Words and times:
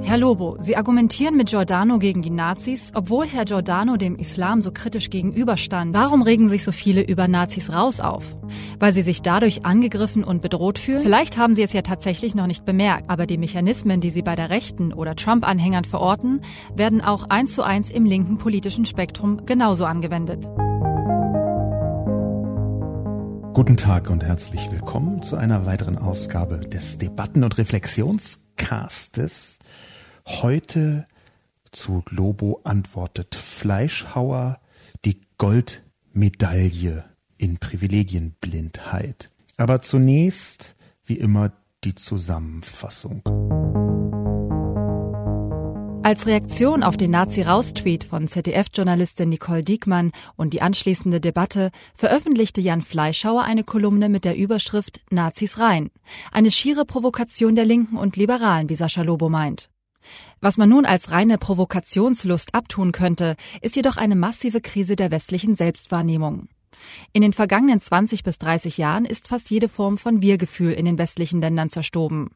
Herr 0.00 0.16
Lobo, 0.16 0.56
Sie 0.60 0.76
argumentieren 0.76 1.36
mit 1.36 1.50
Giordano 1.50 1.98
gegen 1.98 2.22
die 2.22 2.30
Nazis, 2.30 2.92
obwohl 2.94 3.26
Herr 3.26 3.44
Giordano 3.44 3.96
dem 3.96 4.16
Islam 4.16 4.62
so 4.62 4.70
kritisch 4.72 5.10
gegenüberstand. 5.10 5.94
Warum 5.94 6.22
regen 6.22 6.48
sich 6.48 6.64
so 6.64 6.72
viele 6.72 7.02
über 7.02 7.28
Nazis 7.28 7.72
raus 7.72 8.00
auf? 8.00 8.36
Weil 8.78 8.92
sie 8.92 9.02
sich 9.02 9.20
dadurch 9.20 9.66
angegriffen 9.66 10.24
und 10.24 10.40
bedroht 10.40 10.78
fühlen? 10.78 11.02
Vielleicht 11.02 11.36
haben 11.36 11.54
Sie 11.54 11.62
es 11.62 11.74
ja 11.74 11.82
tatsächlich 11.82 12.34
noch 12.34 12.46
nicht 12.46 12.64
bemerkt, 12.64 13.10
aber 13.10 13.26
die 13.26 13.36
Mechanismen, 13.36 14.00
die 14.00 14.10
Sie 14.10 14.22
bei 14.22 14.34
der 14.34 14.50
Rechten 14.50 14.94
oder 14.94 15.14
Trump-Anhängern 15.14 15.84
verorten, 15.84 16.40
werden 16.74 17.02
auch 17.02 17.28
eins 17.28 17.54
zu 17.54 17.62
eins 17.62 17.90
im 17.90 18.06
linken 18.06 18.38
politischen 18.38 18.86
Spektrum 18.86 19.44
genauso 19.44 19.84
angewendet. 19.84 20.48
Guten 23.52 23.76
Tag 23.76 24.08
und 24.08 24.22
herzlich 24.22 24.70
willkommen 24.70 25.22
zu 25.22 25.36
einer 25.36 25.66
weiteren 25.66 25.98
Ausgabe 25.98 26.60
des 26.60 26.98
Debatten- 26.98 27.42
und 27.42 27.58
Reflexionscastes 27.58 29.57
Heute 30.28 31.06
zu 31.72 32.04
Lobo 32.10 32.60
antwortet 32.62 33.34
Fleischhauer 33.34 34.60
die 35.04 35.22
Goldmedaille 35.38 37.04
in 37.38 37.56
Privilegienblindheit. 37.56 39.30
Aber 39.56 39.80
zunächst, 39.80 40.76
wie 41.04 41.16
immer, 41.16 41.52
die 41.82 41.94
Zusammenfassung. 41.94 43.22
Als 46.02 46.26
Reaktion 46.26 46.82
auf 46.82 46.96
den 46.96 47.10
Nazi-Raus-Tweet 47.10 48.04
von 48.04 48.28
ZDF-Journalistin 48.28 49.30
Nicole 49.30 49.64
Diekmann 49.64 50.12
und 50.36 50.52
die 50.52 50.62
anschließende 50.62 51.20
Debatte 51.20 51.70
veröffentlichte 51.94 52.60
Jan 52.60 52.82
Fleischhauer 52.82 53.44
eine 53.44 53.64
Kolumne 53.64 54.08
mit 54.08 54.24
der 54.24 54.36
Überschrift 54.36 55.00
Nazis 55.10 55.58
rein. 55.58 55.90
Eine 56.30 56.50
schiere 56.50 56.84
Provokation 56.84 57.54
der 57.54 57.64
Linken 57.64 57.96
und 57.96 58.16
Liberalen, 58.16 58.68
wie 58.68 58.76
Sascha 58.76 59.02
Lobo 59.02 59.28
meint. 59.30 59.70
Was 60.40 60.56
man 60.56 60.68
nun 60.68 60.86
als 60.86 61.10
reine 61.10 61.38
Provokationslust 61.38 62.54
abtun 62.54 62.92
könnte, 62.92 63.34
ist 63.60 63.76
jedoch 63.76 63.96
eine 63.96 64.16
massive 64.16 64.60
Krise 64.60 64.94
der 64.94 65.10
westlichen 65.10 65.56
Selbstwahrnehmung. 65.56 66.48
In 67.12 67.22
den 67.22 67.32
vergangenen 67.32 67.80
20 67.80 68.22
bis 68.22 68.38
30 68.38 68.78
Jahren 68.78 69.04
ist 69.04 69.26
fast 69.28 69.50
jede 69.50 69.68
Form 69.68 69.98
von 69.98 70.22
Wir-Gefühl 70.22 70.72
in 70.72 70.84
den 70.84 70.96
westlichen 70.96 71.40
Ländern 71.40 71.70
zerstoben. 71.70 72.30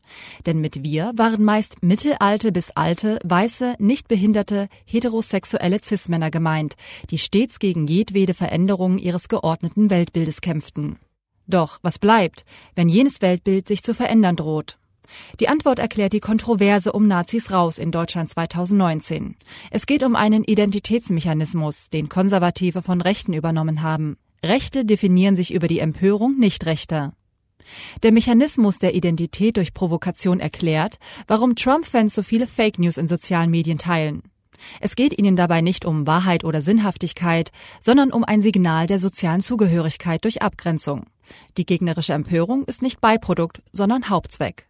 Denn 0.47 0.61
mit 0.61 0.83
Wir 0.83 1.12
waren 1.14 1.45
meist 1.45 1.83
mittelalte 1.83 2.50
bis 2.50 2.70
alte, 2.70 3.20
weiße, 3.25 3.77
nicht 3.78 4.08
behinderte, 4.08 4.69
heterosexuelle 4.84 5.78
Cis-Männer 5.80 6.30
gemeint, 6.30 6.75
die 7.11 7.19
stets 7.19 7.61
gegen 7.61 7.86
jedwede 7.86 8.34
Veränderung 8.34 8.98
ihres 8.98 9.28
geordneten 9.28 9.91
Weltbildes 9.91 10.41
kämpften. 10.41 10.98
Doch 11.47 11.78
was 11.83 11.98
bleibt, 11.98 12.45
wenn 12.75 12.89
jenes 12.89 13.20
Weltbild 13.20 13.69
sich 13.69 13.83
zu 13.83 13.95
verändern 13.95 14.36
droht? 14.36 14.78
Die 15.41 15.48
Antwort 15.48 15.78
erklärt 15.78 16.12
die 16.12 16.20
Kontroverse 16.20 16.92
um 16.92 17.06
Nazis 17.06 17.50
raus 17.50 17.78
in 17.78 17.91
Deutschland 17.91 18.31
2019. 18.31 19.36
Es 19.70 19.86
geht 19.86 20.03
um 20.03 20.17
einen 20.17 20.45
Identitätsmechanismus, 20.45 21.91
den 21.91 22.08
Konservative 22.08 22.83
von 22.83 23.00
Rechten 23.00 23.33
übernommen 23.33 23.83
haben. 23.83 24.17
Rechte 24.45 24.84
definieren 24.84 25.36
sich 25.36 25.53
über 25.53 25.69
die 25.69 25.78
Empörung 25.78 26.39
Nicht-Rechter. 26.39 27.12
Der 28.03 28.12
Mechanismus 28.12 28.78
der 28.78 28.95
Identität 28.95 29.56
durch 29.56 29.73
Provokation 29.73 30.41
erklärt, 30.41 30.98
warum 31.27 31.55
Trump-Fans 31.55 32.14
so 32.14 32.23
viele 32.23 32.47
Fake 32.47 32.78
News 32.78 32.97
in 32.97 33.08
sozialen 33.08 33.51
Medien 33.51 33.79
teilen. 33.79 34.23
Es 34.80 34.96
geht 34.96 35.18
ihnen 35.18 35.36
dabei 35.36 35.61
nicht 35.61 35.85
um 35.85 36.07
Wahrheit 36.07 36.45
oder 36.45 36.61
Sinnhaftigkeit, 36.61 37.51
sondern 37.80 38.12
um 38.12 38.24
ein 38.24 38.42
Signal 38.42 38.86
der 38.86 38.98
sozialen 38.98 39.41
Zugehörigkeit 39.41 40.24
durch 40.24 40.42
Abgrenzung. 40.42 41.07
Die 41.57 41.67
gegnerische 41.67 42.12
Empörung 42.12 42.64
ist 42.64 42.83
nicht 42.83 43.01
Beiprodukt, 43.01 43.62
sondern 43.73 44.08
Hauptzweck. 44.08 44.68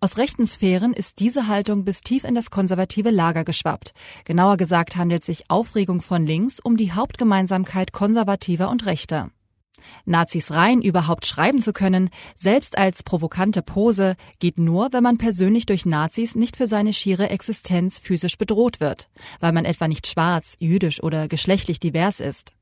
Aus 0.00 0.16
rechten 0.16 0.46
Sphären 0.46 0.92
ist 0.92 1.18
diese 1.18 1.48
Haltung 1.48 1.84
bis 1.84 2.00
tief 2.00 2.24
in 2.24 2.34
das 2.34 2.50
konservative 2.50 3.10
Lager 3.10 3.44
geschwappt. 3.44 3.92
Genauer 4.24 4.56
gesagt 4.56 4.96
handelt 4.96 5.24
sich 5.24 5.50
Aufregung 5.50 6.00
von 6.00 6.24
links 6.24 6.60
um 6.60 6.76
die 6.76 6.92
Hauptgemeinsamkeit 6.92 7.92
konservativer 7.92 8.70
und 8.70 8.86
Rechter. 8.86 9.30
Nazis 10.04 10.50
rein 10.52 10.82
überhaupt 10.82 11.26
schreiben 11.26 11.60
zu 11.60 11.72
können, 11.72 12.10
selbst 12.36 12.76
als 12.76 13.02
provokante 13.02 13.62
Pose, 13.62 14.16
geht 14.38 14.58
nur, 14.58 14.92
wenn 14.92 15.02
man 15.02 15.18
persönlich 15.18 15.66
durch 15.66 15.86
Nazis 15.86 16.34
nicht 16.34 16.56
für 16.56 16.66
seine 16.66 16.92
schiere 16.92 17.30
Existenz 17.30 17.98
physisch 17.98 18.38
bedroht 18.38 18.80
wird, 18.80 19.08
weil 19.40 19.52
man 19.52 19.64
etwa 19.64 19.88
nicht 19.88 20.06
schwarz, 20.06 20.56
jüdisch 20.58 21.02
oder 21.02 21.28
geschlechtlich 21.28 21.80
divers 21.80 22.20
ist. 22.20 22.52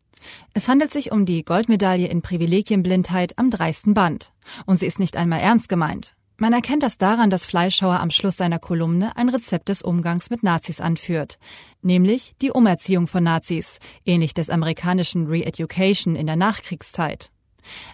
Es 0.55 0.69
handelt 0.69 0.93
sich 0.93 1.13
um 1.13 1.27
die 1.27 1.45
Goldmedaille 1.45 2.09
in 2.09 2.23
Privilegienblindheit 2.23 3.39
am 3.39 3.51
dreisten 3.51 3.95
Band. 3.95 4.33
Und 4.65 4.79
sie 4.79 4.87
ist 4.87 4.99
nicht 4.99 5.17
einmal 5.17 5.41
ernst 5.41 5.69
gemeint. 5.69 6.16
Man 6.39 6.53
erkennt 6.53 6.83
das 6.83 6.99
daran, 6.99 7.31
dass 7.31 7.47
Fleischhauer 7.47 7.99
am 7.99 8.11
Schluss 8.11 8.37
seiner 8.37 8.59
Kolumne 8.59 9.17
ein 9.17 9.31
Rezept 9.31 9.71
des 9.71 9.81
Umgangs 9.81 10.29
mit 10.29 10.43
Nazis 10.43 10.83
anführt, 10.83 11.39
nämlich 11.81 12.35
die 12.43 12.51
Umerziehung 12.51 13.07
von 13.07 13.25
Nazis, 13.25 13.79
ähnlich 14.05 14.35
des 14.35 14.51
amerikanischen 14.51 15.29
Re-Education 15.29 16.15
in 16.15 16.27
der 16.27 16.37
Nachkriegszeit. 16.37 17.31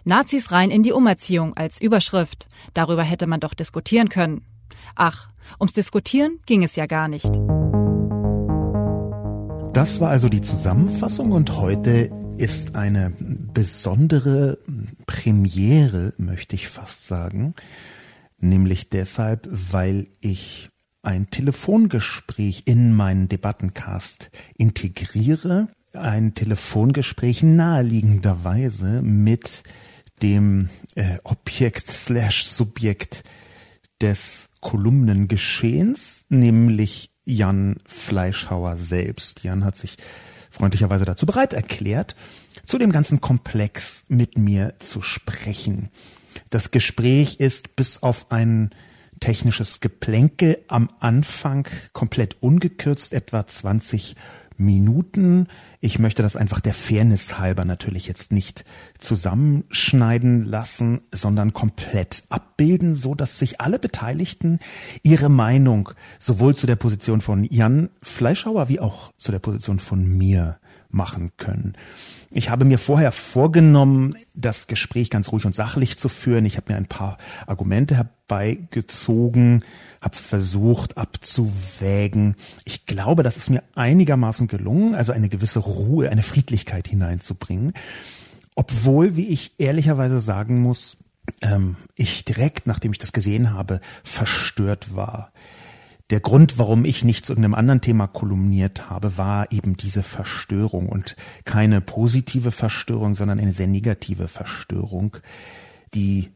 Nazis 0.05 0.51
rein 0.51 0.73
in 0.73 0.83
die 0.83 0.91
Umerziehung 0.91 1.57
als 1.57 1.81
Überschrift. 1.81 2.49
Darüber 2.75 3.05
hätte 3.05 3.29
man 3.29 3.39
doch 3.39 3.55
diskutieren 3.55 4.09
können. 4.09 4.45
Ach, 4.97 5.29
ums 5.61 5.73
Diskutieren 5.73 6.41
ging 6.45 6.65
es 6.65 6.75
ja 6.75 6.87
gar 6.87 7.07
nicht. 7.07 7.31
Das 9.73 10.01
war 10.01 10.11
also 10.11 10.29
die 10.29 10.41
Zusammenfassung 10.41 11.31
und 11.31 11.57
heute 11.59 12.11
ist 12.39 12.75
eine 12.75 13.13
besondere 13.55 14.59
Premiere, 15.07 16.13
möchte 16.19 16.57
ich 16.57 16.69
fast 16.69 17.07
sagen. 17.07 17.55
Nämlich 18.43 18.91
deshalb, 18.91 19.49
weil 19.51 20.09
ich 20.21 20.69
ein 21.03 21.31
Telefongespräch 21.31 22.65
in 22.67 22.93
meinen 22.93 23.29
Debattencast 23.29 24.31
integriere. 24.59 25.69
Ein 25.93 26.35
Telefongespräch 26.35 27.45
naheliegenderweise 27.45 29.01
mit 29.01 29.63
dem 30.23 30.71
äh, 30.97 31.19
Objekt 31.23 31.87
slash 31.87 32.45
Subjekt 32.45 33.23
des 34.01 34.49
Kolumnengeschehens, 34.61 36.25
nämlich 36.29 37.13
Jan 37.25 37.77
Fleischhauer 37.87 38.77
selbst. 38.77 39.45
Jan 39.45 39.65
hat 39.65 39.77
sich 39.77 39.99
freundlicherweise 40.51 41.05
dazu 41.05 41.27
bereit 41.27 41.53
erklärt, 41.53 42.17
zu 42.67 42.79
dem 42.79 42.91
ganzen 42.91 43.21
Komplex 43.21 44.07
mit 44.09 44.37
mir 44.37 44.75
zu 44.81 45.01
sprechen. 45.01 45.91
Das 46.51 46.71
Gespräch 46.71 47.37
ist 47.41 47.77
bis 47.77 48.03
auf 48.03 48.31
ein 48.31 48.71
technisches 49.21 49.81
Geplänkel 49.81 50.59
am 50.69 50.91
Anfang 50.99 51.69
komplett 51.93 52.43
ungekürzt, 52.43 53.13
etwa 53.13 53.47
20 53.47 54.17
Minuten. 54.57 55.49
Ich 55.81 55.99
möchte 55.99 56.23
das 56.23 56.37
einfach 56.37 56.61
der 56.61 56.75
Fairness 56.75 57.39
halber 57.39 57.65
natürlich 57.65 58.07
jetzt 58.07 58.33
nicht 58.33 58.65
zusammenschneiden 58.99 60.45
lassen, 60.45 61.03
sondern 61.13 61.53
komplett 61.53 62.25
abbilden, 62.29 62.95
so 62.95 63.15
dass 63.15 63.39
sich 63.39 63.61
alle 63.61 63.79
Beteiligten 63.79 64.59
ihre 65.03 65.29
Meinung 65.29 65.91
sowohl 66.19 66.55
zu 66.55 66.67
der 66.67 66.77
Position 66.77 67.21
von 67.21 67.45
Jan 67.45 67.91
Fleischhauer 68.03 68.69
wie 68.69 68.81
auch 68.81 69.13
zu 69.17 69.33
der 69.33 69.41
Position 69.41 69.79
von 69.79 70.05
mir 70.05 70.59
machen 70.93 71.33
können. 71.37 71.75
Ich 72.35 72.49
habe 72.49 72.65
mir 72.65 72.79
vorher 72.79 73.13
vorgenommen, 73.13 74.17
das 74.35 74.67
Gespräch 74.67 75.11
ganz 75.11 75.31
ruhig 75.33 75.45
und 75.45 75.55
sachlich 75.55 75.99
zu 75.99 76.09
führen. 76.09 76.47
Ich 76.47 76.57
habe 76.57 76.73
mir 76.73 76.79
ein 76.79 76.87
paar 76.87 77.19
Argumente 77.47 77.95
herbeigezogen, 77.97 79.63
habe 80.01 80.17
versucht 80.17 80.97
abzuwägen. 80.97 82.37
Ich 82.65 82.87
glaube, 82.87 83.23
das 83.23 83.37
ist 83.37 83.51
mir 83.51 83.63
einigermaßen 83.75 84.49
gelungen, 84.49 84.95
also 84.95 85.13
eine 85.13 85.29
gewisse 85.29 85.59
Ruhe, 85.59 86.09
eine 86.09 86.23
Friedlichkeit 86.23 86.89
hineinzubringen. 86.89 87.75
Obwohl, 88.55 89.17
wie 89.17 89.29
ich 89.29 89.53
ehrlicherweise 89.59 90.21
sagen 90.21 90.61
muss, 90.61 90.97
ähm, 91.43 91.77
ich 91.95 92.25
direkt, 92.25 92.67
nachdem 92.67 92.93
ich 92.93 92.99
das 92.99 93.13
gesehen 93.13 93.53
habe, 93.53 93.81
verstört 94.05 94.95
war. 94.95 95.33
Der 96.13 96.21
Grund, 96.21 96.59
warum 96.59 96.85
ich 96.85 97.05
nicht 97.05 97.25
zu 97.25 97.33
irgendeinem 97.33 97.55
anderen 97.55 97.81
Thema 97.81 98.07
kolumniert 98.07 98.91
habe, 98.91 99.17
war 99.17 99.51
eben 99.51 99.79
diese 99.79 100.03
Verstörung 100.03 100.91
und 100.91 101.17
keine 101.47 101.81
positive 101.81 102.51
Verstörung, 102.51 103.15
sondern 103.15 103.41
eine 103.41 103.55
sehr 103.55 103.67
negative 103.67 104.29
Verstörung. 104.29 105.17
Die 105.95 106.29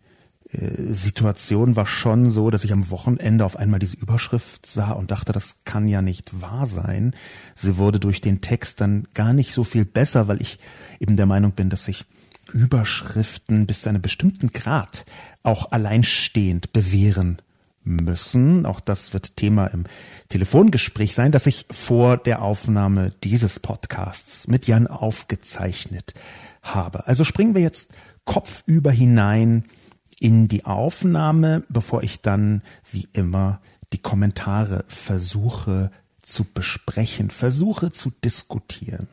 äh, 0.50 0.94
Situation 0.94 1.76
war 1.76 1.84
schon 1.84 2.30
so, 2.30 2.48
dass 2.48 2.64
ich 2.64 2.72
am 2.72 2.88
Wochenende 2.88 3.44
auf 3.44 3.56
einmal 3.56 3.78
diese 3.78 3.98
Überschrift 3.98 4.64
sah 4.64 4.92
und 4.92 5.10
dachte, 5.10 5.34
das 5.34 5.56
kann 5.66 5.88
ja 5.88 6.00
nicht 6.00 6.40
wahr 6.40 6.66
sein. 6.66 7.14
Sie 7.54 7.76
wurde 7.76 8.00
durch 8.00 8.22
den 8.22 8.40
Text 8.40 8.80
dann 8.80 9.06
gar 9.12 9.34
nicht 9.34 9.52
so 9.52 9.62
viel 9.62 9.84
besser, 9.84 10.26
weil 10.26 10.40
ich 10.40 10.58
eben 11.00 11.18
der 11.18 11.26
Meinung 11.26 11.52
bin, 11.52 11.68
dass 11.68 11.84
sich 11.84 12.06
Überschriften 12.50 13.66
bis 13.66 13.82
zu 13.82 13.90
einem 13.90 14.00
bestimmten 14.00 14.48
Grad 14.48 15.04
auch 15.42 15.70
alleinstehend 15.70 16.72
bewähren 16.72 17.42
müssen. 17.86 18.66
Auch 18.66 18.80
das 18.80 19.14
wird 19.14 19.36
Thema 19.36 19.68
im 19.68 19.84
Telefongespräch 20.28 21.14
sein, 21.14 21.32
das 21.32 21.46
ich 21.46 21.66
vor 21.70 22.18
der 22.18 22.42
Aufnahme 22.42 23.12
dieses 23.24 23.60
Podcasts 23.60 24.48
mit 24.48 24.66
Jan 24.66 24.86
aufgezeichnet 24.86 26.14
habe. 26.62 27.06
Also 27.06 27.24
springen 27.24 27.54
wir 27.54 27.62
jetzt 27.62 27.92
kopfüber 28.24 28.90
hinein 28.90 29.64
in 30.18 30.48
die 30.48 30.64
Aufnahme, 30.64 31.62
bevor 31.68 32.02
ich 32.02 32.20
dann 32.20 32.62
wie 32.90 33.08
immer 33.12 33.60
die 33.92 33.98
Kommentare 33.98 34.84
versuche 34.88 35.90
zu 36.22 36.44
besprechen, 36.44 37.30
versuche 37.30 37.92
zu 37.92 38.10
diskutieren. 38.24 39.08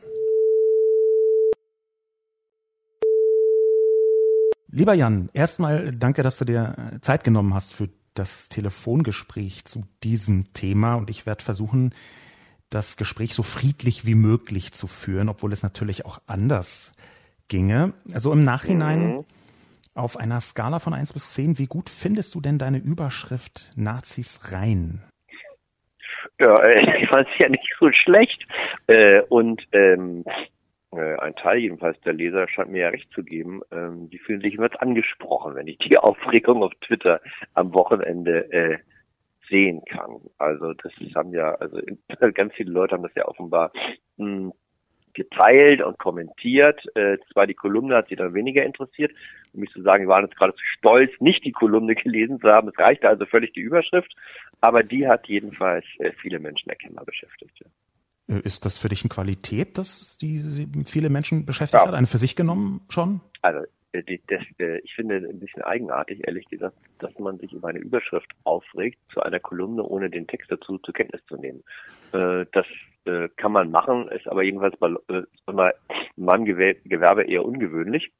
Lieber 4.68 4.94
Jan, 4.94 5.30
erstmal 5.32 5.92
danke, 5.92 6.24
dass 6.24 6.38
du 6.38 6.44
dir 6.44 6.98
Zeit 7.00 7.22
genommen 7.22 7.54
hast 7.54 7.72
für 7.72 7.88
das 8.14 8.48
Telefongespräch 8.48 9.64
zu 9.64 9.84
diesem 10.02 10.52
Thema 10.52 10.94
und 10.94 11.10
ich 11.10 11.26
werde 11.26 11.44
versuchen, 11.44 11.94
das 12.70 12.96
Gespräch 12.96 13.34
so 13.34 13.42
friedlich 13.42 14.04
wie 14.06 14.14
möglich 14.14 14.72
zu 14.72 14.86
führen, 14.86 15.28
obwohl 15.28 15.52
es 15.52 15.62
natürlich 15.62 16.06
auch 16.06 16.20
anders 16.26 16.92
ginge. 17.48 17.92
Also 18.12 18.32
im 18.32 18.42
Nachhinein 18.42 19.16
mhm. 19.16 19.24
auf 19.94 20.16
einer 20.16 20.40
Skala 20.40 20.78
von 20.78 20.94
eins 20.94 21.12
bis 21.12 21.34
zehn, 21.34 21.58
wie 21.58 21.66
gut 21.66 21.90
findest 21.90 22.34
du 22.34 22.40
denn 22.40 22.58
deine 22.58 22.78
Überschrift 22.78 23.70
Nazis 23.76 24.52
rein? 24.52 25.02
Ja, 26.40 26.54
äh, 26.62 27.00
ich 27.02 27.08
fand 27.08 27.28
es 27.28 27.38
ja 27.38 27.48
nicht 27.48 27.68
so 27.78 27.90
schlecht. 27.92 28.44
Äh, 28.86 29.22
und 29.28 29.62
ähm, 29.72 30.24
äh, 30.26 30.32
ein 30.98 31.34
Teil 31.36 31.58
jedenfalls 31.58 32.00
der 32.00 32.12
Leser 32.12 32.48
scheint 32.48 32.70
mir 32.70 32.82
ja 32.82 32.88
recht 32.88 33.10
zu 33.12 33.22
geben, 33.22 33.62
ähm, 33.70 34.10
die 34.10 34.18
fühlen 34.18 34.40
sich 34.40 34.54
immer 34.54 34.70
angesprochen, 34.80 35.54
wenn 35.54 35.66
ich 35.66 35.78
die 35.78 35.96
Aufregung 35.98 36.62
auf 36.62 36.72
Twitter 36.80 37.20
am 37.54 37.74
Wochenende 37.74 38.50
äh, 38.52 38.78
sehen 39.48 39.84
kann. 39.84 40.20
Also 40.38 40.72
das 40.74 40.92
haben 41.14 41.32
ja, 41.32 41.54
also 41.54 41.80
ganz 42.34 42.54
viele 42.54 42.72
Leute 42.72 42.94
haben 42.94 43.02
das 43.02 43.14
ja 43.14 43.26
offenbar 43.26 43.72
mh, 44.16 44.26
hm, 44.26 44.52
geteilt 45.14 45.80
und 45.82 45.98
kommentiert. 45.98 46.84
Äh, 46.96 47.18
zwar 47.32 47.46
die 47.46 47.54
Kolumne 47.54 47.96
hat 47.96 48.08
sie 48.08 48.16
dann 48.16 48.34
weniger 48.34 48.64
interessiert, 48.64 49.12
um 49.52 49.60
mich 49.60 49.70
zu 49.70 49.82
sagen, 49.82 50.04
wir 50.04 50.08
waren 50.08 50.24
jetzt 50.24 50.36
gerade 50.36 50.54
zu 50.54 50.64
stolz, 50.78 51.12
nicht 51.20 51.44
die 51.44 51.52
Kolumne 51.52 51.94
gelesen 52.04 52.40
zu 52.40 52.48
haben. 52.48 52.68
Es 52.68 52.78
reichte 52.78 53.08
also 53.08 53.24
völlig 53.26 53.52
die 53.52 53.60
Überschrift, 53.60 54.12
aber 54.60 54.82
die 54.82 55.06
hat 55.06 55.28
jedenfalls 55.28 55.84
äh, 55.98 56.12
viele 56.20 56.38
Menschen 56.38 56.68
erkennbar 56.68 57.04
beschäftigt. 57.04 57.58
Ja. 57.60 57.66
Äh, 58.28 58.40
ist 58.40 58.64
das 58.64 58.78
für 58.78 58.88
dich 58.88 59.02
eine 59.02 59.10
Qualität, 59.10 59.78
dass 59.78 60.16
die 60.16 60.68
viele 60.86 61.10
Menschen 61.10 61.46
beschäftigt 61.46 61.82
ja. 61.82 61.88
hat? 61.88 61.94
Eine 61.94 62.06
für 62.06 62.18
sich 62.18 62.36
genommen 62.36 62.82
schon? 62.88 63.20
Also 63.42 63.60
äh, 63.92 64.18
das, 64.28 64.42
äh, 64.58 64.78
ich 64.78 64.94
finde 64.94 65.16
ein 65.16 65.40
bisschen 65.40 65.62
eigenartig, 65.62 66.26
ehrlich 66.26 66.46
gesagt, 66.46 66.76
dass 66.98 67.16
man 67.18 67.38
sich 67.38 67.52
über 67.52 67.68
eine 67.68 67.80
Überschrift 67.80 68.30
aufregt 68.44 68.98
zu 69.12 69.20
einer 69.22 69.40
Kolumne, 69.40 69.82
ohne 69.82 70.10
den 70.10 70.26
Text 70.26 70.50
dazu 70.50 70.78
zur 70.78 70.94
Kenntnis 70.94 71.22
zu 71.26 71.36
nehmen. 71.36 71.62
Das 72.12 72.66
kann 73.36 73.50
man 73.50 73.72
machen, 73.72 74.06
ist 74.08 74.28
aber 74.28 74.44
jedenfalls 74.44 74.76
bei 74.78 75.74
meinem 76.14 76.44
Gewerbe 76.44 77.24
eher 77.24 77.44
ungewöhnlich. 77.44 78.12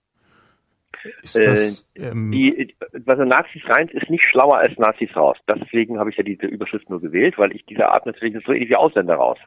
Das, 1.23 1.89
ähm 1.95 2.33
die, 2.33 2.75
was 2.93 3.21
in 3.21 3.29
Nazis 3.29 3.63
rein 3.67 3.87
ist 3.89 4.11
nicht 4.11 4.25
schlauer 4.25 4.59
als 4.59 4.77
Nazis 4.77 5.15
raus. 5.15 5.39
Deswegen 5.49 6.01
habe 6.01 6.11
ich 6.11 6.17
ja 6.17 6.25
diese 6.25 6.47
Überschrift 6.47 6.91
nur 6.91 7.01
gewählt, 7.01 7.39
weil 7.39 7.55
ich 7.55 7.65
diese 7.67 7.89
Art 7.89 8.05
natürlich 8.05 8.35
so 8.45 8.53
ähnlich 8.53 8.71
wie 8.71 8.77
Ausländer 8.77 9.15
raus 9.15 9.39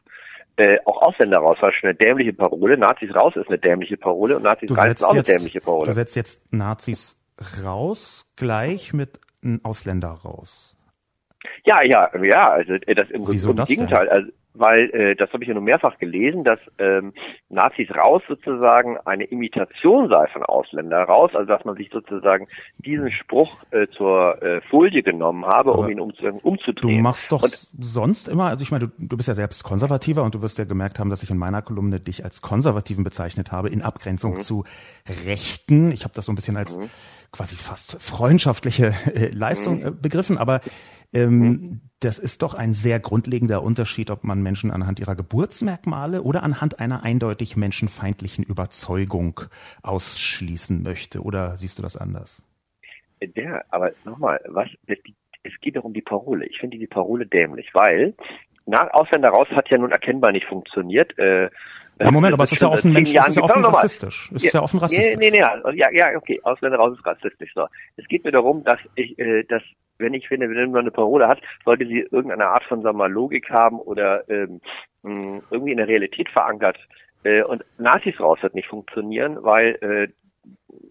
äh, 0.58 0.78
auch 0.84 1.02
Ausländer 1.02 1.38
raus 1.38 1.56
war 1.60 1.72
schon 1.72 1.90
eine 1.90 1.98
dämliche 1.98 2.32
Parole. 2.32 2.76
Nazis 2.76 3.14
raus 3.14 3.34
ist 3.36 3.48
eine 3.48 3.58
dämliche 3.58 3.96
Parole 3.96 4.36
und 4.36 4.42
Nazis 4.42 4.76
rein 4.76 4.92
ist 4.92 5.04
auch 5.04 5.14
jetzt, 5.14 5.28
eine 5.28 5.38
dämliche 5.38 5.60
Parole. 5.60 5.86
Du 5.86 5.94
setzt 5.94 6.16
jetzt 6.16 6.52
Nazis 6.52 7.16
raus 7.64 8.26
gleich 8.36 8.92
mit 8.92 9.20
Ausländer 9.62 10.08
raus. 10.08 10.76
Ja, 11.64 11.82
ja, 11.84 12.10
ja, 12.22 12.50
also 12.50 12.72
äh, 12.72 12.94
das 12.94 13.08
im, 13.10 13.26
Wieso 13.28 13.50
im 13.50 13.56
das 13.56 13.68
Gegenteil. 13.68 14.06
Denn? 14.06 14.16
Also 14.16 14.32
weil 14.58 14.90
äh, 14.90 15.16
das 15.16 15.32
habe 15.32 15.42
ich 15.42 15.48
ja 15.48 15.54
nur 15.54 15.62
mehrfach 15.62 15.98
gelesen, 15.98 16.44
dass 16.44 16.58
ähm, 16.78 17.12
Nazis 17.48 17.88
raus 17.94 18.22
sozusagen 18.28 18.98
eine 19.04 19.24
Imitation 19.24 20.08
sei 20.08 20.26
von 20.28 20.42
Ausländer 20.44 21.02
raus, 21.02 21.30
also 21.34 21.46
dass 21.46 21.64
man 21.64 21.76
sich 21.76 21.90
sozusagen 21.92 22.48
diesen 22.78 23.10
Spruch 23.12 23.62
äh, 23.70 23.86
zur 23.88 24.42
äh, 24.42 24.60
Folie 24.62 25.02
genommen 25.02 25.44
habe, 25.46 25.72
Aber 25.72 25.80
um 25.80 25.90
ihn 25.90 26.00
um, 26.00 26.12
umzudrehen. 26.42 26.96
Du 26.96 27.02
machst 27.02 27.32
doch 27.32 27.42
und, 27.42 27.68
sonst 27.78 28.28
immer, 28.28 28.46
also 28.46 28.62
ich 28.62 28.70
meine, 28.70 28.88
du, 28.88 28.92
du 28.98 29.16
bist 29.16 29.28
ja 29.28 29.34
selbst 29.34 29.64
konservativer 29.64 30.22
und 30.22 30.34
du 30.34 30.42
wirst 30.42 30.58
ja 30.58 30.64
gemerkt 30.64 30.98
haben, 30.98 31.10
dass 31.10 31.22
ich 31.22 31.30
in 31.30 31.38
meiner 31.38 31.62
Kolumne 31.62 32.00
dich 32.00 32.24
als 32.24 32.42
Konservativen 32.42 33.04
bezeichnet 33.04 33.52
habe, 33.52 33.68
in 33.68 33.82
Abgrenzung 33.82 34.36
mhm. 34.36 34.40
zu 34.42 34.64
Rechten. 35.26 35.92
Ich 35.92 36.04
habe 36.04 36.14
das 36.14 36.26
so 36.26 36.32
ein 36.32 36.36
bisschen 36.36 36.56
als 36.56 36.76
mhm. 36.76 36.90
Quasi 37.32 37.56
fast 37.56 38.00
freundschaftliche 38.00 38.94
äh, 39.14 39.28
Leistung 39.28 39.80
mhm. 39.80 39.86
äh, 39.86 39.90
begriffen, 39.90 40.38
aber 40.38 40.60
ähm, 41.12 41.38
mhm. 41.38 41.80
Das 42.00 42.20
ist 42.20 42.42
doch 42.42 42.54
ein 42.54 42.74
sehr 42.74 43.00
grundlegender 43.00 43.60
Unterschied, 43.60 44.10
ob 44.10 44.22
man 44.22 44.40
Menschen 44.40 44.70
anhand 44.70 45.00
ihrer 45.00 45.16
Geburtsmerkmale 45.16 46.22
oder 46.22 46.44
anhand 46.44 46.78
einer 46.78 47.02
eindeutig 47.02 47.56
menschenfeindlichen 47.56 48.44
Überzeugung 48.44 49.40
ausschließen 49.82 50.80
möchte. 50.80 51.22
Oder 51.22 51.56
siehst 51.56 51.76
du 51.76 51.82
das 51.82 51.96
anders? 51.96 52.44
Ja, 53.34 53.62
aber 53.70 53.90
nochmal, 54.04 54.40
was, 54.46 54.68
es 54.86 55.60
geht 55.60 55.74
doch 55.74 55.82
um 55.82 55.92
die 55.92 56.02
Parole. 56.02 56.46
Ich 56.46 56.60
finde 56.60 56.78
die 56.78 56.86
Parole 56.86 57.26
dämlich, 57.26 57.70
weil 57.74 58.14
nach 58.66 58.88
Ausländer 58.92 59.30
raus 59.30 59.48
hat 59.50 59.68
ja 59.68 59.78
nun 59.78 59.90
erkennbar 59.90 60.30
nicht 60.30 60.46
funktioniert. 60.46 61.18
Äh, 61.18 61.50
ja, 62.00 62.10
Moment, 62.10 62.34
aber 62.34 62.44
es 62.44 62.52
ist 62.52 62.62
ja 62.62 62.68
offen, 62.68 62.92
Mensch, 62.92 63.08
ist 63.08 63.36
ja 63.36 63.42
offen 63.42 63.64
rassistisch. 63.64 64.30
Es 64.34 64.44
ist 64.44 64.52
ja 64.52 64.62
offen 64.62 64.78
rassistisch. 64.78 65.16
Nee, 65.18 65.30
nee, 65.30 65.40
nee, 65.40 65.76
ja, 65.76 65.90
ja, 65.92 66.16
okay, 66.16 66.40
Ausländer 66.42 66.78
raus 66.78 66.96
ist 66.96 67.04
rassistisch. 67.04 67.52
So. 67.54 67.66
Es 67.96 68.06
geht 68.08 68.24
mir 68.24 68.32
darum, 68.32 68.64
dass 68.64 68.78
ich, 68.94 69.18
äh, 69.18 69.44
dass, 69.44 69.62
wenn 69.98 70.14
ich 70.14 70.28
finde, 70.28 70.48
wenn 70.48 70.70
man 70.70 70.82
eine 70.82 70.90
Parole 70.90 71.26
hat, 71.28 71.40
sollte 71.64 71.86
sie 71.86 72.00
irgendeine 72.10 72.48
Art 72.48 72.64
von, 72.64 72.82
sagen 72.82 72.96
wir 72.96 73.08
mal, 73.08 73.12
Logik 73.12 73.50
haben 73.50 73.78
oder 73.78 74.28
ähm, 74.28 74.60
irgendwie 75.02 75.72
in 75.72 75.78
der 75.78 75.88
Realität 75.88 76.28
verankert. 76.28 76.76
Äh, 77.24 77.42
und 77.42 77.64
Nazis 77.78 78.18
raus 78.20 78.38
wird 78.42 78.54
nicht 78.54 78.68
funktionieren, 78.68 79.38
weil 79.42 79.76
äh, 79.80 80.08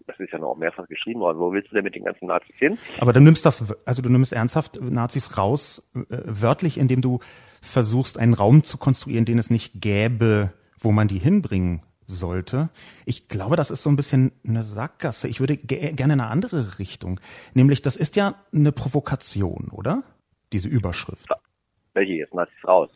das 0.06 0.18
ist 0.18 0.32
ja 0.32 0.38
noch 0.38 0.56
mehrfach 0.56 0.88
geschrieben 0.88 1.20
worden. 1.20 1.38
Wo 1.38 1.52
willst 1.52 1.70
du 1.70 1.74
denn 1.74 1.84
mit 1.84 1.94
den 1.94 2.04
ganzen 2.04 2.26
Nazis 2.26 2.54
hin? 2.56 2.78
Aber 3.00 3.12
du 3.12 3.20
nimmst 3.20 3.46
das, 3.46 3.74
also 3.84 4.02
du 4.02 4.08
nimmst 4.08 4.32
ernsthaft 4.32 4.80
Nazis 4.80 5.38
raus, 5.38 5.88
äh, 5.94 6.00
wörtlich, 6.24 6.78
indem 6.78 7.00
du 7.00 7.20
versuchst, 7.60 8.18
einen 8.18 8.34
Raum 8.34 8.64
zu 8.64 8.78
konstruieren, 8.78 9.24
den 9.24 9.38
es 9.38 9.50
nicht 9.50 9.80
gäbe, 9.80 10.52
wo 10.78 10.92
man 10.92 11.08
die 11.08 11.18
hinbringen 11.18 11.82
sollte. 12.06 12.70
Ich 13.04 13.28
glaube, 13.28 13.56
das 13.56 13.70
ist 13.70 13.82
so 13.82 13.90
ein 13.90 13.96
bisschen 13.96 14.32
eine 14.46 14.62
Sackgasse. 14.62 15.28
Ich 15.28 15.40
würde 15.40 15.56
ge 15.56 15.92
gerne 15.92 16.14
in 16.14 16.20
eine 16.20 16.30
andere 16.30 16.78
Richtung. 16.78 17.20
Nämlich, 17.54 17.82
das 17.82 17.96
ist 17.96 18.16
ja 18.16 18.36
eine 18.52 18.72
Provokation, 18.72 19.68
oder? 19.70 20.02
Diese 20.52 20.68
Überschrift. 20.68 21.28
Welche 21.92 22.14
jetzt? 22.14 22.34
Nazis 22.34 22.56
raus. 22.66 22.90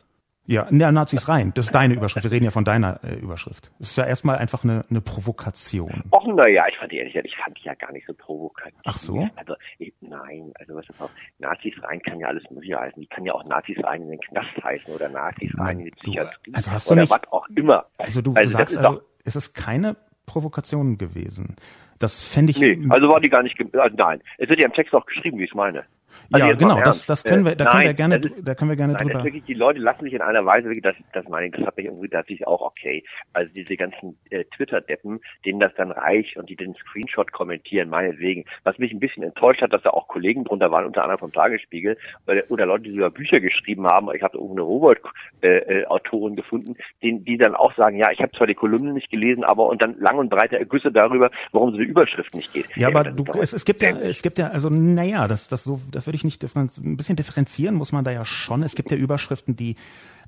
Ja, 0.45 0.67
ja, 0.71 0.91
Nazis 0.91 1.29
rein. 1.29 1.53
Das 1.55 1.65
ist 1.65 1.75
deine 1.75 1.93
Überschrift. 1.93 2.25
Wir 2.25 2.31
reden 2.31 2.43
ja 2.43 2.51
von 2.51 2.65
deiner 2.65 2.99
äh, 3.03 3.15
Überschrift. 3.15 3.71
Das 3.79 3.91
ist 3.91 3.97
ja 3.97 4.05
erstmal 4.05 4.37
einfach 4.37 4.65
eine, 4.65 4.81
eine 4.89 4.99
Provokation. 4.99 6.03
Och, 6.11 6.27
na 6.27 6.49
ja, 6.49 6.65
ich 6.67 6.77
fand 6.77 6.91
die 6.91 6.97
ehrlich, 6.97 7.15
ich 7.15 7.37
fand 7.37 7.57
die 7.57 7.63
ja 7.63 7.73
gar 7.75 7.93
nicht 7.93 8.05
so 8.05 8.13
provokativ. 8.13 8.77
Ach 8.83 8.97
so? 8.97 9.29
Also, 9.37 9.55
ich, 9.79 9.93
nein, 10.01 10.51
also 10.59 10.75
was 10.75 10.89
ist 10.89 11.01
auch, 11.01 11.09
Nazis 11.39 11.73
rein 11.83 12.01
kann 12.01 12.19
ja 12.19 12.27
alles 12.27 12.43
mögliche 12.49 12.77
heißen. 12.77 13.01
Die 13.01 13.07
kann 13.07 13.23
ja 13.25 13.33
auch 13.33 13.45
Nazis 13.45 13.81
rein 13.83 14.01
in 14.01 14.09
den 14.09 14.19
Knast 14.19 14.61
heißen 14.61 14.93
oder 14.93 15.07
Nazis 15.07 15.57
rein 15.57 15.79
in 15.79 15.85
die 15.85 15.91
Psychiatrie. 15.91 16.51
Du, 16.51 16.57
also 16.57 16.71
hast 16.71 16.89
du 16.89 16.95
nicht, 16.95 17.09
was 17.09 17.21
auch 17.31 17.47
immer. 17.55 17.85
Also 17.97 18.21
du, 18.21 18.33
also 18.33 18.49
sagst, 18.49 18.77
also, 18.77 19.01
es 19.23 19.37
ist 19.37 19.53
keine 19.53 19.95
Provokation 20.25 20.97
gewesen. 20.97 21.55
Das 21.99 22.21
fände 22.21 22.51
ich. 22.51 22.59
Nee, 22.59 22.77
also 22.89 23.07
war 23.07 23.21
die 23.21 23.29
gar 23.29 23.43
nicht, 23.43 23.57
also 23.73 23.95
nein. 23.95 24.21
Es 24.37 24.49
wird 24.49 24.59
ja 24.59 24.65
im 24.65 24.73
Text 24.73 24.93
auch 24.93 25.05
geschrieben, 25.05 25.37
wie 25.37 25.45
ich 25.45 25.51
es 25.51 25.55
meine. 25.55 25.85
Also 26.31 26.47
ja, 26.47 26.53
genau, 26.53 26.81
das, 26.81 27.05
das 27.05 27.23
können 27.23 27.45
wir, 27.45 27.55
da 27.55 27.71
können 27.71 27.83
wir 27.83 27.93
gerne, 27.93 28.19
da 28.19 28.55
können 28.55 28.69
wir 28.71 28.77
gerne 28.77 28.93
nein, 28.93 29.07
drüber. 29.07 29.23
Wirklich, 29.23 29.43
die 29.45 29.53
Leute 29.53 29.79
lassen 29.79 30.03
sich 30.03 30.13
in 30.13 30.21
einer 30.21 30.45
Weise, 30.45 30.69
das, 30.81 30.95
das 31.13 31.27
meine 31.27 31.47
ich, 31.47 31.53
das 31.53 31.65
hat 31.65 31.77
mich 31.77 31.85
irgendwie, 31.85 32.09
ist 32.33 32.47
auch 32.47 32.61
okay. 32.61 33.03
Also 33.33 33.51
diese 33.53 33.75
ganzen 33.75 34.17
äh, 34.29 34.45
Twitter-Deppen, 34.55 35.19
denen 35.45 35.59
das 35.59 35.73
dann 35.75 35.91
reicht 35.91 36.37
und 36.37 36.49
die 36.49 36.55
den 36.55 36.75
Screenshot 36.75 37.31
kommentieren, 37.31 37.89
meinetwegen. 37.89 38.45
Was 38.63 38.77
mich 38.77 38.91
ein 38.91 38.99
bisschen 38.99 39.23
enttäuscht 39.23 39.61
hat, 39.61 39.73
dass 39.73 39.83
da 39.83 39.91
auch 39.91 40.07
Kollegen 40.07 40.43
drunter 40.43 40.71
waren, 40.71 40.85
unter 40.85 41.03
anderem 41.03 41.19
vom 41.19 41.33
Tagesspiegel, 41.33 41.97
oder, 42.27 42.43
oder 42.49 42.65
Leute, 42.65 42.83
die 42.83 42.93
sogar 42.93 43.11
Bücher 43.11 43.39
geschrieben 43.39 43.85
haben. 43.87 44.09
Ich 44.15 44.23
habe 44.23 44.37
irgendeine 44.37 44.61
Robert-Autorin 44.61 46.33
äh, 46.33 46.35
äh, 46.35 46.41
gefunden, 46.41 46.75
die, 47.01 47.19
die 47.19 47.37
dann 47.37 47.55
auch 47.55 47.75
sagen, 47.75 47.97
ja, 47.97 48.11
ich 48.11 48.19
habe 48.19 48.31
zwar 48.31 48.47
die 48.47 48.55
Kolumne 48.55 48.93
nicht 48.93 49.09
gelesen, 49.09 49.43
aber 49.43 49.67
und 49.67 49.81
dann 49.81 49.97
lang 49.99 50.17
und 50.17 50.29
breite 50.29 50.57
Ergüsse 50.57 50.91
darüber, 50.91 51.29
warum 51.51 51.71
so 51.71 51.77
eine 51.77 51.85
Überschrift 51.85 52.33
nicht 52.35 52.53
geht. 52.53 52.67
Ja, 52.75 52.87
aber 52.87 53.03
du, 53.03 53.23
es, 53.39 53.53
es 53.53 53.65
gibt 53.65 53.81
ja, 53.81 53.89
es 53.89 54.21
gibt 54.21 54.37
ja, 54.37 54.47
also 54.47 54.69
naja, 54.69 55.27
das, 55.27 55.47
das 55.47 55.63
so, 55.63 55.79
das 55.91 56.02
würde 56.05 56.15
ich 56.15 56.23
nicht 56.23 56.43
ein 56.43 56.97
bisschen 56.97 57.15
differenzieren 57.15 57.75
muss 57.75 57.91
man 57.91 58.05
da 58.05 58.11
ja 58.11 58.25
schon. 58.25 58.63
Es 58.63 58.75
gibt 58.75 58.91
ja 58.91 58.97
Überschriften, 58.97 59.55
die 59.55 59.75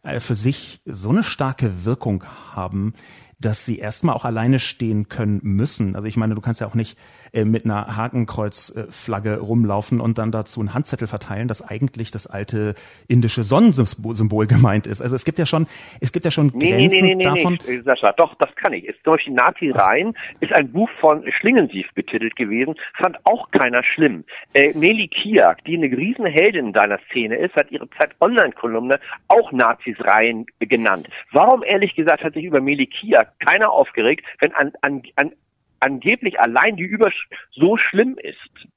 äh, 0.03 0.19
für 0.19 0.35
sich 0.35 0.81
so 0.85 1.09
eine 1.09 1.23
starke 1.23 1.85
Wirkung 1.85 2.23
haben, 2.53 2.93
dass 3.39 3.65
sie 3.65 3.79
erstmal 3.79 4.15
auch 4.15 4.25
alleine 4.25 4.59
stehen 4.59 5.09
können 5.09 5.39
müssen. 5.43 5.95
Also 5.95 6.07
ich 6.07 6.17
meine, 6.17 6.35
du 6.35 6.41
kannst 6.41 6.61
ja 6.61 6.67
auch 6.67 6.75
nicht 6.75 6.97
äh, 7.33 7.45
mit 7.45 7.65
einer 7.65 7.97
Hakenkreuzflagge 7.97 9.39
rumlaufen 9.39 9.99
und 9.99 10.17
dann 10.17 10.31
dazu 10.31 10.61
einen 10.61 10.73
Handzettel 10.73 11.07
verteilen, 11.07 11.47
dass 11.47 11.61
eigentlich 11.61 12.11
das 12.11 12.27
alte 12.27 12.75
indische 13.07 13.43
Sonnensymbol 13.43 14.47
gemeint 14.47 14.87
ist. 14.87 15.01
Also 15.01 15.15
es 15.15 15.25
gibt 15.25 15.39
ja 15.39 15.45
schon, 15.45 15.67
es 15.99 16.11
gibt 16.11 16.25
ja 16.25 16.31
schon 16.31 16.51
nee, 16.53 16.71
Grenzen 16.71 17.05
nee, 17.05 17.15
nee, 17.15 17.15
nee, 17.15 17.23
davon. 17.23 17.59
Nee, 17.67 17.81
Sascha, 17.81 18.13
doch, 18.13 18.35
das 18.35 18.55
kann 18.55 18.73
ich. 18.73 18.85
Ist 18.85 19.03
zum 19.03 19.13
Beispiel 19.13 19.33
Nazi 19.33 19.71
rein, 19.71 20.13
ist 20.39 20.53
ein 20.53 20.71
Buch 20.71 20.89
von 21.01 21.23
Schlingensief 21.31 21.87
betitelt 21.93 22.35
gewesen, 22.35 22.75
fand 22.97 23.17
auch 23.25 23.51
keiner 23.51 23.83
schlimm. 23.83 24.23
Äh, 24.53 24.73
Meli 24.73 25.07
Kiak, 25.07 25.63
die 25.65 25.75
eine 25.75 25.87
Riesenheldin 25.87 26.67
in 26.67 26.73
deiner 26.73 26.99
Szene 27.09 27.35
ist, 27.35 27.55
hat 27.55 27.71
ihre 27.71 27.89
Zeit 27.91 28.11
Online-Kolumne 28.21 28.99
auch 29.27 29.51
Nazis 29.51 29.97
rein 29.99 30.45
genannt. 30.59 31.07
Warum 31.31 31.63
ehrlich 31.63 31.95
gesagt 31.95 32.23
hat 32.23 32.33
sich 32.33 32.45
über 32.45 32.61
Meli 32.61 32.87
Kiak 32.87 33.34
keiner 33.39 33.71
aufgeregt, 33.71 34.25
wenn 34.39 34.53
an, 34.53 34.73
an, 34.81 35.03
an 35.15 35.33
angeblich 35.79 36.39
allein 36.39 36.77
die 36.77 36.83
Überschrift 36.83 37.33
so 37.51 37.77
schlimm 37.77 38.17
ist. 38.17 38.67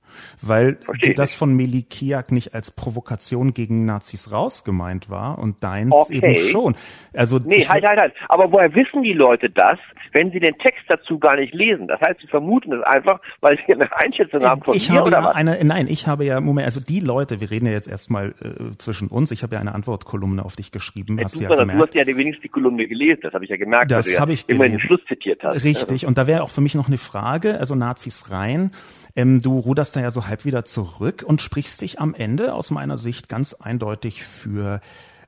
Weil 0.41 0.79
das 1.17 1.35
von 1.35 1.55
Melikiak 1.55 2.33
nicht 2.33 2.55
als 2.55 2.71
Provokation 2.71 3.55
gegen 3.55 3.85
Nazis 3.85 4.33
rausgemeint 4.33 5.11
war 5.11 5.39
und 5.39 5.63
deins 5.63 5.93
okay. 5.93 6.17
eben 6.17 6.37
schon. 6.51 6.77
Also 7.13 7.39
nee, 7.45 7.65
halt, 7.67 7.85
halt, 7.87 8.01
halt. 8.01 8.15
Aber 8.29 8.53
woher 8.53 8.75
wissen 8.75 9.03
die 9.03 9.13
Leute 9.13 9.51
das, 9.51 9.79
wenn 10.13 10.31
sie 10.31 10.41
den 10.41 10.57
Text 10.59 10.85
dazu 10.89 11.19
gar 11.19 11.37
nicht 11.37 11.55
lesen? 11.55 11.89
Das 11.89 12.01
heißt, 12.01 12.21
sie 12.21 12.27
vermuten 12.29 12.73
es 12.73 12.83
einfach, 12.85 13.21
weil 13.41 13.59
sie 13.67 13.75
eine 13.75 13.89
Einschätzung 13.97 14.43
haben 14.43 14.63
von 14.63 14.75
ich 14.75 14.91
mir 14.91 14.99
habe 14.99 15.09
oder 15.09 15.19
ja 15.19 15.25
was? 15.25 15.37
eine, 15.37 15.59
nein, 15.65 15.87
ich 15.89 16.07
habe 16.07 16.25
ja, 16.25 16.41
Moment, 16.41 16.67
also 16.67 16.81
die 16.81 17.01
Leute, 17.01 17.41
wir 17.41 17.51
reden 17.51 17.67
ja 17.67 17.73
jetzt 17.73 17.89
erstmal 17.89 18.35
äh, 18.43 18.77
zwischen 18.79 19.09
uns, 19.09 19.31
ich 19.31 19.43
habe 19.43 19.55
ja 19.57 19.61
eine 19.61 19.75
Antwortkolumne 19.75 20.45
auf 20.45 20.57
dich 20.57 20.71
geschrieben, 20.73 21.19
Ja, 21.19 21.25
hast 21.25 21.35
du, 21.35 21.39
du 21.41 21.45
ja 21.45 21.51
du 21.51 21.57
gemerkt. 21.57 21.83
hast 21.89 21.95
ja 21.95 22.07
wenigstens 22.07 22.43
die 22.43 22.49
Kolumne 22.49 22.87
gelesen, 22.87 23.21
das 23.23 23.35
habe 23.35 23.45
ich 23.45 23.51
ja 23.51 23.57
gemerkt, 23.57 23.91
Das 23.91 24.07
weil 24.07 24.15
du 24.15 24.21
habe 24.21 24.33
ja 24.33 24.35
ich 24.35 24.49
immer 24.49 24.65
den 24.65 24.73
gelesen. 24.73 24.87
Schluss 24.87 25.01
zitiert 25.09 25.43
hast. 25.43 25.65
Richtig, 25.65 26.07
und 26.07 26.19
da 26.19 26.27
wäre 26.27 26.43
auch 26.43 26.51
für 26.51 26.61
mich 26.61 26.75
noch 26.75 26.87
eine 26.89 26.99
Frage, 26.99 27.59
also 27.59 27.75
Nazis 27.75 28.31
rein. 28.31 28.71
Ähm, 29.19 29.41
du 29.43 29.59
ruderst 29.59 29.97
da 29.97 30.01
ja 30.01 30.13
so 30.13 30.29
halb 30.29 30.45
wieder 30.45 30.65
zurück 30.65 31.25
und 31.27 31.43
sprichst 31.43 31.81
dich 31.83 31.99
am 32.01 32.15
Ende 32.15 32.55
aus 32.55 32.71
meiner 32.71 32.97
Sicht 32.99 33.29
ganz 33.29 33.53
eindeutig 33.53 34.23
für 34.23 34.81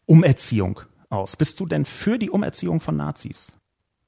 Umerziehung 0.07 0.81
aus. 1.09 1.37
Bist 1.37 1.59
du 1.59 1.67
denn 1.67 1.85
für 1.85 2.17
die 2.17 2.31
Umerziehung 2.31 2.81
von 2.81 2.97
Nazis? 2.97 3.53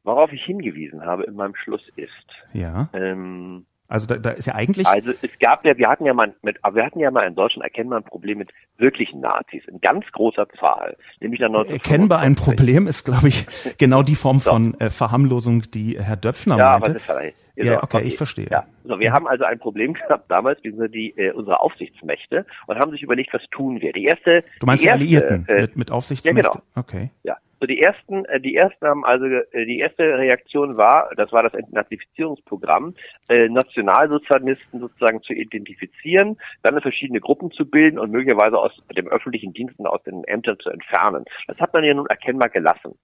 Worauf 0.04 0.32
ich 0.32 0.42
hingewiesen 0.44 1.02
habe 1.04 1.24
in 1.24 1.34
meinem 1.34 1.56
Schluss 1.56 1.82
ist, 1.96 2.10
Ja. 2.52 2.90
ähm, 2.92 3.66
Also 3.88 4.06
da, 4.06 4.16
da 4.18 4.30
ist 4.30 4.46
ja 4.46 4.54
eigentlich 4.54 4.86
Also 4.86 5.10
es 5.10 5.30
gab 5.40 5.64
ja, 5.64 5.76
wir 5.76 5.88
hatten 5.88 6.06
ja 6.06 6.14
mal 6.14 6.32
mit, 6.42 6.58
aber 6.62 6.76
wir 6.76 6.84
hatten 6.86 7.00
ja 7.00 7.10
mal 7.10 7.26
in 7.26 7.34
Deutschland 7.34 7.64
erkennbar 7.64 7.98
ein 7.98 8.04
Problem 8.04 8.38
mit 8.38 8.50
wirklichen 8.78 9.20
Nazis 9.20 9.64
in 9.66 9.80
ganz 9.80 10.04
großer 10.12 10.46
Zahl, 10.60 10.96
nämlich 11.20 11.40
dann 11.40 11.54
erkennbar 11.54 12.20
ein 12.20 12.36
Problem 12.36 12.86
ist, 12.86 13.04
glaube 13.04 13.26
ich, 13.28 13.46
genau 13.78 14.02
die 14.04 14.14
Form 14.14 14.40
von 14.40 14.74
äh, 14.80 14.90
Verharmlosung, 14.90 15.62
die 15.72 15.98
Herr 16.00 16.16
Döpfner 16.16 16.56
Ja, 16.56 16.66
aber 16.76 16.88
meinte. 16.90 17.00
das 17.06 17.24
ist. 17.26 17.34
Ja, 17.56 17.82
okay, 17.82 18.02
ich 18.04 18.16
verstehe. 18.16 18.46
Ja, 18.50 18.64
so, 18.84 18.98
wir 18.98 19.12
haben 19.12 19.26
also 19.26 19.44
ein 19.44 19.58
Problem 19.58 19.92
gehabt 20.08 20.30
damals, 20.30 20.60
die, 20.62 21.14
äh, 21.16 21.32
unsere 21.32 21.60
Aufsichtsmächte 21.60 22.46
und 22.66 22.78
haben 22.78 22.90
sich 22.90 23.02
überlegt, 23.02 23.32
was 23.32 23.42
tun 23.50 23.80
wir. 23.80 23.92
Die 23.92 24.04
erste, 24.04 24.44
Du 24.60 24.66
meinst 24.66 24.84
die 24.84 24.88
erste, 24.88 25.02
Alliierten 25.02 25.48
äh, 25.48 25.60
mit, 25.62 25.76
mit 25.76 25.90
Aufsichtsmächte? 25.90 26.42
ja, 26.42 26.50
genau. 26.50 26.62
Okay. 26.74 27.10
Ja. 27.22 27.36
So 27.62 27.66
die 27.66 27.80
ersten, 27.80 28.24
äh, 28.24 28.40
die 28.40 28.56
ersten 28.56 28.84
haben 28.84 29.04
also 29.04 29.24
äh, 29.24 29.64
die 29.66 29.78
erste 29.78 30.02
Reaktion 30.02 30.76
war, 30.76 31.10
das 31.16 31.30
war 31.30 31.44
das 31.44 31.54
Entnazifizierungsprogramm, 31.54 32.96
äh, 33.28 33.48
Nationalsozialisten 33.48 34.80
sozusagen 34.80 35.22
zu 35.22 35.32
identifizieren, 35.32 36.38
dann 36.64 36.80
verschiedene 36.80 37.20
Gruppen 37.20 37.52
zu 37.52 37.64
bilden 37.64 38.00
und 38.00 38.10
möglicherweise 38.10 38.58
aus 38.58 38.72
dem 38.96 39.06
öffentlichen 39.06 39.52
Diensten 39.52 39.86
aus 39.86 40.02
den 40.02 40.24
Ämtern 40.24 40.58
zu 40.58 40.70
entfernen. 40.70 41.24
Das 41.46 41.56
hat 41.58 41.72
man 41.72 41.84
ja 41.84 41.94
nun 41.94 42.06
erkennbar 42.06 42.48
gelassen. 42.48 42.98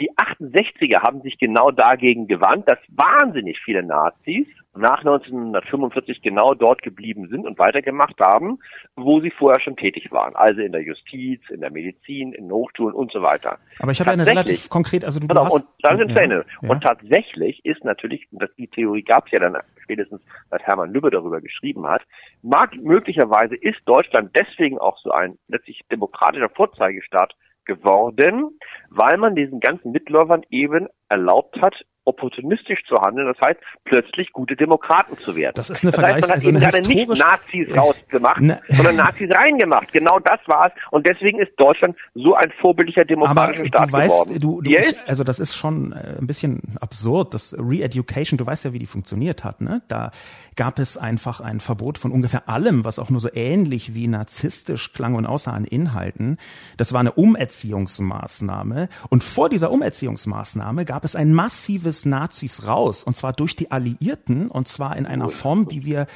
Die 0.00 0.10
68er 0.12 1.02
haben 1.02 1.22
sich 1.22 1.38
genau 1.38 1.70
dagegen 1.70 2.26
gewandt, 2.26 2.68
dass 2.68 2.78
wahnsinnig 2.88 3.60
viele 3.64 3.82
Nazis 3.84 4.46
nach 4.76 4.98
1945 4.98 6.20
genau 6.20 6.54
dort 6.54 6.82
geblieben 6.82 7.28
sind 7.28 7.46
und 7.46 7.58
weitergemacht 7.58 8.18
haben, 8.20 8.58
wo 8.96 9.20
sie 9.20 9.30
vorher 9.30 9.60
schon 9.60 9.76
tätig 9.76 10.10
waren. 10.10 10.34
Also 10.34 10.62
in 10.62 10.72
der 10.72 10.82
Justiz, 10.82 11.40
in 11.48 11.60
der 11.60 11.70
Medizin, 11.70 12.32
in 12.32 12.50
Hochschulen 12.50 12.94
und 12.94 13.12
so 13.12 13.22
weiter. 13.22 13.58
Aber 13.78 13.92
ich 13.92 14.00
habe 14.00 14.10
eine 14.10 14.26
relativ 14.26 14.68
konkret, 14.68 15.04
also 15.04 15.20
du, 15.20 15.28
Genau, 15.28 15.44
hast, 15.44 15.52
und 15.52 15.64
da 15.82 15.96
sind 15.96 16.10
ja, 16.10 16.24
ja. 16.24 16.44
Und 16.62 16.82
tatsächlich 16.82 17.64
ist 17.64 17.84
natürlich, 17.84 18.26
die 18.58 18.68
Theorie 18.68 19.02
gab 19.02 19.26
es 19.26 19.32
ja 19.32 19.38
dann 19.38 19.56
spätestens, 19.82 20.20
als 20.50 20.62
Hermann 20.64 20.92
Lübbe 20.92 21.10
darüber 21.10 21.40
geschrieben 21.40 21.86
hat, 21.86 22.02
mag, 22.42 22.74
möglicherweise 22.76 23.54
ist 23.54 23.78
Deutschland 23.84 24.34
deswegen 24.34 24.78
auch 24.78 24.98
so 24.98 25.12
ein 25.12 25.38
letztlich 25.48 25.82
demokratischer 25.90 26.48
Vorzeigestaat 26.48 27.34
geworden, 27.64 28.58
weil 28.90 29.16
man 29.18 29.34
diesen 29.34 29.60
ganzen 29.60 29.92
Mitläufern 29.92 30.42
eben 30.50 30.88
erlaubt 31.08 31.60
hat, 31.60 31.74
opportunistisch 32.04 32.80
zu 32.88 32.96
handeln, 32.96 33.26
das 33.26 33.40
heißt, 33.46 33.60
plötzlich 33.84 34.32
gute 34.32 34.56
Demokraten 34.56 35.16
zu 35.18 35.36
werden. 35.36 35.54
Das 35.56 35.70
ist 35.70 35.84
eine 35.84 35.92
das 35.92 36.00
heißt, 36.00 36.14
man 36.16 36.22
hat 36.24 36.30
Vergleich- 36.30 36.34
also 36.34 36.48
eben 36.50 36.58
gerade 36.60 36.88
nicht 36.88 37.08
Nazis 37.18 37.76
rausgemacht, 37.76 38.40
Ne- 38.40 38.60
sondern 38.68 38.96
Nazis 38.96 39.30
reingemacht. 39.34 39.92
Genau 39.92 40.18
das 40.20 40.40
war 40.46 40.66
es. 40.66 40.72
Und 40.90 41.06
deswegen 41.06 41.38
ist 41.40 41.52
Deutschland 41.56 41.96
so 42.14 42.34
ein 42.34 42.52
vorbildlicher 42.60 43.02
Aber 43.02 43.06
demokratischer 43.06 43.66
Staat 43.66 43.88
du 43.88 43.92
weißt, 43.92 44.12
geworden. 44.12 44.38
du, 44.40 44.60
du 44.62 44.70
er 44.70 44.80
ich, 44.80 44.96
also 45.06 45.24
das 45.24 45.38
ist 45.38 45.54
schon 45.54 45.92
äh, 45.92 46.16
ein 46.18 46.26
bisschen 46.26 46.60
absurd, 46.80 47.34
das 47.34 47.54
Re-Education, 47.58 48.36
du 48.36 48.46
weißt 48.46 48.66
ja, 48.66 48.72
wie 48.72 48.78
die 48.78 48.86
funktioniert 48.86 49.44
hat, 49.44 49.60
ne? 49.60 49.82
Da 49.88 50.10
gab 50.56 50.78
es 50.78 50.96
einfach 50.96 51.40
ein 51.40 51.58
Verbot 51.60 51.98
von 51.98 52.12
ungefähr 52.12 52.48
allem, 52.48 52.84
was 52.84 52.98
auch 52.98 53.10
nur 53.10 53.20
so 53.20 53.28
ähnlich 53.32 53.94
wie 53.94 54.06
narzisstisch 54.08 54.92
klang 54.92 55.14
und 55.14 55.26
aussah 55.26 55.52
an 55.52 55.64
Inhalten. 55.64 56.38
Das 56.76 56.92
war 56.92 57.00
eine 57.00 57.12
Umerziehungsmaßnahme. 57.12 58.88
Und 59.08 59.24
vor 59.24 59.48
dieser 59.48 59.70
Umerziehungsmaßnahme 59.72 60.84
gab 60.84 61.04
es 61.04 61.16
ein 61.16 61.32
massives 61.34 61.93
Nazis 62.04 62.66
raus, 62.66 63.04
und 63.04 63.16
zwar 63.16 63.32
durch 63.32 63.56
die 63.56 63.70
Alliierten, 63.70 64.48
und 64.48 64.68
zwar 64.68 64.96
in 64.96 65.06
einer 65.06 65.28
Form, 65.28 65.68
die 65.68 65.84
wir 65.84 66.06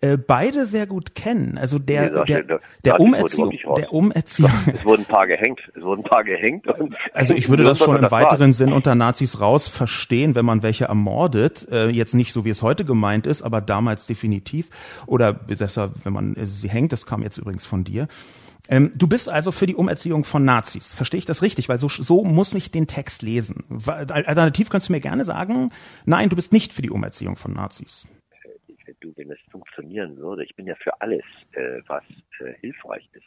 äh, 0.00 0.16
beide 0.16 0.64
sehr 0.64 0.86
gut 0.86 1.16
kennen. 1.16 1.58
Also 1.58 1.80
der, 1.80 2.10
Nee, 2.10 2.24
der, 2.24 2.60
der 2.84 3.00
Umerziehung, 3.00 3.52
der 3.76 3.92
Umerziehung. 3.92 4.52
Es 4.72 4.84
wurden 4.84 5.02
ein 5.02 5.06
paar 5.06 5.26
gehängt. 5.26 5.60
Es 5.74 5.82
wurden 5.82 6.02
ein 6.02 6.08
paar 6.08 6.22
gehängt. 6.22 6.66
Also 7.12 7.34
ich 7.34 7.48
würde 7.48 7.64
das 7.64 7.78
schon 7.78 7.96
im 7.96 8.10
weiteren 8.10 8.52
Sinn 8.52 8.72
unter 8.72 8.94
Nazis 8.94 9.40
raus 9.40 9.66
verstehen, 9.66 10.36
wenn 10.36 10.44
man 10.44 10.62
welche 10.62 10.84
ermordet. 10.84 11.66
Äh, 11.72 11.88
jetzt 11.88 12.14
nicht 12.14 12.32
so, 12.32 12.44
wie 12.44 12.50
es 12.50 12.62
heute 12.62 12.84
gemeint 12.84 13.26
ist, 13.26 13.42
aber 13.42 13.60
damals 13.60 14.06
definitiv. 14.06 14.70
Oder 15.06 15.32
besser, 15.32 15.90
wenn 16.04 16.12
man 16.12 16.36
sie 16.38 16.68
hängt, 16.68 16.92
das 16.92 17.04
kam 17.04 17.22
jetzt 17.22 17.38
übrigens 17.38 17.66
von 17.66 17.82
dir. 17.82 18.06
Ähm, 18.68 18.92
du 18.94 19.08
bist 19.08 19.28
also 19.28 19.50
für 19.50 19.66
die 19.66 19.74
Umerziehung 19.74 20.24
von 20.24 20.44
Nazis. 20.44 20.94
Verstehe 20.94 21.18
ich 21.18 21.24
das 21.24 21.42
richtig? 21.42 21.68
Weil 21.68 21.78
so, 21.78 21.88
so 21.88 22.22
muss 22.24 22.52
ich 22.54 22.70
den 22.70 22.86
Text 22.86 23.22
lesen. 23.22 23.64
Alternativ 23.86 24.68
könntest 24.68 24.90
du 24.90 24.92
mir 24.92 25.00
gerne 25.00 25.24
sagen, 25.24 25.70
nein, 26.04 26.28
du 26.28 26.36
bist 26.36 26.52
nicht 26.52 26.72
für 26.72 26.82
die 26.82 26.90
Umerziehung 26.90 27.36
von 27.36 27.54
Nazis. 27.54 28.06
du, 29.00 29.12
wenn 29.16 29.30
es 29.30 29.38
funktionieren 29.50 30.16
würde, 30.16 30.44
ich 30.44 30.54
bin 30.54 30.66
ja 30.66 30.74
für 30.76 31.00
alles, 31.00 31.24
äh, 31.52 31.80
was 31.86 32.02
äh, 32.40 32.52
hilfreich 32.60 33.08
ist. 33.12 33.26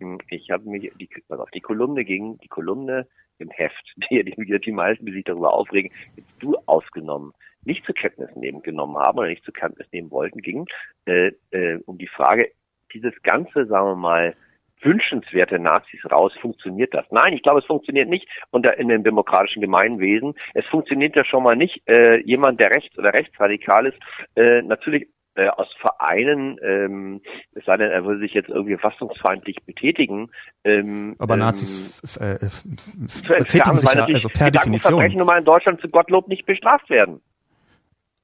Hm, 0.00 0.18
Ich 0.28 0.50
habe 0.50 0.68
mich, 0.68 0.92
die, 1.00 1.08
pass 1.28 1.40
auf, 1.40 1.50
die 1.52 1.60
Kolumne 1.60 2.04
ging, 2.04 2.38
die 2.38 2.48
Kolumne 2.48 3.06
im 3.38 3.50
Heft, 3.50 3.94
die, 4.10 4.22
die, 4.22 4.60
die 4.60 4.72
meisten, 4.72 5.06
die 5.06 5.12
sich 5.12 5.24
darüber 5.24 5.54
aufregen, 5.54 5.92
jetzt 6.16 6.28
du 6.40 6.56
ausgenommen, 6.66 7.32
nicht 7.64 7.86
zur 7.86 7.94
Kenntnis 7.94 8.28
nehmen 8.36 8.60
genommen 8.62 8.96
haben 8.96 9.18
oder 9.18 9.28
nicht 9.28 9.44
zur 9.44 9.54
Kenntnis 9.54 9.86
nehmen 9.92 10.10
wollten, 10.10 10.42
ging 10.42 10.66
äh, 11.06 11.32
äh, 11.50 11.78
um 11.86 11.96
die 11.96 12.08
Frage, 12.08 12.50
dieses 12.92 13.14
ganze, 13.22 13.66
sagen 13.66 13.86
wir 13.86 13.96
mal, 13.96 14.36
wünschenswerte 14.84 15.58
Nazis 15.58 16.00
raus, 16.10 16.32
funktioniert 16.40 16.94
das? 16.94 17.06
Nein, 17.10 17.32
ich 17.32 17.42
glaube, 17.42 17.60
es 17.60 17.66
funktioniert 17.66 18.08
nicht 18.08 18.28
unter 18.50 18.78
in 18.78 18.88
dem 18.88 19.02
demokratischen 19.04 19.60
Gemeinwesen. 19.60 20.34
Es 20.54 20.66
funktioniert 20.66 21.16
ja 21.16 21.24
schon 21.24 21.42
mal 21.42 21.56
nicht, 21.56 21.82
äh, 21.86 22.20
jemand, 22.24 22.60
der 22.60 22.70
rechts 22.70 22.96
oder 22.98 23.12
rechtsradikal 23.12 23.86
ist, 23.86 23.98
äh, 24.36 24.62
natürlich 24.62 25.08
äh, 25.36 25.48
aus 25.48 25.66
Vereinen, 25.80 26.58
ähm, 26.62 27.20
es 27.54 27.64
sei 27.64 27.76
denn, 27.76 27.90
er 27.90 28.04
würde 28.04 28.20
sich 28.20 28.34
jetzt 28.34 28.48
irgendwie 28.48 28.76
fassungsfeindlich 28.76 29.56
betätigen. 29.66 30.30
Ähm, 30.62 31.16
Aber 31.18 31.34
ähm, 31.34 31.40
Nazis 31.40 32.00
f- 32.04 32.16
äh, 32.20 32.38
betätigen 32.38 33.34
entfernen, 33.36 33.78
sich 33.78 33.88
weil 33.88 33.94
ja 33.96 34.00
natürlich 34.02 34.24
also 34.24 34.38
per 34.38 34.50
Definition. 34.52 35.12
nun 35.16 35.26
mal 35.26 35.38
in 35.38 35.44
Deutschland 35.44 35.80
zu 35.80 35.88
Gottlob 35.88 36.28
nicht 36.28 36.46
bestraft 36.46 36.88
werden. 36.88 37.20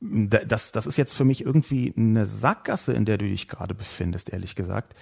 Da- 0.01 0.45
Das, 0.45 0.73
das 0.73 0.87
ist 0.87 0.97
jetzt 0.97 1.15
für 1.15 1.25
mich 1.25 1.45
irgendwie 1.45 1.93
eine 1.97 2.27
Sackgasse, 2.27 2.93
in 2.93 3.05
der 3.05 3.19
du 3.19 3.27
dich 3.27 3.49
gerade 3.49 3.75
befindest, 3.75 4.33
ehrlich 4.33 4.55
gesagt. 4.55 4.95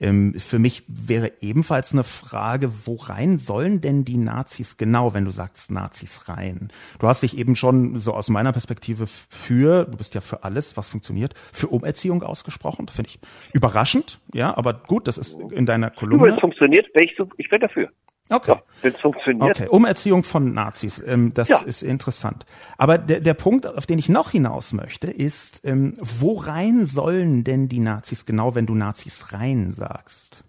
Ähm, 0.00 0.34
für 0.38 0.60
mich 0.60 0.84
wäre 0.86 1.32
ebenfalls 1.40 1.92
eine 1.92 2.04
Frage, 2.04 2.70
wo 2.86 2.94
rein 2.94 3.40
sollen 3.40 3.80
denn 3.80 4.04
die 4.04 4.16
Nazis 4.16 4.76
genau, 4.76 5.12
wenn 5.12 5.24
du 5.24 5.32
sagst 5.32 5.72
Nazis 5.72 6.28
rein? 6.28 6.68
Du 7.00 7.08
hast 7.08 7.24
dich 7.24 7.36
eben 7.36 7.56
schon 7.56 7.98
so 7.98 8.14
aus 8.14 8.28
meiner 8.30 8.52
Perspektive 8.52 9.08
für, 9.08 9.86
du 9.86 9.96
bist 9.96 10.14
ja 10.14 10.20
für 10.20 10.44
alles, 10.44 10.76
was 10.76 10.88
funktioniert, 10.88 11.34
für 11.52 11.66
Umerziehung 11.66 12.22
ausgesprochen. 12.22 12.86
Das 12.86 12.94
finde 12.94 13.10
ich 13.10 13.18
überraschend, 13.52 14.20
ja, 14.32 14.56
aber 14.56 14.72
gut, 14.74 15.08
das 15.08 15.18
ist 15.18 15.36
in 15.50 15.66
deiner 15.66 15.90
Du, 15.90 15.96
wenn 16.02 16.10
Kolumne. 16.10 16.34
es 16.34 16.40
funktioniert, 16.40 16.86
wäre 16.94 17.04
ich 17.04 17.14
so, 17.18 17.28
ich 17.36 17.50
wäre 17.50 17.60
dafür. 17.60 17.90
Okay. 18.30 18.52
Ja, 18.52 18.62
wenn 18.82 18.92
es 18.94 19.00
funktioniert. 19.00 19.50
Okay, 19.50 19.68
Umerziehung 19.68 20.22
von 20.22 20.52
Nazis, 20.52 21.02
ähm, 21.06 21.32
das 21.34 21.48
Ja. 21.48 21.60
ist 21.62 21.82
interessant. 21.82 22.44
Aber 22.76 22.98
der, 22.98 23.20
der 23.20 23.34
Punkt, 23.34 23.66
auf 23.66 23.86
den 23.86 23.98
ich 23.98 24.08
noch 24.08 24.30
hinaus 24.30 24.72
möchte, 24.72 25.10
ist, 25.10 25.64
ähm, 25.64 25.96
wo 26.00 26.34
rein 26.34 26.86
sollen 26.86 27.44
denn 27.44 27.68
die 27.68 27.80
Nazis 27.80 28.26
genau, 28.26 28.54
wenn 28.54 28.66
du 28.66 28.74
Nazis 28.74 29.32
rein 29.32 29.70
sagst? 29.70 30.44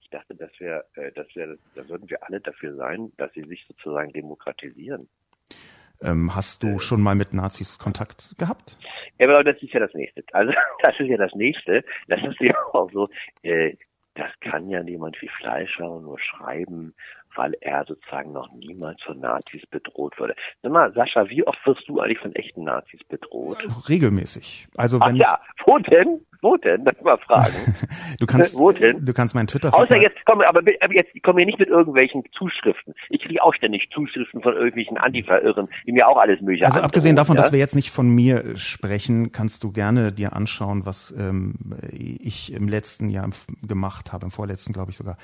Ich 0.00 0.10
dachte, 0.10 0.34
dass 0.36 0.50
wir, 0.58 0.84
äh, 0.94 1.10
dass 1.12 1.26
wir, 1.34 1.58
da 1.74 1.84
sollten 1.84 2.08
wir 2.08 2.22
alle 2.22 2.40
dafür 2.40 2.76
sein, 2.76 3.12
dass 3.16 3.32
sie 3.32 3.42
sich 3.42 3.64
sozusagen 3.66 4.12
demokratisieren. 4.12 5.08
Ähm, 6.02 6.34
hast 6.34 6.62
du 6.62 6.78
schon 6.78 7.00
mal 7.00 7.14
mit 7.14 7.32
Nazis 7.32 7.78
Kontakt 7.78 8.34
gehabt? 8.38 8.76
Ja, 9.18 9.28
aber 9.28 9.42
das 9.42 9.62
ist 9.62 9.72
ja 9.72 9.80
das 9.80 9.94
Nächste. 9.94 10.22
Also 10.32 10.52
das 10.82 10.94
ist 10.98 11.06
ja 11.08 11.16
das 11.16 11.34
Nächste. 11.34 11.84
Das 12.08 12.20
ist 12.22 12.38
ja 12.40 12.52
auch 12.72 12.90
so, 12.92 13.08
äh, 13.42 13.76
das 14.16 14.30
kann 14.40 14.68
ja 14.68 14.82
niemand 14.82 15.20
wie 15.20 15.28
Fleischhauer 15.28 16.00
nur 16.00 16.18
schreiben, 16.18 16.94
weil 17.34 17.54
er 17.60 17.84
sozusagen 17.84 18.32
noch 18.32 18.50
niemals 18.52 19.00
von 19.02 19.20
Nazis 19.20 19.64
bedroht 19.66 20.18
wurde. 20.18 20.34
Sag 20.62 20.72
mal, 20.72 20.92
Sascha, 20.94 21.28
wie 21.28 21.46
oft 21.46 21.58
wirst 21.66 21.86
du 21.86 22.00
eigentlich 22.00 22.18
von 22.18 22.34
echten 22.34 22.64
Nazis 22.64 23.00
bedroht? 23.04 23.58
Regelmäßig. 23.88 24.68
Also 24.76 24.98
Ach 25.00 25.08
wenn 25.08 25.16
ja, 25.16 25.38
wo 25.66 25.78
denn? 25.78 26.26
Wo 26.46 26.56
denn? 26.56 26.84
Das 26.84 26.94
mal 27.02 27.18
fragen. 27.18 27.54
du 28.20 28.26
kannst, 28.26 28.56
Wo 28.56 28.70
denn? 28.70 29.04
du 29.04 29.12
kannst 29.12 29.34
meinen 29.34 29.48
Twitter. 29.48 29.74
Außer 29.74 29.96
jetzt 29.96 30.18
komm, 30.24 30.40
aber, 30.42 30.60
aber 30.60 30.94
jetzt 30.94 31.10
komm 31.24 31.36
mir 31.36 31.44
nicht 31.44 31.58
mit 31.58 31.68
irgendwelchen 31.68 32.22
Zuschriften. 32.38 32.94
Ich 33.10 33.20
kriege 33.20 33.42
auch 33.42 33.52
ständig 33.52 33.88
Zuschriften 33.92 34.40
von 34.42 34.54
irgendwelchen 34.54 34.96
Antifa-Irren, 34.96 35.68
die 35.86 35.92
mir 35.92 36.06
auch 36.08 36.18
alles 36.18 36.40
mögliche 36.40 36.66
Also 36.66 36.80
abgesehen 36.80 37.16
davon, 37.16 37.34
ja? 37.34 37.42
dass 37.42 37.50
wir 37.50 37.58
jetzt 37.58 37.74
nicht 37.74 37.90
von 37.90 38.08
mir 38.08 38.44
äh, 38.44 38.56
sprechen, 38.56 39.32
kannst 39.32 39.64
du 39.64 39.72
gerne 39.72 40.12
dir 40.12 40.34
anschauen, 40.34 40.86
was 40.86 41.12
ähm, 41.18 41.54
ich 41.90 42.52
im 42.52 42.68
letzten 42.68 43.08
Jahr 43.08 43.28
gemacht 43.66 44.12
habe, 44.12 44.26
im 44.26 44.30
vorletzten 44.30 44.72
glaube 44.72 44.92
ich 44.92 44.96
sogar. 44.96 45.16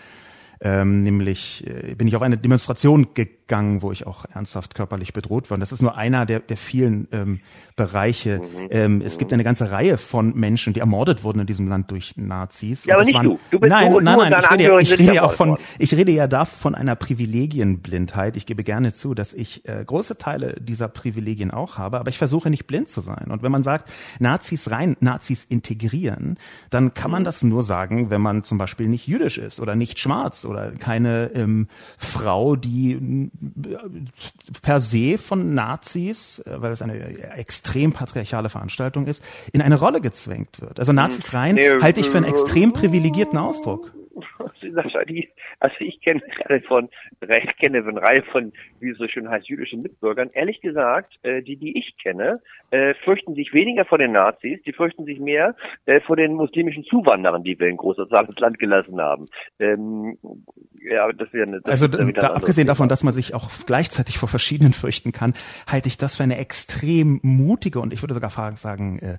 Ähm, 0.60 1.02
nämlich 1.02 1.64
äh, 1.66 1.94
bin 1.94 2.08
ich 2.08 2.16
auf 2.16 2.22
eine 2.22 2.36
Demonstration 2.36 3.14
gegangen, 3.14 3.41
wo 3.52 3.92
ich 3.92 4.06
auch 4.06 4.24
ernsthaft 4.34 4.74
körperlich 4.74 5.12
bedroht 5.12 5.50
war. 5.50 5.56
Und 5.56 5.60
das 5.60 5.72
ist 5.72 5.82
nur 5.82 5.96
einer 5.96 6.26
der, 6.26 6.40
der 6.40 6.56
vielen 6.56 7.06
ähm, 7.12 7.40
Bereiche. 7.76 8.40
Mhm. 8.40 8.68
Ähm, 8.70 9.02
es 9.04 9.18
gibt 9.18 9.32
eine 9.32 9.44
ganze 9.44 9.70
Reihe 9.70 9.98
von 9.98 10.34
Menschen, 10.34 10.72
die 10.72 10.80
ermordet 10.80 11.22
wurden 11.22 11.40
in 11.40 11.46
diesem 11.46 11.68
Land 11.68 11.90
durch 11.90 12.16
Nazis. 12.16 12.84
Ja, 12.84 12.94
aber 12.94 13.04
nicht 13.04 13.14
waren, 13.14 13.26
du. 13.26 13.38
Du 13.50 13.60
bist 13.60 13.70
nein, 13.70 13.92
du 13.92 14.00
nein, 14.00 14.18
nein. 14.18 14.32
deine 14.32 14.42
Ich 14.42 14.50
rede, 14.50 14.62
ja, 14.64 14.70
Angehörigen 14.70 14.82
ich 14.82 14.88
sind 14.88 15.00
rede 15.00 15.14
ja 15.14 15.22
auch 15.22 15.32
von, 15.32 15.58
ich 15.78 15.94
rede 15.94 16.12
ja 16.12 16.26
da 16.26 16.44
von 16.44 16.74
einer 16.74 16.96
Privilegienblindheit. 16.96 18.36
Ich 18.36 18.46
gebe 18.46 18.64
gerne 18.64 18.92
zu, 18.92 19.14
dass 19.14 19.32
ich 19.32 19.68
äh, 19.68 19.84
große 19.84 20.18
Teile 20.18 20.56
dieser 20.60 20.88
Privilegien 20.88 21.50
auch 21.50 21.78
habe, 21.78 22.00
aber 22.00 22.08
ich 22.08 22.18
versuche 22.18 22.50
nicht 22.50 22.66
blind 22.66 22.88
zu 22.88 23.00
sein. 23.00 23.30
Und 23.30 23.42
wenn 23.42 23.52
man 23.52 23.62
sagt, 23.62 23.90
Nazis 24.18 24.70
rein, 24.70 24.96
Nazis 25.00 25.44
integrieren, 25.44 26.38
dann 26.70 26.94
kann 26.94 27.10
Mhm. 27.10 27.12
man 27.12 27.24
das 27.24 27.42
nur 27.42 27.62
sagen, 27.62 28.10
wenn 28.10 28.20
man 28.20 28.44
zum 28.44 28.58
Beispiel 28.58 28.88
nicht 28.88 29.06
jüdisch 29.06 29.38
ist 29.38 29.60
oder 29.60 29.74
nicht 29.74 29.98
schwarz 29.98 30.44
oder 30.44 30.72
keine 30.72 31.30
ähm, 31.34 31.68
Frau, 31.98 32.56
die 32.56 33.30
per 34.62 34.80
se 34.80 35.18
von 35.18 35.54
Nazis, 35.54 36.40
äh, 36.40 36.60
weil 36.60 36.72
es 36.72 36.82
eine 36.82 36.96
extrem 37.36 37.92
patriarchale 37.92 38.48
Veranstaltung 38.48 39.06
ist, 39.06 39.22
in 39.52 39.62
eine 39.62 39.78
Rolle 39.78 40.00
gezwängt 40.00 40.60
wird. 40.60 40.78
Also 40.78 40.92
Nazis 40.92 41.32
rein 41.34 41.54
Nee, 41.54 41.80
halte 41.80 42.00
ich 42.00 42.08
für 42.08 42.18
einen 42.18 42.26
äh, 42.26 42.30
extrem 42.30 42.72
privilegierten 42.72 43.38
Ausdruck. 43.38 43.92
Sascha, 44.72 45.04
die, 45.04 45.28
also 45.60 45.76
ich 45.80 46.00
kenne 46.00 46.22
eine 46.44 46.50
Reihe 46.50 46.62
von, 46.62 46.88
ich 47.20 47.56
kenne 47.56 47.78
eine 47.78 48.02
Reihe 48.02 48.22
von, 48.22 48.52
wie 48.80 48.90
es 48.90 48.98
so 48.98 49.04
schön 49.04 49.28
heißt, 49.28 49.48
jüdischen 49.48 49.82
Mitbürgern. 49.82 50.30
Ehrlich 50.32 50.60
gesagt, 50.60 51.18
äh, 51.22 51.42
die, 51.42 51.56
die 51.56 51.78
ich 51.78 51.96
kenne, 52.02 52.40
äh, 52.70 52.94
fürchten 53.04 53.34
sich 53.34 53.52
weniger 53.52 53.84
vor 53.84 53.98
den 53.98 54.12
Nazis, 54.12 54.60
die 54.64 54.72
fürchten 54.72 55.04
sich 55.04 55.20
mehr 55.20 55.54
äh, 55.86 56.00
vor 56.00 56.16
den 56.16 56.34
muslimischen 56.34 56.84
Zuwanderern, 56.84 57.44
die 57.44 57.58
wir 57.58 57.68
in 57.68 57.76
großes 57.76 58.08
Land 58.10 58.58
gelassen 58.58 59.00
haben. 59.00 59.26
Ähm, 59.58 60.18
ja, 60.82 61.12
das 61.12 61.32
wäre 61.32 61.46
eine, 61.46 61.60
das 61.60 61.82
Also 61.82 61.88
da, 61.88 61.98
anderes 61.98 62.24
abgesehen 62.24 62.66
davon, 62.66 62.88
dass 62.88 63.02
man 63.02 63.14
sich 63.14 63.34
auch 63.34 63.50
gleichzeitig 63.66 64.18
vor 64.18 64.28
verschiedenen 64.28 64.72
fürchten 64.72 65.12
kann, 65.12 65.34
halte 65.66 65.88
ich 65.88 65.96
das 65.96 66.16
für 66.16 66.22
eine 66.22 66.38
extrem 66.38 67.20
mutige 67.22 67.80
und 67.80 67.92
ich 67.92 68.02
würde 68.02 68.14
sogar 68.14 68.30
sagen 68.56 68.98
äh, 68.98 69.18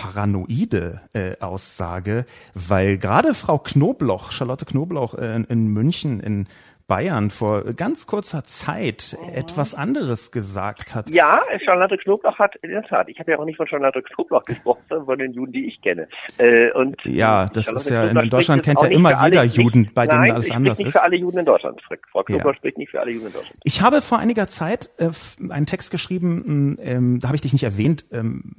paranoide 0.00 1.02
äh, 1.12 1.36
Aussage, 1.40 2.24
weil 2.54 2.96
gerade 2.96 3.34
Frau 3.34 3.58
Knobloch, 3.58 4.32
Charlotte 4.32 4.64
Knobloch 4.64 5.14
äh, 5.14 5.36
in, 5.36 5.44
in 5.44 5.66
München 5.68 6.20
in 6.20 6.46
Bayern 6.90 7.30
vor 7.30 7.62
ganz 7.76 8.08
kurzer 8.08 8.42
Zeit 8.44 9.16
etwas 9.32 9.74
anderes 9.76 10.32
gesagt 10.32 10.96
hat. 10.96 11.08
Ja, 11.08 11.40
Charlotte 11.64 11.96
Knoblauch 11.96 12.36
hat, 12.40 12.56
in 12.62 12.70
der 12.70 12.82
Tat, 12.82 13.08
ich 13.08 13.20
habe 13.20 13.30
ja 13.30 13.38
auch 13.38 13.44
nicht 13.44 13.56
von 13.56 13.68
Charlotte 13.68 14.02
Knoblauch 14.02 14.44
gesprochen, 14.44 14.82
sondern 14.88 15.06
von 15.06 15.18
den 15.20 15.32
Juden, 15.32 15.52
die 15.52 15.66
ich 15.68 15.80
kenne. 15.82 16.08
Äh, 16.38 16.72
und 16.72 16.96
Ja, 17.04 17.46
das 17.46 17.66
Charlotte 17.66 17.84
ist 17.84 17.90
ja- 17.90 18.02
in 18.02 18.10
Knoblauch 18.10 18.30
Deutschland 18.30 18.62
kennt 18.64 18.80
ja 18.82 18.88
immer 18.88 19.24
jeder 19.24 19.44
Juden, 19.44 19.82
nicht, 19.82 19.94
bei 19.94 20.08
denen 20.08 20.20
nein, 20.22 20.32
alles 20.32 20.46
ich 20.46 20.52
anders 20.52 20.72
spricht 20.74 20.78
nicht 20.80 20.86
ist. 20.88 21.00
für 21.00 21.02
alle 21.04 21.16
Juden 21.16 21.38
in 21.38 21.44
Deutschland. 21.46 21.80
Frau 22.10 22.24
Knoblauch 22.24 22.50
Ja. 22.50 22.54
spricht 22.56 22.76
nicht 22.78 22.90
für 22.90 23.00
alle 23.00 23.12
Juden 23.12 23.26
in 23.28 23.32
Deutschland. 23.34 23.56
Ich 23.62 23.82
habe 23.82 24.02
vor 24.02 24.18
einiger 24.18 24.48
Zeit 24.48 24.90
äh, 24.98 25.10
einen 25.48 25.66
Text 25.66 25.92
geschrieben, 25.92 26.76
ähm, 26.82 27.20
da 27.20 27.28
habe 27.28 27.36
ich 27.36 27.42
dich 27.42 27.52
nicht 27.52 27.62
erwähnt, 27.62 28.04
ähm, 28.10 28.52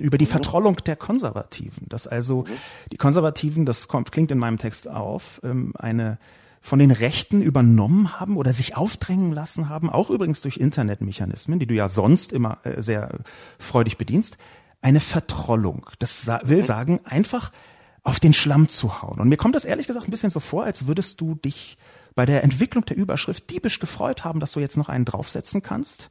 über 0.00 0.18
die 0.18 0.26
Vertrollung 0.26 0.76
der 0.86 0.94
Konservativen. 0.94 1.88
Dass 1.88 2.06
also 2.06 2.44
die 2.92 2.96
Konservativen, 2.96 3.66
das 3.66 3.88
kommt, 3.88 4.12
klingt 4.12 4.30
in 4.30 4.38
meinem 4.38 4.58
Text 4.58 4.88
auf, 4.88 5.40
ähm, 5.42 5.72
eine 5.76 6.18
von 6.62 6.78
den 6.78 6.92
Rechten 6.92 7.42
übernommen 7.42 8.18
haben 8.20 8.36
oder 8.36 8.52
sich 8.52 8.76
aufdrängen 8.76 9.32
lassen 9.32 9.68
haben, 9.68 9.90
auch 9.90 10.10
übrigens 10.10 10.40
durch 10.40 10.56
Internetmechanismen, 10.56 11.58
die 11.58 11.66
du 11.66 11.74
ja 11.74 11.88
sonst 11.88 12.32
immer 12.32 12.58
äh, 12.62 12.80
sehr 12.82 13.18
freudig 13.58 13.98
bedienst, 13.98 14.38
eine 14.80 15.00
Vertrollung. 15.00 15.90
Das 15.98 16.26
will 16.44 16.64
sagen, 16.64 17.00
einfach 17.04 17.52
auf 18.04 18.20
den 18.20 18.32
Schlamm 18.32 18.68
zu 18.68 19.02
hauen. 19.02 19.20
Und 19.20 19.28
mir 19.28 19.36
kommt 19.36 19.54
das 19.54 19.64
ehrlich 19.64 19.86
gesagt 19.86 20.06
ein 20.06 20.10
bisschen 20.10 20.30
so 20.30 20.40
vor, 20.40 20.64
als 20.64 20.86
würdest 20.86 21.20
du 21.20 21.34
dich 21.34 21.78
bei 22.14 22.26
der 22.26 22.44
Entwicklung 22.44 22.84
der 22.84 22.96
Überschrift 22.96 23.50
diebisch 23.50 23.78
gefreut 23.78 24.24
haben, 24.24 24.40
dass 24.40 24.52
du 24.52 24.60
jetzt 24.60 24.76
noch 24.76 24.88
einen 24.88 25.04
draufsetzen 25.04 25.62
kannst, 25.62 26.10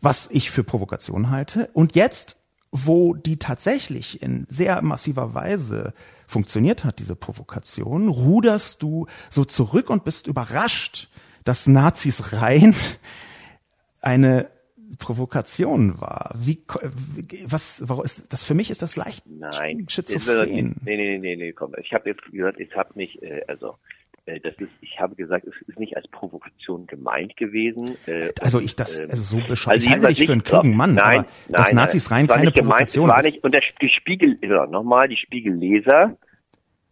was 0.00 0.28
ich 0.30 0.50
für 0.50 0.64
Provokation 0.64 1.30
halte. 1.30 1.70
Und 1.72 1.94
jetzt, 1.94 2.36
wo 2.70 3.14
die 3.14 3.38
tatsächlich 3.38 4.22
in 4.22 4.46
sehr 4.50 4.82
massiver 4.82 5.34
Weise 5.34 5.94
funktioniert 6.26 6.84
hat, 6.84 6.98
diese 6.98 7.16
Provokation, 7.16 8.08
ruderst 8.08 8.82
du 8.82 9.06
so 9.30 9.44
zurück 9.44 9.90
und 9.90 10.04
bist 10.04 10.26
überrascht, 10.26 11.08
dass 11.44 11.66
Nazis 11.66 12.32
rein 12.32 12.74
eine 14.00 14.48
Provokation 14.98 16.00
war. 16.00 16.34
Wie, 16.36 16.62
was, 17.46 17.82
warum 17.86 18.04
ist, 18.04 18.32
das 18.32 18.44
für 18.44 18.54
mich 18.54 18.70
ist 18.70 18.82
das 18.82 18.96
leicht 18.96 19.24
Nein. 19.26 19.86
schizophren. 19.88 20.76
Nee, 20.84 20.96
nee, 20.96 21.18
nee, 21.18 21.36
nee, 21.36 21.52
komm. 21.52 21.74
Ich 21.80 21.92
habe 21.92 22.10
jetzt 22.10 22.22
gehört, 22.30 22.58
ich 22.60 22.74
habe 22.76 22.90
nicht, 22.94 23.22
äh, 23.22 23.44
also 23.48 23.76
das 24.26 24.54
ist, 24.58 24.70
ich 24.80 24.98
habe 24.98 25.14
gesagt, 25.14 25.46
es 25.46 25.68
ist 25.68 25.78
nicht 25.78 25.96
als 25.96 26.08
Provokation 26.08 26.86
gemeint 26.86 27.36
gewesen. 27.36 27.96
Äh, 28.06 28.30
Also 28.40 28.58
ich 28.60 28.74
das, 28.74 28.98
ähm, 29.00 29.10
also 29.10 29.22
so 29.22 29.46
bescheuert. 29.46 29.76
Also 29.76 29.84
ich 29.86 29.92
halte 29.92 30.06
dich 30.08 30.24
für 30.26 30.32
einen 30.32 30.38
nicht- 30.38 30.46
klugen 30.48 30.76
Mann, 30.76 30.94
nein, 30.94 31.18
aber 31.18 31.26
dass 31.48 31.66
nein, 31.66 31.74
Nazis 31.76 32.10
nein. 32.10 32.20
rein 32.20 32.26
keine 32.28 32.44
nicht 32.46 32.54
gemeint, 32.54 32.70
Provokation 32.70 33.08
war 33.08 33.22
nicht, 33.22 33.44
und 33.44 33.54
der 33.54 33.62
die 33.82 33.88
Spiegel, 33.90 34.38
ja, 34.42 34.66
nochmal, 34.66 35.08
die 35.08 35.16
Spiegelleser, 35.18 36.16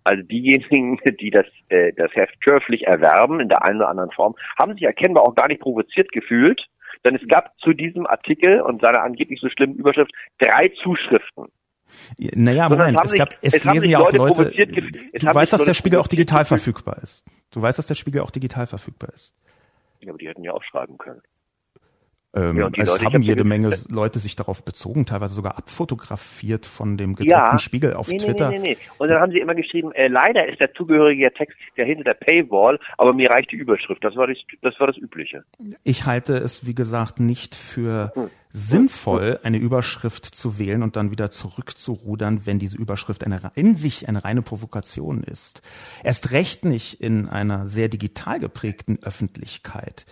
also 0.05 0.23
diejenigen, 0.25 0.99
die 1.21 1.31
das, 1.31 1.47
äh, 1.69 1.93
das 1.95 2.15
Heft 2.15 2.37
schürflich 2.45 2.87
erwerben, 2.87 3.41
in 3.41 3.49
der 3.49 3.63
einen 3.65 3.77
oder 3.77 3.89
anderen 3.89 4.11
Form, 4.11 4.35
haben 4.59 4.75
sich 4.75 4.83
erkennbar 4.83 5.25
auch 5.27 5.35
gar 5.35 5.49
nicht 5.49 5.61
provoziert 5.63 6.13
gefühlt, 6.13 6.61
denn 7.07 7.15
es 7.17 7.27
gab 7.29 7.59
zu 7.61 7.73
diesem 7.73 8.07
Artikel 8.07 8.61
und 8.61 8.83
seiner 8.83 9.03
angeblich 9.03 9.41
so 9.41 9.49
schlimmen 9.49 9.77
Überschrift 9.77 10.13
drei 10.39 10.69
Zuschriften. 10.83 11.47
Naja, 12.19 12.69
Sondern 12.69 12.95
Moment, 12.95 13.05
es 13.05 13.15
gab, 13.15 13.31
es, 13.43 13.55
es 13.55 13.65
lesen 13.65 13.89
ja 13.89 13.99
auch 14.01 14.13
Leute 14.13 14.45
Leute, 14.45 14.51
du 14.51 15.27
weißt, 15.27 15.53
dass 15.53 15.61
der 15.61 15.67
Leute 15.69 15.75
Spiegel 15.75 15.99
auch 15.99 16.09
digital 16.09 16.45
verfügbar 16.45 16.99
ist. 17.03 17.25
Du 17.51 17.61
weißt, 17.63 17.79
dass 17.79 17.87
der 17.87 17.95
Spiegel 17.95 18.21
auch 18.23 18.31
digital 18.31 18.67
verfügbar 18.67 19.11
ist. 19.13 19.35
Ja, 20.01 20.11
aber 20.11 20.19
die 20.19 20.29
hätten 20.29 20.43
ja 20.43 20.53
auch 20.53 20.63
schreiben 20.63 20.99
können. 20.99 21.23
Ähm, 22.35 22.57
Ja, 22.57 22.69
es 22.69 22.89
Leute, 22.89 23.01
ich 23.01 23.05
haben 23.05 23.15
hab 23.15 23.23
jede 23.23 23.45
Menge 23.45 23.69
ge- 23.69 23.79
Leute 23.91 24.19
sich 24.19 24.37
darauf 24.37 24.65
bezogen, 24.65 25.05
teilweise 25.05 25.35
sogar 25.35 25.59
abfotografiert 25.59 26.65
von 26.65 26.97
dem 26.97 27.15
gedruckten 27.15 27.29
Ja. 27.31 27.59
Spiegel 27.59 27.93
auf 27.95 28.09
nee, 28.09 28.17
Twitter. 28.17 28.49
Nee, 28.49 28.59
nee, 28.59 28.63
nee, 28.71 28.79
nee. 28.81 28.89
Und 28.99 29.09
dann 29.09 29.21
haben 29.21 29.33
sie 29.33 29.39
immer 29.39 29.55
geschrieben, 29.55 29.93
äh, 29.93 30.09
leider 30.09 30.49
ist 30.49 30.59
der 30.59 30.73
zugehörige 30.73 31.31
Text 31.35 31.59
ja 31.77 31.85
hinter 31.85 32.05
der 32.05 32.15
Paywall, 32.15 32.79
aber 32.97 33.13
mir 33.13 33.29
reicht 33.31 33.53
die 33.53 33.57
Überschrift. 33.57 34.03
Das 34.03 34.17
war 34.17 34.27
das, 34.27 34.39
das 34.63 34.81
war 34.81 34.87
das 34.87 34.97
Übliche. 34.97 35.45
Ich 35.85 36.07
halte 36.07 36.37
es, 36.39 36.67
wie 36.67 36.75
gesagt, 36.75 37.21
nicht 37.21 37.55
für 37.55 38.13
sinnvoll, 38.55 39.39
eine 39.43 39.59
Überschrift 39.59 40.25
zu 40.27 40.59
wählen 40.59 40.83
und 40.83 40.97
dann 40.97 41.11
wieder 41.11 41.31
zurückzurudern, 41.31 42.47
wenn 42.47 42.59
diese 42.59 42.77
Überschrift 42.77 43.25
eine, 43.25 43.41
in 43.55 43.77
sich 43.77 44.09
eine 44.09 44.25
reine 44.25 44.43
Provokation 44.43 45.23
ist. 45.23 45.63
Erst 46.05 46.33
recht 46.33 46.65
nicht 46.65 47.01
in 47.01 47.29
einer 47.29 47.69
sehr 47.69 47.89
digital 47.89 48.41
geprägten 48.41 48.99
Öffentlichkeit. 49.03 50.07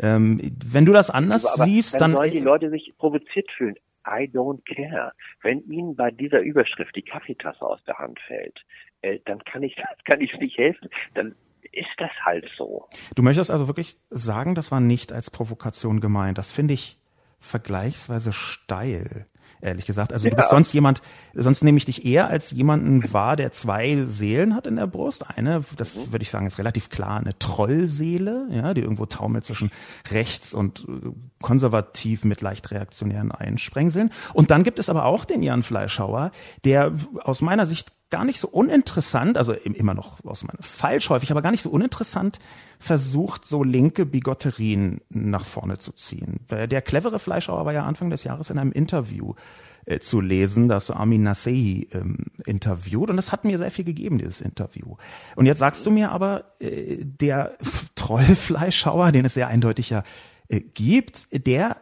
Ähm, 0.00 0.56
wenn 0.64 0.84
du 0.84 0.92
das 0.92 1.10
anders 1.10 1.46
aber 1.46 1.64
siehst, 1.64 1.94
dann 1.94 2.00
dann 2.00 2.12
sollen 2.12 2.30
die 2.30 2.40
Leute 2.40 2.70
sich 2.70 2.94
provoziert 2.98 3.50
fühlen. 3.56 3.76
I 4.06 4.24
don't 4.24 4.62
care. 4.64 5.12
Wenn 5.42 5.62
ihnen 5.70 5.96
bei 5.96 6.10
dieser 6.10 6.40
Überschrift 6.40 6.96
die 6.96 7.02
Kaffeetasse 7.02 7.62
aus 7.62 7.82
der 7.84 7.98
Hand 7.98 8.18
fällt, 8.26 8.64
äh, 9.02 9.18
dann 9.24 9.44
kann 9.44 9.62
ich, 9.62 9.76
kann 10.04 10.20
ich 10.20 10.32
nicht 10.38 10.56
helfen. 10.56 10.88
Dann 11.14 11.34
ist 11.72 11.88
das 11.98 12.10
halt 12.24 12.48
so. 12.56 12.88
Du 13.14 13.22
möchtest 13.22 13.50
also 13.50 13.68
wirklich 13.68 13.96
sagen, 14.10 14.54
das 14.54 14.70
war 14.70 14.80
nicht 14.80 15.12
als 15.12 15.30
Provokation 15.30 16.00
gemeint. 16.00 16.38
Das 16.38 16.52
finde 16.52 16.74
ich 16.74 16.98
vergleichsweise 17.40 18.32
steil, 18.32 19.26
ehrlich 19.60 19.86
gesagt. 19.86 20.12
Also 20.12 20.28
du 20.28 20.36
bist 20.36 20.50
sonst 20.50 20.72
jemand, 20.72 21.02
sonst 21.34 21.62
nehme 21.62 21.78
ich 21.78 21.84
dich 21.84 22.04
eher 22.04 22.28
als 22.28 22.50
jemanden 22.50 23.12
wahr, 23.12 23.36
der 23.36 23.52
zwei 23.52 24.04
Seelen 24.06 24.54
hat 24.54 24.66
in 24.66 24.76
der 24.76 24.86
Brust. 24.86 25.28
Eine, 25.30 25.64
das 25.76 25.96
Mhm. 25.96 26.12
würde 26.12 26.22
ich 26.22 26.30
sagen, 26.30 26.46
ist 26.46 26.58
relativ 26.58 26.90
klar 26.90 27.18
eine 27.20 27.38
Trollseele, 27.38 28.46
ja, 28.50 28.74
die 28.74 28.80
irgendwo 28.80 29.06
taumelt 29.06 29.44
zwischen 29.44 29.70
rechts 30.10 30.54
und 30.54 30.86
äh, 30.88 31.10
konservativ 31.42 32.24
mit 32.24 32.40
leicht 32.40 32.70
reaktionären 32.70 33.32
Einsprengseln. 33.32 34.10
Und 34.34 34.50
dann 34.50 34.64
gibt 34.64 34.78
es 34.78 34.88
aber 34.88 35.04
auch 35.04 35.24
den 35.24 35.42
Jan 35.42 35.62
Fleischhauer, 35.62 36.30
der 36.64 36.92
aus 37.22 37.40
meiner 37.40 37.66
Sicht 37.66 37.92
gar 38.10 38.24
nicht 38.24 38.40
so 38.40 38.48
uninteressant, 38.48 39.36
also 39.36 39.52
immer 39.52 39.94
noch 39.94 40.24
aus 40.24 40.44
meiner 40.44 40.62
falsch 40.62 41.10
häufig, 41.10 41.30
aber 41.30 41.42
gar 41.42 41.50
nicht 41.50 41.62
so 41.62 41.70
uninteressant 41.70 42.38
versucht, 42.78 43.46
so 43.46 43.62
linke 43.62 44.06
Bigotterien 44.06 45.00
nach 45.10 45.44
vorne 45.44 45.78
zu 45.78 45.92
ziehen. 45.92 46.40
Der 46.48 46.82
clevere 46.82 47.18
Fleischhauer 47.18 47.66
war 47.66 47.72
ja 47.72 47.84
Anfang 47.84 48.10
des 48.10 48.24
Jahres 48.24 48.50
in 48.50 48.58
einem 48.58 48.72
Interview 48.72 49.34
äh, 49.84 50.00
zu 50.00 50.20
lesen, 50.20 50.68
das 50.68 50.86
so 50.86 50.94
Armin 50.94 51.22
Nasehi 51.22 51.88
ähm, 51.92 52.26
interviewt 52.46 53.10
und 53.10 53.16
das 53.16 53.32
hat 53.32 53.44
mir 53.44 53.58
sehr 53.58 53.70
viel 53.70 53.84
gegeben, 53.84 54.18
dieses 54.18 54.40
Interview. 54.40 54.96
Und 55.34 55.46
jetzt 55.46 55.58
sagst 55.58 55.84
du 55.86 55.90
mir 55.90 56.12
aber, 56.12 56.44
äh, 56.60 56.98
der 57.04 57.56
Trollfleischhauer, 57.94 59.12
den 59.12 59.24
es 59.24 59.34
sehr 59.34 59.48
eindeutig 59.48 59.90
ja 59.90 60.02
äh, 60.48 60.60
gibt, 60.60 61.26
der 61.46 61.76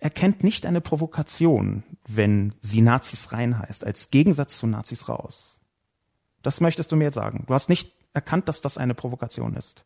erkennt 0.00 0.44
nicht 0.44 0.66
eine 0.66 0.80
Provokation, 0.80 1.82
wenn 2.06 2.54
sie 2.60 2.80
Nazis 2.80 3.32
rein 3.32 3.58
heißt, 3.58 3.84
als 3.84 4.10
Gegensatz 4.10 4.58
zu 4.58 4.66
Nazis 4.66 5.08
raus. 5.08 5.57
Das 6.48 6.62
möchtest 6.62 6.90
du 6.90 6.96
mir 6.96 7.04
jetzt 7.04 7.16
sagen. 7.16 7.44
Du 7.46 7.52
hast 7.52 7.68
nicht 7.68 7.92
erkannt, 8.14 8.48
dass 8.48 8.62
das 8.62 8.78
eine 8.78 8.94
Provokation 8.94 9.54
ist. 9.54 9.84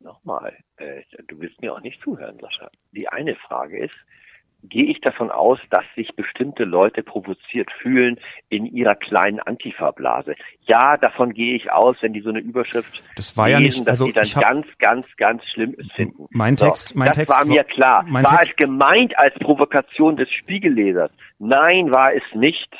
Nochmal, 0.00 0.56
äh, 0.76 1.02
du 1.28 1.38
willst 1.38 1.60
mir 1.60 1.72
auch 1.72 1.80
nicht 1.80 2.02
zuhören, 2.02 2.36
Sascha. 2.40 2.68
Die 2.90 3.08
eine 3.08 3.36
Frage 3.36 3.78
ist, 3.78 3.94
gehe 4.64 4.86
ich 4.86 5.00
davon 5.02 5.30
aus, 5.30 5.60
dass 5.70 5.84
sich 5.94 6.16
bestimmte 6.16 6.64
Leute 6.64 7.04
provoziert 7.04 7.70
fühlen 7.80 8.18
in 8.48 8.66
ihrer 8.66 8.96
kleinen 8.96 9.38
Antifa-Blase. 9.38 10.34
Ja, 10.62 10.96
davon 10.96 11.32
gehe 11.32 11.54
ich 11.54 11.70
aus, 11.70 11.96
wenn 12.00 12.12
die 12.12 12.22
so 12.22 12.30
eine 12.30 12.40
Überschrift 12.40 13.04
das 13.14 13.36
war 13.36 13.46
lesen, 13.46 13.60
ja 13.60 13.60
nicht, 13.60 13.88
also 13.88 14.10
dass 14.10 14.26
die 14.26 14.34
dann 14.34 14.42
ganz, 14.42 14.78
ganz, 14.78 15.16
ganz 15.16 15.44
schlimm 15.52 15.76
finden. 15.94 16.26
Mein 16.30 16.56
Text, 16.56 16.88
so, 16.88 16.98
mein 16.98 17.06
das 17.06 17.18
Text 17.18 17.38
war 17.38 17.44
mir 17.44 17.62
klar. 17.62 18.04
War 18.08 18.38
Text, 18.38 18.50
es 18.50 18.56
gemeint 18.56 19.16
als 19.16 19.34
Provokation 19.36 20.16
des 20.16 20.28
Spiegellesers? 20.32 21.12
Nein, 21.38 21.92
war 21.92 22.12
es 22.12 22.24
nicht. 22.34 22.74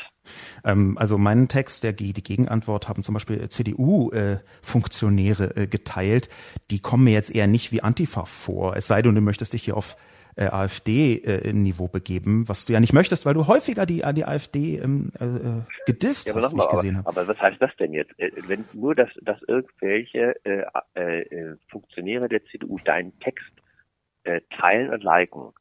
Ähm, 0.65 0.97
also 0.99 1.19
meinen 1.19 1.49
Text, 1.49 1.85
der 1.85 1.93
die 1.93 2.13
Gegenantwort 2.13 2.89
haben 2.89 3.03
zum 3.03 3.15
Beispiel 3.15 3.49
CDU-Funktionäre 3.49 5.57
äh, 5.57 5.63
äh, 5.65 5.67
geteilt. 5.67 6.29
Die 6.71 6.81
kommen 6.81 7.05
mir 7.05 7.13
jetzt 7.13 7.35
eher 7.35 7.47
nicht 7.47 7.73
wie 7.73 7.83
Antifa 7.83 8.25
vor. 8.25 8.77
Es 8.77 8.87
sei 8.87 9.03
denn, 9.03 9.15
du 9.15 9.21
möchtest 9.21 9.53
dich 9.53 9.65
hier 9.65 9.77
auf 9.77 9.97
äh, 10.37 10.47
AfD-Niveau 10.47 11.87
äh, 11.87 11.89
begeben, 11.89 12.49
was 12.49 12.67
du 12.67 12.75
ja 12.75 12.81
nicht 12.81 12.93
möchtest, 12.93 13.27
weil 13.27 13.35
du 13.35 13.47
häufiger 13.47 13.87
die, 13.87 14.03
die 14.15 14.25
AfD 14.25 14.79
ähm, 14.79 15.11
äh, 15.19 15.25
äh, 15.25 15.63
gedisst 15.87 16.29
ja, 16.29 16.35
hast, 16.35 16.55
wie 16.55 16.61
ich 16.61 16.69
gesehen 16.69 16.99
habe. 16.99 17.09
Aber 17.09 17.27
was 17.27 17.41
heißt 17.41 17.61
das 17.61 17.75
denn 17.77 17.95
jetzt? 17.95 18.13
Äh, 18.19 18.31
wenn 18.47 18.65
nur, 18.73 18.95
dass, 18.95 19.09
dass 19.23 19.41
irgendwelche 19.49 20.37
äh, 20.45 20.65
äh, 20.95 21.57
Funktionäre 21.71 22.29
der 22.29 22.45
CDU 22.45 22.79
deinen 22.85 23.19
Text 23.21 23.51
äh, 24.25 24.43
teilen 24.59 24.91
und 24.91 25.03
liken, 25.03 25.53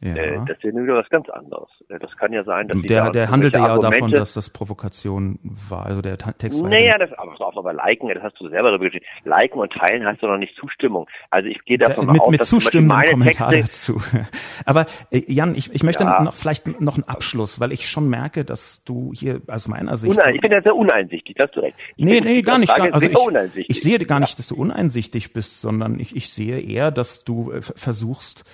ja. 0.00 0.14
Äh, 0.14 0.38
das 0.46 0.56
ist 0.58 0.62
ja 0.62 0.70
wieder 0.70 0.94
was 0.94 1.08
ganz 1.08 1.28
anderes. 1.28 1.68
Äh, 1.88 1.98
das 1.98 2.16
kann 2.16 2.32
ja 2.32 2.44
sein, 2.44 2.68
dass 2.68 2.80
der, 2.82 3.10
der 3.10 3.30
handelte 3.30 3.58
ja 3.58 3.78
davon, 3.78 4.12
dass 4.12 4.32
das 4.32 4.48
Provokation 4.48 5.40
war. 5.68 5.86
Also 5.86 6.02
der 6.02 6.16
Text 6.16 6.62
war. 6.62 6.70
Naja, 6.70 6.96
das, 6.98 7.12
aber, 7.14 7.34
aber 7.40 7.72
liken, 7.72 8.08
das 8.08 8.22
hast 8.22 8.40
du 8.40 8.48
selber 8.48 8.70
darüber 8.70 8.84
geschrieben. 8.84 9.06
Liken 9.24 9.58
und 9.58 9.72
teilen 9.72 10.06
heißt 10.06 10.22
doch 10.22 10.28
noch 10.28 10.38
nicht 10.38 10.54
Zustimmung. 10.54 11.08
Also 11.30 11.48
ich 11.48 11.64
gehe 11.64 11.78
davon 11.78 12.06
mit, 12.06 12.20
aus, 12.20 12.30
mit 12.30 12.40
dass 12.40 12.48
zustimmenden 12.48 13.10
Kommentar 13.10 13.50
dazu. 13.50 14.00
Aber 14.64 14.86
äh, 15.10 15.22
Jan, 15.26 15.56
ich, 15.56 15.74
ich 15.74 15.82
möchte 15.82 16.04
ja. 16.04 16.22
noch 16.22 16.34
vielleicht 16.34 16.80
noch 16.80 16.94
einen 16.94 17.08
Abschluss, 17.08 17.58
weil 17.58 17.72
ich 17.72 17.90
schon 17.90 18.08
merke, 18.08 18.44
dass 18.44 18.84
du 18.84 19.12
hier 19.12 19.40
aus 19.48 19.66
meiner 19.66 19.96
Sicht. 19.96 20.16
Unein, 20.16 20.34
ich 20.36 20.40
bin 20.40 20.52
ja 20.52 20.62
sehr 20.62 20.76
uneinsichtig, 20.76 21.36
hast 21.42 21.56
du 21.56 21.60
recht. 21.60 21.76
Ich 21.96 22.04
nee, 22.04 22.20
nee, 22.20 22.42
gar 22.42 22.58
nicht. 22.58 22.72
Gar, 22.72 22.94
also 22.94 23.08
ich, 23.56 23.68
ich 23.68 23.80
sehe 23.80 23.98
gar 23.98 24.20
nicht, 24.20 24.38
dass 24.38 24.46
du 24.48 24.54
uneinsichtig 24.54 25.32
bist, 25.32 25.60
sondern 25.60 25.98
ich, 25.98 26.14
ich 26.14 26.32
sehe 26.32 26.60
eher, 26.60 26.92
dass 26.92 27.24
du 27.24 27.50
äh, 27.50 27.62
versuchst 27.62 28.44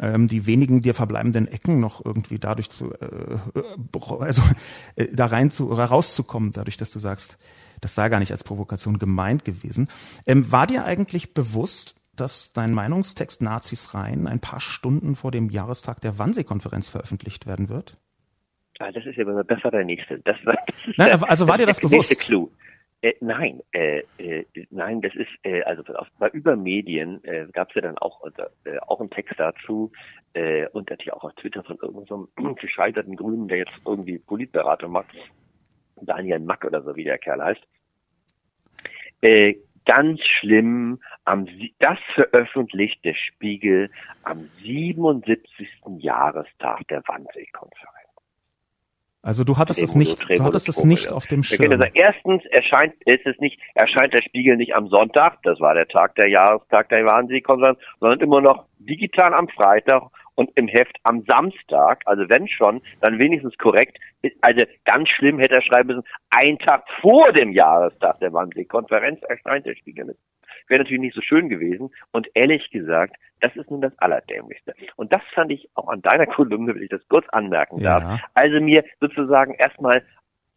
ähm, 0.00 0.28
die 0.28 0.46
wenigen 0.46 0.80
dir 0.80 0.94
verbleibenden 0.94 1.48
Ecken 1.48 1.80
noch 1.80 2.04
irgendwie 2.04 2.38
dadurch 2.38 2.70
zu, 2.70 2.92
äh, 2.94 3.38
also 4.20 4.42
äh, 4.96 5.08
da 5.12 5.26
rein 5.26 5.50
zu 5.50 5.70
oder 5.70 5.84
rauszukommen, 5.86 6.52
dadurch, 6.52 6.76
dass 6.76 6.90
du 6.90 6.98
sagst, 6.98 7.38
das 7.80 7.94
sei 7.94 8.08
gar 8.08 8.18
nicht 8.18 8.32
als 8.32 8.44
Provokation 8.44 8.98
gemeint 8.98 9.44
gewesen. 9.44 9.88
Ähm, 10.26 10.50
war 10.50 10.66
dir 10.66 10.84
eigentlich 10.84 11.34
bewusst, 11.34 11.94
dass 12.16 12.52
dein 12.52 12.74
Meinungstext 12.74 13.42
Nazis 13.42 13.94
rein 13.94 14.26
ein 14.26 14.40
paar 14.40 14.60
Stunden 14.60 15.16
vor 15.16 15.30
dem 15.30 15.50
Jahrestag 15.50 16.00
der 16.00 16.18
Wannsee-Konferenz 16.18 16.88
veröffentlicht 16.88 17.46
werden 17.46 17.68
wird? 17.68 17.96
Ah, 18.80 18.92
das 18.92 19.04
ist 19.06 19.16
ja 19.16 19.24
besser 19.42 19.70
der 19.70 19.84
nächste. 19.84 20.20
Das 20.20 20.36
war, 20.44 20.54
das 20.66 20.76
Nein, 20.96 21.22
also 21.24 21.48
war 21.48 21.58
dir 21.58 21.66
das 21.66 21.80
bewusst? 21.80 22.18
Clou. 22.18 22.50
Äh, 23.00 23.14
nein, 23.20 23.60
äh, 23.72 24.02
äh, 24.18 24.44
nein, 24.70 25.00
das 25.00 25.14
ist 25.14 25.30
äh, 25.44 25.62
also 25.62 25.84
auf, 25.94 26.08
bei 26.18 26.28
Übermedien 26.30 27.22
äh, 27.22 27.46
gab 27.52 27.68
es 27.68 27.76
ja 27.76 27.82
dann 27.82 27.96
auch 27.98 28.24
äh, 28.64 28.78
auch 28.88 28.98
einen 28.98 29.10
Text 29.10 29.34
dazu 29.38 29.92
äh, 30.34 30.66
und 30.68 30.90
natürlich 30.90 31.12
auch 31.12 31.22
auf 31.22 31.34
Twitter 31.34 31.62
von 31.62 31.78
irgendeinem 31.80 32.28
so 32.36 32.54
gescheiterten 32.60 33.14
Grünen, 33.14 33.46
der 33.46 33.58
jetzt 33.58 33.72
irgendwie 33.86 34.18
Politberatung 34.18 34.90
macht, 34.90 35.14
Daniel 36.00 36.40
Mack 36.40 36.64
oder 36.64 36.82
so 36.82 36.96
wie 36.96 37.04
der 37.04 37.18
Kerl 37.18 37.42
heißt. 37.42 37.62
Äh, 39.20 39.54
ganz 39.84 40.20
schlimm, 40.40 41.00
am 41.24 41.46
das 41.78 41.98
veröffentlicht 42.14 43.04
der 43.04 43.14
Spiegel 43.14 43.90
am 44.24 44.50
77. 44.62 45.68
Jahrestag 45.98 46.86
der 46.88 47.02
Wannsee-Konferenz. 47.06 47.97
Also 49.22 49.42
du 49.42 49.58
hattest 49.58 49.82
es 49.82 49.94
nicht, 49.94 50.22
du 50.28 50.44
hattest 50.44 50.68
es 50.68 50.84
nicht 50.84 51.12
auf 51.12 51.26
dem 51.26 51.42
Schirm. 51.42 51.72
Sagen, 51.72 51.92
erstens 51.94 52.44
erscheint, 52.46 52.94
ist 53.04 53.26
es 53.26 53.36
nicht, 53.38 53.60
erscheint 53.74 54.14
der 54.14 54.22
Spiegel 54.22 54.56
nicht 54.56 54.74
am 54.74 54.88
Sonntag, 54.88 55.42
das 55.42 55.58
war 55.60 55.74
der 55.74 55.88
Tag 55.88 56.14
der 56.14 56.28
Jahrestag 56.28 56.88
der 56.88 57.04
Warnsee-Konferenz, 57.04 57.78
sondern 57.98 58.20
immer 58.20 58.40
noch 58.40 58.66
digital 58.78 59.34
am 59.34 59.48
Freitag 59.48 60.04
und 60.36 60.50
im 60.54 60.68
Heft 60.68 60.96
am 61.02 61.24
Samstag, 61.28 62.02
also 62.04 62.22
wenn 62.28 62.46
schon, 62.46 62.80
dann 63.00 63.18
wenigstens 63.18 63.58
korrekt. 63.58 63.98
Also 64.40 64.64
ganz 64.84 65.08
schlimm 65.08 65.40
hätte 65.40 65.56
er 65.56 65.62
schreiben 65.62 65.88
müssen, 65.88 66.04
ein 66.30 66.58
Tag 66.60 66.84
vor 67.00 67.32
dem 67.32 67.50
Jahrestag 67.50 68.20
der 68.20 68.32
Wannsee-Konferenz 68.32 69.20
erscheint 69.28 69.66
der 69.66 69.74
Spiegel 69.74 70.04
mit. 70.04 70.16
Wäre 70.68 70.82
natürlich 70.82 71.00
nicht 71.00 71.14
so 71.14 71.22
schön 71.22 71.48
gewesen. 71.48 71.90
Und 72.12 72.28
ehrlich 72.34 72.70
gesagt, 72.70 73.16
das 73.40 73.54
ist 73.56 73.70
nun 73.70 73.80
das 73.80 73.96
Allerdämlichste. 73.98 74.74
Und 74.96 75.14
das 75.14 75.22
fand 75.34 75.52
ich 75.52 75.68
auch 75.74 75.88
an 75.88 76.02
deiner 76.02 76.26
Kolumne, 76.34 76.74
wenn 76.74 76.82
ich 76.82 76.90
das 76.90 77.06
kurz 77.08 77.28
anmerken 77.30 77.80
darf. 77.80 78.02
Ja. 78.02 78.18
Also 78.34 78.60
mir 78.60 78.84
sozusagen 79.00 79.54
erstmal 79.54 80.04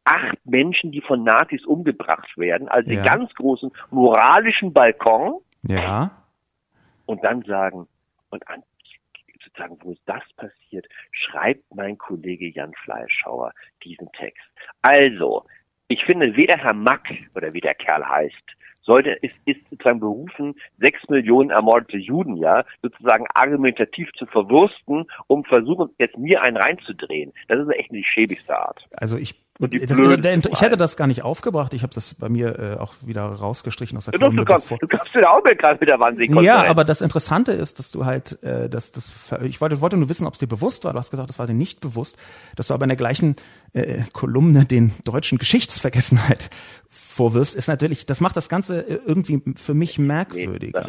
acht 0.04 0.38
Menschen, 0.46 0.92
die 0.92 1.02
von 1.02 1.24
Nazis 1.24 1.66
umgebracht 1.66 2.38
werden, 2.38 2.68
also 2.68 2.90
ja. 2.90 2.98
den 2.98 3.06
ganz 3.06 3.34
großen 3.36 3.72
moralischen 3.92 4.74
Balkon. 4.74 5.42
Ja. 5.64 6.12
Und 7.06 7.24
dann 7.24 7.44
sagen, 7.44 7.88
und 8.30 8.48
an 8.48 8.64
sozusagen, 9.44 9.78
wo 9.84 9.96
das 10.06 10.24
passiert, 10.36 10.88
schreibt 11.12 11.64
mein 11.74 11.98
Kollege 11.98 12.48
Jan 12.50 12.74
Fleischhauer 12.84 13.54
diesen 13.84 14.12
Text. 14.14 14.44
Also, 14.82 15.46
ich 15.88 16.04
finde, 16.06 16.36
weder 16.36 16.58
Herr 16.58 16.74
Mack 16.74 17.08
oder 17.36 17.54
wie 17.54 17.62
der 17.62 17.76
Kerl 17.76 18.08
heißt, 18.08 18.56
sollte, 18.84 19.12
ist, 19.22 19.36
ist 19.46 19.60
sozusagen 19.70 20.00
berufen, 20.00 20.56
sechs 20.80 21.00
Millionen 21.10 21.50
ermordete 21.50 21.98
Juden, 21.98 22.38
ja, 22.38 22.64
sozusagen 22.82 23.26
argumentativ 23.34 24.12
zu 24.14 24.26
verwursten, 24.26 25.06
um 25.28 25.44
versuchen, 25.46 25.90
jetzt 25.98 26.18
mir 26.18 26.42
einen 26.42 26.58
reinzudrehen. 26.58 27.34
Das 27.48 27.60
ist 27.60 27.70
echt 27.74 27.92
die 27.92 28.04
schäbigste 28.04 28.58
Art. 28.58 28.88
Also 28.98 29.18
ich 29.18 29.36
und 29.62 29.74
das, 29.74 30.22
der, 30.22 30.38
ich 30.38 30.62
hätte 30.62 30.76
das 30.76 30.98
gar 30.98 31.06
nicht 31.06 31.24
aufgebracht. 31.24 31.74
Ich 31.76 31.84
habe 31.84 31.94
das 31.94 32.16
bei 32.16 32.30
mir 32.30 32.58
äh, 32.58 32.80
auch 32.80 32.96
wieder 33.06 33.22
rausgestrichen 33.22 33.96
aus 33.96 34.06
der 34.06 34.18
Kolumne. 34.18 34.44
Du, 34.44 34.52
kommst, 34.52 34.72
du 34.72 34.88
kommst 34.88 35.14
wieder 35.14 35.32
auch 35.32 35.44
gerade 35.44 35.78
mit 35.80 35.88
der 35.88 36.00
Wahnsinn. 36.00 36.36
Ja, 36.42 36.64
aber 36.66 36.84
das 36.84 37.02
Interessante 37.02 37.52
ist, 37.52 37.78
dass 37.78 37.92
du 37.92 38.04
halt, 38.06 38.42
äh, 38.42 38.70
dass 38.70 38.92
das, 38.92 39.32
ich 39.44 39.62
wollte, 39.62 39.80
wollte 39.80 39.98
nur 39.98 40.10
wissen, 40.10 40.26
ob 40.26 40.34
es 40.34 40.40
dir 40.40 40.48
bewusst 40.48 40.84
war. 40.84 40.94
Du 40.94 41.00
hast 41.00 41.12
gesagt, 41.12 41.30
das 41.30 41.38
war 41.38 41.46
dir 41.46 41.54
nicht 41.54 41.80
bewusst, 41.80 42.18
dass 42.56 42.70
du 42.70 42.74
aber 42.74 42.86
in 42.86 42.90
der 42.90 42.98
gleichen 42.98 43.36
äh, 43.74 44.02
Kolumne 44.14 44.66
den 44.66 44.94
deutschen 45.06 45.38
Geschichtsvergessenheit 45.38 46.50
vorwirfst, 46.90 47.56
ist 47.56 47.68
natürlich, 47.68 48.08
das 48.08 48.20
macht 48.20 48.38
das 48.38 48.50
Ganze 48.50 48.80
äh, 48.88 49.00
irgendwie 49.06 49.44
für 49.56 49.76
mich 49.76 50.00
merkwürdiger. 50.00 50.80
Nee, 50.80 50.86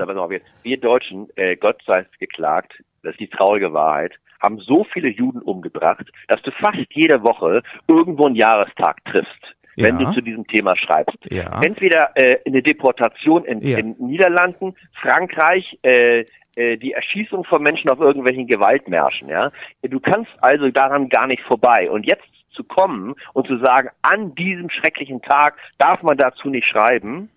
wir 0.63 0.79
Deutschen, 0.79 1.29
äh, 1.37 1.57
Gott 1.57 1.83
sei 1.87 2.01
es 2.01 2.19
geklagt, 2.19 2.73
das 3.03 3.12
ist 3.12 3.21
die 3.21 3.29
traurige 3.29 3.73
Wahrheit, 3.73 4.15
haben 4.41 4.59
so 4.59 4.85
viele 4.93 5.09
Juden 5.09 5.41
umgebracht, 5.41 6.11
dass 6.29 6.43
du 6.43 6.51
fast 6.53 6.79
jede 6.91 7.23
Woche 7.23 7.62
irgendwo 7.88 8.27
einen 8.27 8.37
Jahrestag 8.37 9.05
triffst 9.05 9.55
wenn 9.77 9.99
ja. 9.99 10.07
du 10.07 10.12
zu 10.12 10.21
diesem 10.21 10.47
Thema 10.47 10.77
schreibst. 10.77 11.17
Ja. 11.31 11.61
Entweder 11.62 12.11
äh, 12.15 12.38
eine 12.47 12.62
Deportation 12.62 13.45
in, 13.45 13.62
ja. 13.62 13.79
in 13.79 13.97
Niederlanden, 13.99 14.75
Frankreich, 15.01 15.79
äh, 15.83 16.27
äh, 16.57 16.77
die 16.77 16.93
Erschießung 16.93 17.45
von 17.45 17.62
Menschen 17.62 17.88
auf 17.91 18.01
irgendwelchen 18.01 18.47
Gewaltmärschen. 18.47 19.29
Ja, 19.29 19.51
du 19.83 20.01
kannst 20.01 20.31
also 20.41 20.69
daran 20.71 21.09
gar 21.09 21.27
nicht 21.27 21.43
vorbei. 21.45 21.91
Und 21.91 22.05
jetzt 22.05 22.27
zu 22.51 22.65
kommen 22.65 23.15
und 23.33 23.47
zu 23.47 23.59
sagen, 23.59 23.88
an 24.03 24.35
diesem 24.35 24.69
schrecklichen 24.69 25.23
Tag 25.23 25.57
darf 25.79 26.03
man 26.03 26.19
dazu 26.19 26.51
nicht 26.51 26.69
schreiben, 26.69 27.31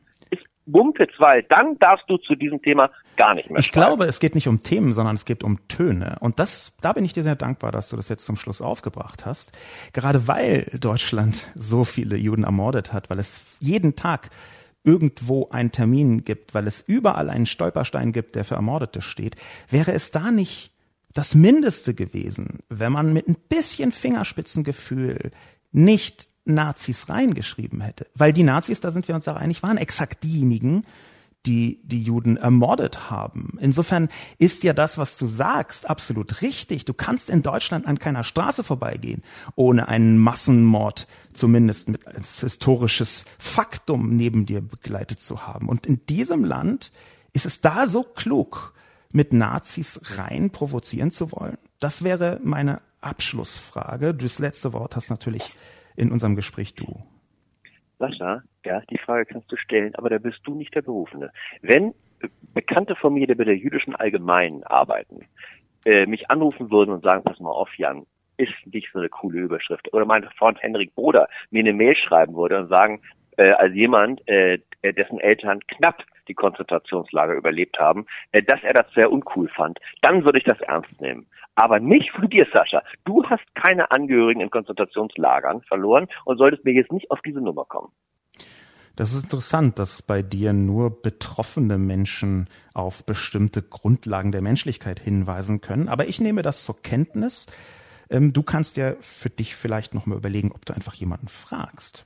Mumpitz, 0.65 1.11
weil 1.19 1.43
dann 1.43 1.77
darfst 1.79 2.09
du 2.09 2.17
zu 2.17 2.35
diesem 2.35 2.61
Thema 2.61 2.89
gar 3.17 3.33
nicht 3.35 3.49
mehr 3.49 3.59
Ich 3.59 3.67
schreiben. 3.67 3.85
glaube, 3.87 4.05
es 4.05 4.19
geht 4.19 4.35
nicht 4.35 4.47
um 4.47 4.61
Themen, 4.61 4.93
sondern 4.93 5.15
es 5.15 5.25
geht 5.25 5.43
um 5.43 5.67
Töne. 5.67 6.17
Und 6.19 6.39
das, 6.39 6.73
da 6.81 6.93
bin 6.93 7.05
ich 7.05 7.13
dir 7.13 7.23
sehr 7.23 7.35
dankbar, 7.35 7.71
dass 7.71 7.89
du 7.89 7.95
das 7.95 8.09
jetzt 8.09 8.25
zum 8.25 8.35
Schluss 8.35 8.61
aufgebracht 8.61 9.25
hast. 9.25 9.51
Gerade 9.93 10.27
weil 10.27 10.69
Deutschland 10.79 11.47
so 11.55 11.83
viele 11.85 12.17
Juden 12.17 12.43
ermordet 12.43 12.93
hat, 12.93 13.09
weil 13.09 13.19
es 13.19 13.41
jeden 13.59 13.95
Tag 13.95 14.29
irgendwo 14.83 15.49
einen 15.49 15.71
Termin 15.71 16.23
gibt, 16.23 16.53
weil 16.53 16.67
es 16.67 16.81
überall 16.81 17.29
einen 17.29 17.47
Stolperstein 17.47 18.11
gibt, 18.11 18.35
der 18.35 18.45
für 18.45 18.55
Ermordete 18.55 19.01
steht, 19.01 19.35
wäre 19.69 19.93
es 19.93 20.11
da 20.11 20.31
nicht 20.31 20.71
das 21.13 21.33
Mindeste 21.33 21.93
gewesen, 21.93 22.59
wenn 22.69 22.91
man 22.91 23.11
mit 23.13 23.27
ein 23.27 23.37
bisschen 23.49 23.91
Fingerspitzengefühl 23.91 25.31
nicht 25.71 26.27
Nazis 26.45 27.09
reingeschrieben 27.09 27.81
hätte. 27.81 28.05
Weil 28.13 28.33
die 28.33 28.43
Nazis, 28.43 28.79
da 28.79 28.91
sind 28.91 29.07
wir 29.07 29.15
uns 29.15 29.27
auch 29.27 29.37
einig, 29.37 29.63
waren 29.63 29.77
exakt 29.77 30.23
diejenigen, 30.23 30.85
die 31.45 31.81
die 31.83 32.01
Juden 32.01 32.37
ermordet 32.37 33.09
haben. 33.09 33.57
Insofern 33.59 34.09
ist 34.37 34.63
ja 34.63 34.73
das, 34.73 34.97
was 34.97 35.17
du 35.17 35.25
sagst, 35.25 35.89
absolut 35.89 36.41
richtig. 36.41 36.85
Du 36.85 36.93
kannst 36.93 37.29
in 37.29 37.41
Deutschland 37.41 37.85
an 37.85 37.99
keiner 37.99 38.23
Straße 38.23 38.63
vorbeigehen, 38.63 39.21
ohne 39.55 39.87
einen 39.87 40.17
Massenmord 40.17 41.07
zumindest 41.33 41.89
mit 41.89 42.07
als 42.07 42.41
historisches 42.41 43.25
Faktum 43.37 44.15
neben 44.15 44.45
dir 44.45 44.61
begleitet 44.61 45.21
zu 45.21 45.45
haben. 45.45 45.69
Und 45.69 45.85
in 45.85 46.05
diesem 46.05 46.43
Land 46.43 46.91
ist 47.33 47.45
es 47.45 47.61
da 47.61 47.87
so 47.87 48.03
klug, 48.03 48.73
mit 49.11 49.33
Nazis 49.33 50.01
rein 50.17 50.49
provozieren 50.49 51.11
zu 51.11 51.31
wollen? 51.31 51.57
Das 51.79 52.03
wäre 52.03 52.39
meine 52.43 52.81
Abschlussfrage. 53.01 54.13
Das 54.13 54.39
letzte 54.39 54.73
Wort 54.73 54.95
hast 54.95 55.09
natürlich 55.09 55.53
in 55.95 56.11
unserem 56.11 56.35
Gespräch 56.35 56.75
du. 56.75 57.03
Sascha, 57.99 58.43
ja, 58.65 58.81
die 58.89 58.97
Frage 58.97 59.25
kannst 59.25 59.51
du 59.51 59.55
stellen, 59.55 59.95
aber 59.95 60.09
da 60.09 60.17
bist 60.17 60.39
du 60.43 60.55
nicht 60.55 60.75
der 60.75 60.81
Berufene. 60.81 61.31
Wenn 61.61 61.93
Bekannte 62.53 62.95
von 62.95 63.13
mir, 63.13 63.27
die 63.27 63.35
bei 63.35 63.43
der 63.43 63.57
jüdischen 63.57 63.95
Allgemeinen 63.95 64.63
arbeiten, 64.63 65.25
äh, 65.85 66.05
mich 66.05 66.29
anrufen 66.29 66.71
würden 66.71 66.91
und 66.91 67.03
sagen, 67.03 67.23
pass 67.23 67.39
mal 67.39 67.51
auf, 67.51 67.73
Jan, 67.77 68.05
ist 68.37 68.53
nicht 68.65 68.89
so 68.91 68.99
eine 68.99 69.09
coole 69.09 69.39
Überschrift. 69.39 69.93
Oder 69.93 70.05
mein 70.05 70.27
Freund 70.37 70.61
Henrik 70.61 70.93
Bruder 70.95 71.29
mir 71.51 71.59
eine 71.59 71.73
Mail 71.73 71.95
schreiben 71.95 72.35
würde 72.35 72.59
und 72.59 72.69
sagen, 72.69 73.01
äh, 73.37 73.51
als 73.51 73.73
jemand, 73.73 74.27
äh, 74.27 74.59
dessen 74.83 75.19
Eltern 75.19 75.59
knapp 75.67 76.03
die 76.27 76.33
Konzentrationslager 76.33 77.33
überlebt 77.33 77.77
haben, 77.79 78.05
äh, 78.31 78.41
dass 78.41 78.63
er 78.63 78.73
das 78.73 78.91
sehr 78.93 79.11
uncool 79.11 79.49
fand, 79.49 79.79
dann 80.01 80.23
würde 80.23 80.39
ich 80.39 80.45
das 80.45 80.59
ernst 80.61 81.01
nehmen. 81.01 81.27
Aber 81.55 81.79
nicht 81.79 82.11
von 82.11 82.29
dir, 82.29 82.45
Sascha. 82.53 82.83
Du 83.05 83.23
hast 83.25 83.43
keine 83.55 83.89
Angehörigen 83.91 84.41
in 84.41 84.49
Konzentrationslagern 84.49 85.61
verloren 85.63 86.07
und 86.25 86.37
solltest 86.37 86.65
mir 86.65 86.73
jetzt 86.73 86.91
nicht 86.91 87.09
auf 87.11 87.21
diese 87.21 87.41
Nummer 87.41 87.65
kommen. 87.65 87.91
Das 88.95 89.13
ist 89.13 89.23
interessant, 89.23 89.77
dass 89.77 90.01
bei 90.01 90.21
dir 90.21 90.53
nur 90.53 91.01
betroffene 91.01 91.77
Menschen 91.77 92.45
auf 92.73 93.05
bestimmte 93.05 93.61
Grundlagen 93.61 94.31
der 94.31 94.41
Menschlichkeit 94.41 94.99
hinweisen 94.99 95.61
können. 95.61 95.89
Aber 95.89 96.07
ich 96.07 96.21
nehme 96.21 96.41
das 96.41 96.63
zur 96.63 96.81
Kenntnis. 96.81 97.45
Ähm, 98.09 98.31
du 98.31 98.41
kannst 98.43 98.77
ja 98.77 98.95
für 99.01 99.29
dich 99.29 99.55
vielleicht 99.55 99.93
nochmal 99.93 100.17
überlegen, 100.17 100.51
ob 100.51 100.65
du 100.65 100.73
einfach 100.73 100.93
jemanden 100.93 101.27
fragst 101.27 102.05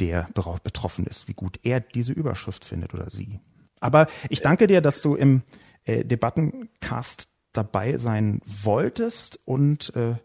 der 0.00 0.28
betroffen 0.62 1.06
ist, 1.06 1.28
wie 1.28 1.34
gut 1.34 1.60
er 1.62 1.80
diese 1.80 2.12
Überschrift 2.12 2.64
findet 2.64 2.94
oder 2.94 3.10
sie. 3.10 3.40
Aber 3.80 4.06
ich 4.28 4.40
danke 4.40 4.66
dir, 4.66 4.80
dass 4.80 5.02
du 5.02 5.14
im 5.14 5.42
äh, 5.84 6.04
Debattencast 6.04 7.28
dabei 7.52 7.98
sein 7.98 8.40
wolltest 8.44 9.38
und 9.44 9.94
äh, 9.94 10.16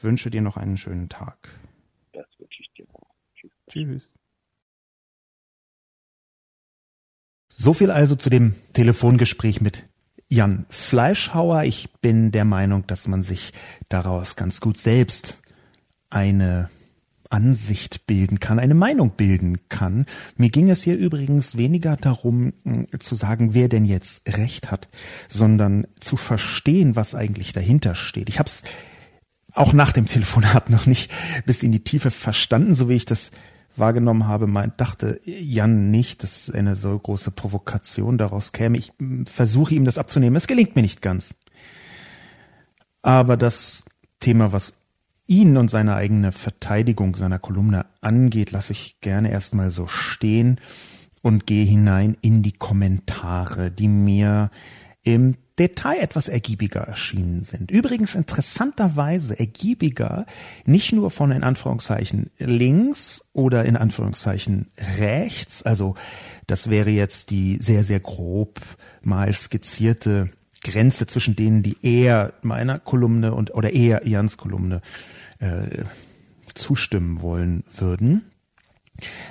wünsche 0.00 0.30
dir 0.30 0.42
noch 0.42 0.56
einen 0.56 0.76
schönen 0.76 1.08
Tag. 1.08 1.48
Das 2.12 2.26
wünsche 2.38 2.62
ich 2.62 2.72
dir 2.74 2.86
auch. 2.92 3.08
Tschüss. 3.34 3.52
Tschüss. 3.68 4.08
So 7.60 7.74
viel 7.74 7.90
also 7.90 8.14
zu 8.14 8.30
dem 8.30 8.54
Telefongespräch 8.72 9.60
mit 9.60 9.82
Jan 10.28 10.64
Fleischhauer. 10.70 11.64
Ich 11.64 11.90
bin 12.00 12.30
der 12.30 12.44
Meinung, 12.44 12.86
dass 12.86 13.08
man 13.08 13.22
sich 13.22 13.52
daraus 13.88 14.36
ganz 14.36 14.60
gut 14.60 14.78
selbst 14.78 15.40
eine 16.08 16.70
Ansicht 17.30 18.06
bilden 18.06 18.38
kann, 18.38 18.60
eine 18.60 18.74
Meinung 18.74 19.10
bilden 19.16 19.58
kann. 19.68 20.06
Mir 20.36 20.50
ging 20.50 20.70
es 20.70 20.84
hier 20.84 20.96
übrigens 20.96 21.56
weniger 21.56 21.96
darum 21.96 22.52
zu 23.00 23.16
sagen, 23.16 23.54
wer 23.54 23.68
denn 23.68 23.84
jetzt 23.84 24.28
recht 24.28 24.70
hat, 24.70 24.88
sondern 25.26 25.88
zu 25.98 26.16
verstehen, 26.16 26.94
was 26.94 27.16
eigentlich 27.16 27.52
dahinter 27.52 27.96
steht. 27.96 28.28
Ich 28.28 28.38
habe 28.38 28.48
es 28.48 28.62
auch 29.52 29.72
nach 29.72 29.90
dem 29.90 30.06
Telefonat 30.06 30.70
noch 30.70 30.86
nicht 30.86 31.10
bis 31.44 31.64
in 31.64 31.72
die 31.72 31.82
Tiefe 31.82 32.12
verstanden, 32.12 32.76
so 32.76 32.88
wie 32.88 32.94
ich 32.94 33.04
das 33.04 33.32
wahrgenommen 33.78 34.26
habe, 34.26 34.46
meint, 34.46 34.80
dachte 34.80 35.20
Jan 35.24 35.90
nicht, 35.90 36.22
dass 36.22 36.50
eine 36.50 36.76
so 36.76 36.98
große 36.98 37.30
Provokation 37.30 38.18
daraus 38.18 38.52
käme. 38.52 38.78
Ich 38.78 38.92
versuche 39.24 39.74
ihm 39.74 39.84
das 39.84 39.98
abzunehmen. 39.98 40.36
Es 40.36 40.46
gelingt 40.46 40.76
mir 40.76 40.82
nicht 40.82 41.02
ganz. 41.02 41.34
Aber 43.02 43.36
das 43.36 43.84
Thema, 44.20 44.52
was 44.52 44.74
ihn 45.26 45.56
und 45.56 45.70
seine 45.70 45.94
eigene 45.94 46.32
Verteidigung 46.32 47.14
seiner 47.14 47.38
Kolumne 47.38 47.86
angeht, 48.00 48.50
lasse 48.50 48.72
ich 48.72 49.00
gerne 49.00 49.30
erstmal 49.30 49.70
so 49.70 49.86
stehen 49.86 50.60
und 51.22 51.46
gehe 51.46 51.64
hinein 51.64 52.16
in 52.20 52.42
die 52.42 52.52
Kommentare, 52.52 53.70
die 53.70 53.88
mir 53.88 54.50
im 55.02 55.36
Detail 55.58 55.98
etwas 56.00 56.28
ergiebiger 56.28 56.80
erschienen 56.80 57.42
sind. 57.42 57.70
Übrigens 57.70 58.14
interessanterweise 58.14 59.38
ergiebiger 59.38 60.26
nicht 60.64 60.92
nur 60.92 61.10
von 61.10 61.30
in 61.30 61.42
Anführungszeichen 61.42 62.30
links 62.38 63.24
oder 63.32 63.64
in 63.64 63.76
Anführungszeichen 63.76 64.66
rechts, 64.98 65.62
also 65.62 65.94
das 66.46 66.70
wäre 66.70 66.90
jetzt 66.90 67.30
die 67.30 67.58
sehr, 67.60 67.84
sehr 67.84 68.00
grob 68.00 68.60
mal 69.02 69.32
skizzierte 69.32 70.30
Grenze 70.62 71.06
zwischen 71.06 71.36
denen, 71.36 71.62
die 71.62 71.76
eher 71.82 72.32
meiner 72.42 72.78
Kolumne 72.78 73.34
und 73.34 73.54
oder 73.54 73.72
eher 73.72 74.06
Jans 74.06 74.36
Kolumne 74.36 74.80
äh, 75.38 75.84
zustimmen 76.54 77.22
wollen 77.22 77.64
würden. 77.76 78.30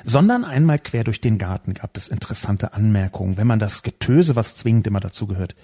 Sondern 0.05 0.45
einmal 0.45 0.79
quer 0.79 1.03
durch 1.03 1.19
den 1.19 1.37
Garten 1.37 1.73
gab 1.73 1.97
es 1.97 2.07
interessante 2.07 2.73
Anmerkungen, 2.73 3.35
wenn 3.35 3.47
man 3.47 3.59
das 3.59 3.83
Getöse, 3.83 4.37
was 4.37 4.55
zwingend 4.55 4.87
immer 4.87 5.01
dazu 5.01 5.27
gehört, 5.27 5.55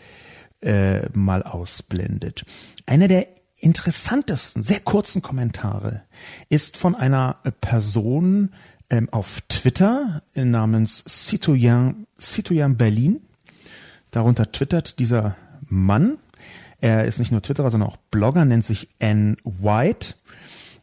äh, 0.63 1.09
mal 1.13 1.43
ausblendet. 1.43 2.45
Einer 2.85 3.07
der 3.07 3.27
interessantesten, 3.57 4.63
sehr 4.63 4.79
kurzen 4.79 5.21
Kommentare 5.21 6.03
ist 6.49 6.77
von 6.77 6.95
einer 6.95 7.37
Person 7.61 8.49
ähm, 8.89 9.07
auf 9.11 9.41
Twitter 9.47 10.21
namens 10.35 11.03
Citoyen, 11.07 12.07
Citoyen 12.19 12.77
Berlin. 12.77 13.21
Darunter 14.11 14.51
twittert 14.51 14.99
dieser 14.99 15.37
Mann. 15.67 16.17
Er 16.81 17.05
ist 17.05 17.19
nicht 17.19 17.31
nur 17.31 17.41
Twitterer, 17.41 17.71
sondern 17.71 17.89
auch 17.89 17.97
Blogger, 18.11 18.43
nennt 18.43 18.65
sich 18.65 18.89
N. 18.99 19.37
White 19.43 20.15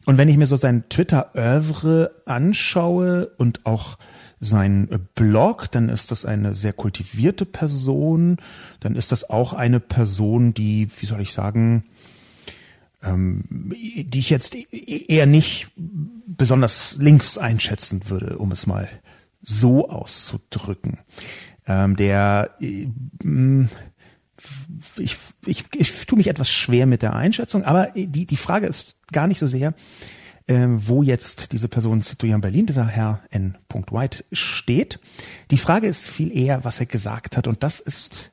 und 0.05 0.17
wenn 0.17 0.29
ich 0.29 0.37
mir 0.37 0.47
so 0.47 0.55
sein 0.55 0.85
Twitter-Oeuvre 0.89 2.11
anschaue 2.25 3.27
und 3.37 3.65
auch 3.65 3.97
sein 4.41 4.89
Blog, 5.13 5.71
dann 5.71 5.87
ist 5.87 6.11
das 6.11 6.25
eine 6.25 6.55
sehr 6.55 6.73
kultivierte 6.73 7.45
Person, 7.45 8.37
dann 8.79 8.95
ist 8.95 9.11
das 9.11 9.29
auch 9.29 9.53
eine 9.53 9.79
Person, 9.79 10.53
die, 10.53 10.89
wie 10.99 11.05
soll 11.05 11.21
ich 11.21 11.31
sagen, 11.31 11.83
ähm, 13.03 13.43
die 13.49 14.19
ich 14.19 14.31
jetzt 14.31 14.55
eher 14.71 15.27
nicht 15.27 15.71
besonders 15.75 16.97
links 16.99 17.37
einschätzen 17.37 18.09
würde, 18.09 18.39
um 18.39 18.51
es 18.51 18.65
mal 18.65 18.89
so 19.43 19.87
auszudrücken. 19.89 20.99
Ähm, 21.67 21.95
der 21.95 22.55
äh, 22.59 22.87
ich, 24.97 25.17
ich, 25.45 25.65
ich 25.75 26.05
tue 26.07 26.17
mich 26.17 26.27
etwas 26.27 26.49
schwer 26.49 26.87
mit 26.87 27.03
der 27.03 27.15
Einschätzung, 27.15 27.63
aber 27.63 27.89
die, 27.95 28.25
die 28.25 28.37
Frage 28.37 28.65
ist 28.65 28.95
gar 29.11 29.27
nicht 29.27 29.37
so 29.37 29.45
sehr, 29.45 29.75
wo 30.77 31.03
jetzt 31.03 31.51
diese 31.51 31.67
Person 31.67 32.01
Citoyen 32.01 32.41
Berlin, 32.41 32.65
dieser 32.65 32.87
Herr 32.87 33.21
N. 33.29 33.57
White, 33.69 34.25
steht. 34.31 34.99
Die 35.51 35.57
Frage 35.57 35.87
ist 35.87 36.09
viel 36.09 36.35
eher, 36.35 36.63
was 36.63 36.79
er 36.79 36.85
gesagt 36.85 37.37
hat. 37.37 37.47
Und 37.47 37.63
das 37.63 37.79
ist 37.79 38.31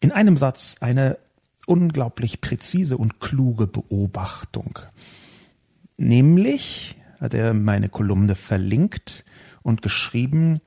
in 0.00 0.12
einem 0.12 0.36
Satz 0.36 0.76
eine 0.80 1.18
unglaublich 1.66 2.40
präzise 2.40 2.96
und 2.96 3.20
kluge 3.20 3.66
Beobachtung. 3.66 4.78
Nämlich 5.96 6.96
hat 7.20 7.34
er 7.34 7.54
meine 7.54 7.88
Kolumne 7.88 8.34
verlinkt 8.34 9.24
und 9.62 9.82
geschrieben, 9.82 10.60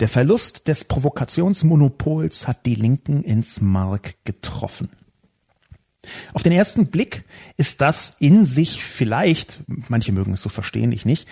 der 0.00 0.08
Verlust 0.08 0.68
des 0.68 0.84
Provokationsmonopols 0.84 2.48
hat 2.48 2.66
die 2.66 2.74
Linken 2.74 3.22
ins 3.22 3.60
Mark 3.60 4.16
getroffen. 4.24 4.88
Auf 6.32 6.42
den 6.42 6.52
ersten 6.52 6.86
Blick 6.86 7.24
ist 7.56 7.80
das 7.80 8.16
in 8.18 8.46
sich 8.46 8.84
vielleicht, 8.84 9.60
manche 9.66 10.12
mögen 10.12 10.32
es 10.32 10.42
so 10.42 10.48
verstehen, 10.48 10.92
ich 10.92 11.04
nicht, 11.04 11.28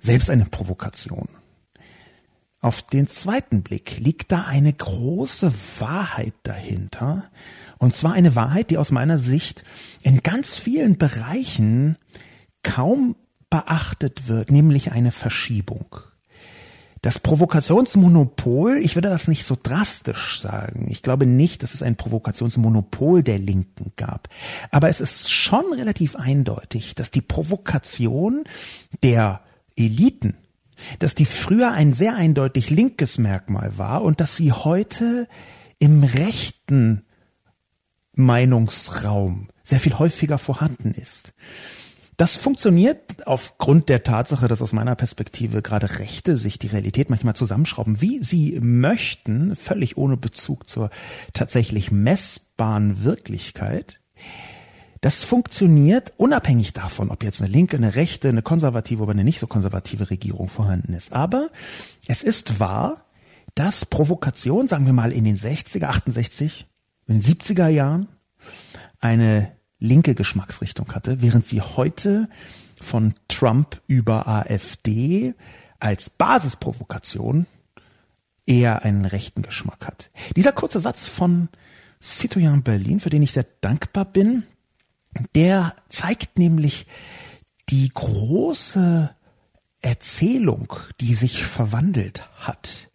selbst 0.00 0.30
eine 0.30 0.44
Provokation. 0.44 1.28
Auf 2.60 2.82
den 2.82 3.08
zweiten 3.08 3.62
Blick 3.62 3.98
liegt 3.98 4.32
da 4.32 4.44
eine 4.44 4.72
große 4.72 5.52
Wahrheit 5.78 6.34
dahinter, 6.42 7.30
und 7.78 7.94
zwar 7.94 8.14
eine 8.14 8.34
Wahrheit, 8.34 8.70
die 8.70 8.78
aus 8.78 8.90
meiner 8.90 9.18
Sicht 9.18 9.64
in 10.02 10.22
ganz 10.22 10.56
vielen 10.56 10.96
Bereichen 10.96 11.96
kaum 12.62 13.16
beachtet 13.50 14.28
wird, 14.28 14.50
nämlich 14.50 14.92
eine 14.92 15.12
Verschiebung. 15.12 16.00
Das 17.06 17.20
Provokationsmonopol, 17.20 18.78
ich 18.78 18.96
würde 18.96 19.10
das 19.10 19.28
nicht 19.28 19.46
so 19.46 19.56
drastisch 19.62 20.40
sagen. 20.40 20.88
Ich 20.90 21.02
glaube 21.02 21.24
nicht, 21.24 21.62
dass 21.62 21.72
es 21.72 21.80
ein 21.80 21.94
Provokationsmonopol 21.94 23.22
der 23.22 23.38
Linken 23.38 23.92
gab. 23.94 24.28
Aber 24.72 24.88
es 24.88 25.00
ist 25.00 25.30
schon 25.30 25.72
relativ 25.72 26.16
eindeutig, 26.16 26.96
dass 26.96 27.12
die 27.12 27.20
Provokation 27.20 28.42
der 29.04 29.40
Eliten, 29.76 30.34
dass 30.98 31.14
die 31.14 31.26
früher 31.26 31.70
ein 31.70 31.92
sehr 31.92 32.16
eindeutig 32.16 32.70
linkes 32.70 33.18
Merkmal 33.18 33.78
war 33.78 34.02
und 34.02 34.18
dass 34.18 34.34
sie 34.34 34.50
heute 34.50 35.28
im 35.78 36.02
rechten 36.02 37.04
Meinungsraum 38.14 39.46
sehr 39.62 39.78
viel 39.78 39.96
häufiger 39.96 40.38
vorhanden 40.38 40.90
ist. 40.90 41.34
Das 42.16 42.36
funktioniert 42.36 43.26
aufgrund 43.26 43.90
der 43.90 44.02
Tatsache, 44.02 44.48
dass 44.48 44.62
aus 44.62 44.72
meiner 44.72 44.94
Perspektive 44.94 45.60
gerade 45.60 45.98
Rechte 45.98 46.38
sich 46.38 46.58
die 46.58 46.68
Realität 46.68 47.10
manchmal 47.10 47.36
zusammenschrauben, 47.36 48.00
wie 48.00 48.22
sie 48.22 48.58
möchten, 48.60 49.54
völlig 49.54 49.98
ohne 49.98 50.16
Bezug 50.16 50.68
zur 50.68 50.90
tatsächlich 51.34 51.90
messbaren 51.90 53.04
Wirklichkeit. 53.04 54.00
Das 55.02 55.24
funktioniert 55.24 56.14
unabhängig 56.16 56.72
davon, 56.72 57.10
ob 57.10 57.22
jetzt 57.22 57.42
eine 57.42 57.52
linke, 57.52 57.76
eine 57.76 57.94
rechte, 57.96 58.30
eine 58.30 58.42
konservative 58.42 59.02
oder 59.02 59.12
eine 59.12 59.24
nicht 59.24 59.38
so 59.38 59.46
konservative 59.46 60.08
Regierung 60.08 60.48
vorhanden 60.48 60.94
ist. 60.94 61.12
Aber 61.12 61.50
es 62.06 62.22
ist 62.22 62.60
wahr, 62.60 63.04
dass 63.54 63.84
Provokation, 63.84 64.68
sagen 64.68 64.86
wir 64.86 64.94
mal 64.94 65.12
in 65.12 65.24
den 65.24 65.36
60er, 65.36 65.84
68, 65.84 66.66
in 67.08 67.20
den 67.20 67.22
70er 67.22 67.68
Jahren, 67.68 68.08
eine 69.00 69.55
linke 69.86 70.14
Geschmacksrichtung 70.14 70.92
hatte, 70.94 71.22
während 71.22 71.46
sie 71.46 71.62
heute 71.62 72.28
von 72.80 73.14
Trump 73.28 73.80
über 73.86 74.28
AfD 74.28 75.34
als 75.80 76.10
Basisprovokation 76.10 77.46
eher 78.46 78.82
einen 78.82 79.04
rechten 79.04 79.42
Geschmack 79.42 79.86
hat. 79.86 80.10
Dieser 80.36 80.52
kurze 80.52 80.80
Satz 80.80 81.06
von 81.06 81.48
Citoyen 82.00 82.62
Berlin, 82.62 83.00
für 83.00 83.10
den 83.10 83.22
ich 83.22 83.32
sehr 83.32 83.46
dankbar 83.60 84.04
bin, 84.04 84.44
der 85.34 85.74
zeigt 85.88 86.38
nämlich 86.38 86.86
die 87.68 87.88
große 87.88 89.14
Erzählung, 89.80 90.72
die 91.00 91.14
sich 91.14 91.44
verwandelt 91.44 92.28
hat. 92.38 92.90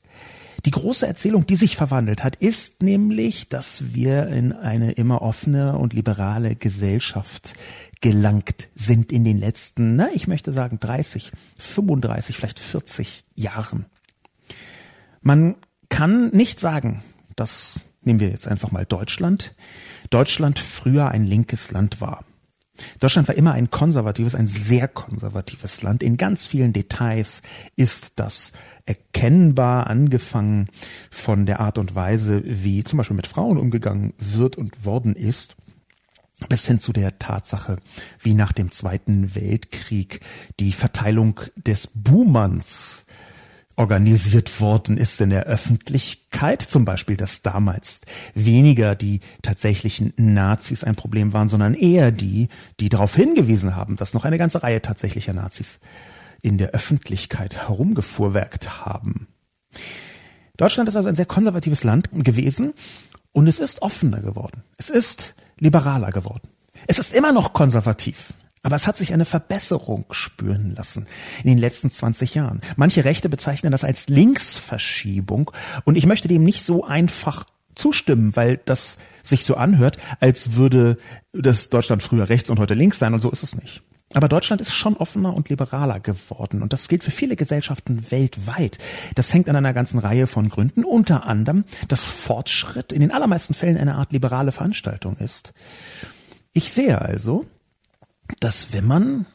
Die 0.65 0.71
große 0.71 1.07
Erzählung, 1.07 1.47
die 1.47 1.55
sich 1.55 1.75
verwandelt 1.75 2.23
hat, 2.23 2.35
ist 2.35 2.83
nämlich, 2.83 3.49
dass 3.49 3.93
wir 3.93 4.27
in 4.27 4.53
eine 4.53 4.91
immer 4.91 5.21
offene 5.21 5.77
und 5.77 5.93
liberale 5.93 6.55
Gesellschaft 6.55 7.53
gelangt 8.01 8.69
sind 8.75 9.11
in 9.11 9.23
den 9.23 9.37
letzten, 9.37 9.95
na, 9.95 10.09
ich 10.13 10.27
möchte 10.27 10.53
sagen 10.53 10.79
30, 10.79 11.31
35, 11.57 12.35
vielleicht 12.35 12.59
40 12.59 13.25
Jahren. 13.35 13.85
Man 15.21 15.55
kann 15.89 16.29
nicht 16.29 16.59
sagen, 16.59 17.03
dass, 17.35 17.79
nehmen 18.01 18.19
wir 18.19 18.29
jetzt 18.29 18.47
einfach 18.47 18.71
mal 18.71 18.85
Deutschland, 18.85 19.55
Deutschland 20.09 20.59
früher 20.59 21.09
ein 21.09 21.25
linkes 21.25 21.71
Land 21.71 22.01
war. 22.01 22.23
Deutschland 22.99 23.27
war 23.27 23.35
immer 23.35 23.53
ein 23.53 23.71
konservatives, 23.71 24.35
ein 24.35 24.47
sehr 24.47 24.87
konservatives 24.87 25.81
Land. 25.81 26.03
In 26.03 26.17
ganz 26.17 26.47
vielen 26.47 26.73
Details 26.73 27.41
ist 27.75 28.19
das 28.19 28.51
erkennbar, 28.85 29.87
angefangen 29.87 30.67
von 31.09 31.45
der 31.45 31.59
Art 31.59 31.77
und 31.77 31.95
Weise, 31.95 32.41
wie 32.45 32.83
zum 32.83 32.97
Beispiel 32.97 33.15
mit 33.15 33.27
Frauen 33.27 33.57
umgegangen 33.57 34.13
wird 34.17 34.57
und 34.57 34.85
worden 34.85 35.15
ist, 35.15 35.55
bis 36.49 36.65
hin 36.65 36.79
zu 36.79 36.91
der 36.91 37.19
Tatsache, 37.19 37.77
wie 38.19 38.33
nach 38.33 38.51
dem 38.51 38.71
Zweiten 38.71 39.35
Weltkrieg 39.35 40.21
die 40.59 40.73
Verteilung 40.73 41.39
des 41.55 41.87
Buhmanns 41.93 43.05
organisiert 43.81 44.61
worden 44.61 44.95
ist 44.95 45.19
in 45.21 45.31
der 45.31 45.45
Öffentlichkeit, 45.45 46.61
zum 46.61 46.85
Beispiel, 46.85 47.17
dass 47.17 47.41
damals 47.41 48.01
weniger 48.35 48.93
die 48.93 49.21
tatsächlichen 49.41 50.13
Nazis 50.17 50.83
ein 50.83 50.95
Problem 50.95 51.33
waren, 51.33 51.49
sondern 51.49 51.73
eher 51.73 52.11
die, 52.11 52.47
die 52.79 52.89
darauf 52.89 53.15
hingewiesen 53.15 53.75
haben, 53.75 53.95
dass 53.95 54.13
noch 54.13 54.23
eine 54.23 54.37
ganze 54.37 54.61
Reihe 54.61 54.83
tatsächlicher 54.83 55.33
Nazis 55.33 55.79
in 56.43 56.59
der 56.59 56.69
Öffentlichkeit 56.69 57.57
herumgefuhrwerkt 57.57 58.85
haben. 58.85 59.27
Deutschland 60.57 60.87
ist 60.87 60.95
also 60.95 61.09
ein 61.09 61.15
sehr 61.15 61.25
konservatives 61.25 61.83
Land 61.83 62.09
gewesen 62.13 62.73
und 63.31 63.47
es 63.47 63.59
ist 63.59 63.81
offener 63.81 64.21
geworden. 64.21 64.63
Es 64.77 64.91
ist 64.91 65.35
liberaler 65.57 66.11
geworden. 66.11 66.47
Es 66.85 66.99
ist 66.99 67.13
immer 67.13 67.31
noch 67.31 67.53
konservativ. 67.53 68.33
Aber 68.63 68.75
es 68.75 68.85
hat 68.85 68.97
sich 68.97 69.13
eine 69.13 69.25
Verbesserung 69.25 70.05
spüren 70.11 70.75
lassen 70.75 71.07
in 71.43 71.49
den 71.49 71.57
letzten 71.57 71.89
20 71.89 72.35
Jahren. 72.35 72.61
Manche 72.75 73.03
Rechte 73.05 73.27
bezeichnen 73.27 73.71
das 73.71 73.83
als 73.83 74.07
Linksverschiebung 74.07 75.51
und 75.83 75.95
ich 75.95 76.05
möchte 76.05 76.27
dem 76.27 76.43
nicht 76.43 76.63
so 76.63 76.83
einfach 76.83 77.45
zustimmen, 77.73 78.35
weil 78.35 78.57
das 78.65 78.97
sich 79.23 79.45
so 79.45 79.55
anhört, 79.55 79.97
als 80.19 80.53
würde 80.53 80.97
das 81.33 81.69
Deutschland 81.69 82.03
früher 82.03 82.29
rechts 82.29 82.49
und 82.49 82.59
heute 82.59 82.73
links 82.73 82.99
sein 82.99 83.13
und 83.13 83.21
so 83.21 83.31
ist 83.31 83.43
es 83.43 83.55
nicht. 83.55 83.81
Aber 84.13 84.27
Deutschland 84.27 84.61
ist 84.61 84.73
schon 84.73 84.97
offener 84.97 85.33
und 85.33 85.49
liberaler 85.49 85.99
geworden 85.99 86.61
und 86.61 86.73
das 86.73 86.87
gilt 86.87 87.03
für 87.03 87.11
viele 87.11 87.35
Gesellschaften 87.35 88.11
weltweit. 88.11 88.77
Das 89.15 89.33
hängt 89.33 89.47
an 89.47 89.55
einer 89.55 89.73
ganzen 89.73 89.99
Reihe 89.99 90.27
von 90.27 90.49
Gründen, 90.49 90.83
unter 90.83 91.25
anderem, 91.25 91.63
dass 91.87 92.03
Fortschritt 92.03 92.91
in 92.91 92.99
den 92.99 93.11
allermeisten 93.11 93.53
Fällen 93.53 93.77
eine 93.77 93.95
Art 93.95 94.11
liberale 94.11 94.51
Veranstaltung 94.51 95.15
ist. 95.17 95.53
Ich 96.51 96.73
sehe 96.73 97.01
also, 97.01 97.45
dass 98.39 98.73
wenn 98.73 98.85
man 98.85 99.25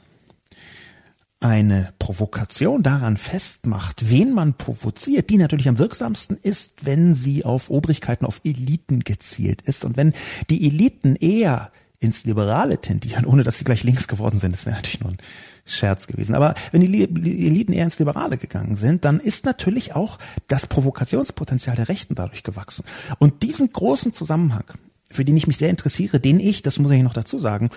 eine 1.41 1.93
Provokation 1.99 2.83
daran 2.83 3.17
festmacht, 3.17 4.11
wen 4.11 4.33
man 4.33 4.55
provoziert, 4.55 5.31
die 5.31 5.37
natürlich 5.37 5.69
am 5.69 5.79
wirksamsten 5.79 6.39
ist, 6.43 6.87
wenn 6.87 7.15
sie 7.15 7.45
auf 7.45 7.71
Obrigkeiten, 7.71 8.25
auf 8.25 8.41
Eliten 8.43 9.01
gezielt 9.01 9.63
ist. 9.63 9.85
Und 9.85 9.97
wenn 9.97 10.13
die 10.49 10.67
Eliten 10.67 11.15
eher 11.15 11.71
ins 11.99 12.25
Liberale 12.25 12.81
tendieren, 12.81 13.25
ohne 13.25 13.43
dass 13.43 13.59
sie 13.59 13.65
gleich 13.65 13.85
links 13.85 14.09
geworden 14.09 14.39
sind. 14.39 14.53
Das 14.53 14.67
wäre 14.67 14.77
natürlich 14.77 15.01
nur 15.01 15.11
ein 15.11 15.19
Scherz 15.65 16.07
gewesen. 16.07 16.35
Aber 16.35 16.55
wenn 16.73 16.81
die 16.81 17.03
Eliten 17.03 17.73
eher 17.73 17.85
ins 17.85 17.99
Liberale 17.99 18.37
gegangen 18.37 18.77
sind, 18.77 19.05
dann 19.05 19.21
ist 19.21 19.45
natürlich 19.45 19.95
auch 19.95 20.19
das 20.49 20.67
Provokationspotenzial 20.67 21.77
der 21.77 21.89
Rechten 21.89 22.15
dadurch 22.15 22.43
gewachsen. 22.43 22.85
Und 23.19 23.43
diesen 23.43 23.73
großen 23.73 24.13
Zusammenhang, 24.13 24.65
für 25.11 25.25
den 25.25 25.37
ich 25.37 25.47
mich 25.47 25.57
sehr 25.57 25.71
interessiere, 25.71 26.21
den 26.21 26.41
ich, 26.41 26.63
das 26.63 26.79
muss 26.79 26.91
ich 26.91 27.03
noch 27.03 27.15
dazu 27.15 27.39
sagen, 27.39 27.71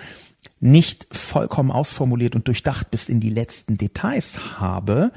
nicht 0.60 1.06
vollkommen 1.10 1.70
ausformuliert 1.70 2.34
und 2.34 2.48
durchdacht 2.48 2.90
bis 2.90 3.08
in 3.08 3.20
die 3.20 3.30
letzten 3.30 3.78
Details 3.78 4.60
habe, 4.60 5.12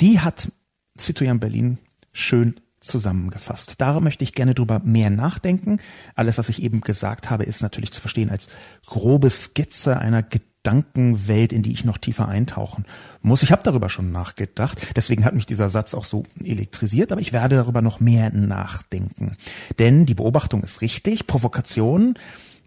die 0.00 0.20
hat 0.20 0.50
Citoyen 0.98 1.40
Berlin 1.40 1.78
schön 2.12 2.56
zusammengefasst. 2.80 3.76
Da 3.78 4.00
möchte 4.00 4.24
ich 4.24 4.34
gerne 4.34 4.54
drüber 4.54 4.80
mehr 4.84 5.10
nachdenken. 5.10 5.78
Alles, 6.14 6.38
was 6.38 6.48
ich 6.48 6.62
eben 6.62 6.80
gesagt 6.80 7.30
habe, 7.30 7.44
ist 7.44 7.62
natürlich 7.62 7.92
zu 7.92 8.00
verstehen 8.00 8.30
als 8.30 8.48
grobe 8.86 9.30
Skizze 9.30 9.98
einer 9.98 10.22
Gedankenwelt, 10.22 11.52
in 11.52 11.62
die 11.62 11.72
ich 11.72 11.84
noch 11.84 11.98
tiefer 11.98 12.28
eintauchen 12.28 12.84
muss. 13.20 13.42
Ich 13.42 13.52
habe 13.52 13.62
darüber 13.62 13.88
schon 13.88 14.12
nachgedacht, 14.12 14.78
deswegen 14.96 15.24
hat 15.24 15.34
mich 15.34 15.46
dieser 15.46 15.68
Satz 15.68 15.94
auch 15.94 16.04
so 16.04 16.24
elektrisiert, 16.42 17.12
aber 17.12 17.20
ich 17.20 17.32
werde 17.32 17.56
darüber 17.56 17.82
noch 17.82 18.00
mehr 18.00 18.30
nachdenken. 18.30 19.36
Denn 19.78 20.06
die 20.06 20.14
Beobachtung 20.14 20.62
ist 20.62 20.80
richtig, 20.80 21.26
Provokation 21.26 22.14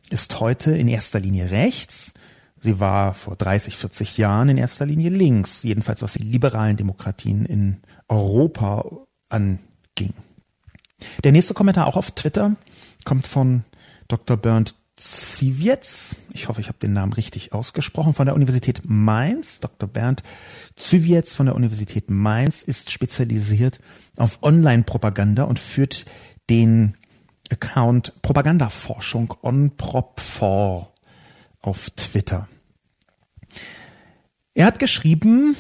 ist 0.10 0.40
heute 0.40 0.76
in 0.76 0.88
erster 0.88 1.20
Linie 1.20 1.52
rechts, 1.52 2.14
Sie 2.66 2.80
war 2.80 3.14
vor 3.14 3.36
30, 3.36 3.78
40 3.78 4.18
Jahren 4.18 4.50
in 4.50 4.58
erster 4.58 4.88
Linie 4.88 5.12
links, 5.12 5.62
jedenfalls 5.62 6.02
was 6.02 6.14
die 6.14 6.24
liberalen 6.24 6.78
Demokratien 6.78 7.46
in 7.46 7.78
Europa 8.08 8.84
an 9.30 9.60
ging. 9.94 10.16
Der 11.24 11.32
nächste 11.32 11.54
Kommentar 11.54 11.86
auch 11.86 11.96
auf 11.96 12.10
Twitter 12.10 12.56
kommt 13.06 13.28
von 13.28 13.66
Dr. 14.08 14.36
Bernd 14.36 14.74
Zivietz. 14.96 16.16
Ich 16.34 16.48
hoffe, 16.48 16.60
ich 16.60 16.70
habe 16.70 16.80
den 16.80 16.94
Namen 16.94 17.14
richtig 17.14 17.54
ausgesprochen. 17.54 18.16
Von 18.16 18.26
der 18.26 18.34
Universität 18.34 18.82
Mainz. 18.86 19.60
Dr. 19.60 19.88
Bernd 19.88 20.24
Zivietz 20.76 21.36
von 21.36 21.46
der 21.46 21.56
Universität 21.56 22.10
Mainz 22.10 22.64
ist 22.64 22.90
spezialisiert 22.90 23.80
auf 24.16 24.42
Online-Propaganda 24.42 25.44
und 25.44 25.60
führt 25.60 26.06
den 26.50 26.96
Account 27.52 28.22
Propagandaforschung 28.22 29.34
onprop4 29.42 30.88
auf 31.62 31.90
Twitter. 31.92 32.48
Er 34.54 34.66
hat 34.66 34.80
geschrieben, 34.80 35.56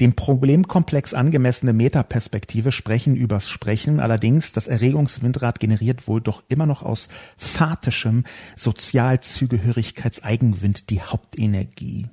dem 0.00 0.14
Problemkomplex 0.14 1.14
angemessene 1.14 1.72
Metaperspektive 1.72 2.72
sprechen 2.72 3.14
übers 3.14 3.48
Sprechen. 3.48 4.00
Allerdings, 4.00 4.50
das 4.52 4.66
Erregungswindrad 4.66 5.60
generiert 5.60 6.08
wohl 6.08 6.20
doch 6.20 6.42
immer 6.48 6.66
noch 6.66 6.82
aus 6.82 7.08
fatischem 7.36 8.24
Sozialzugehörigkeitseigenwind 8.56 10.90
die 10.90 11.02
Hauptenergie. 11.02 12.08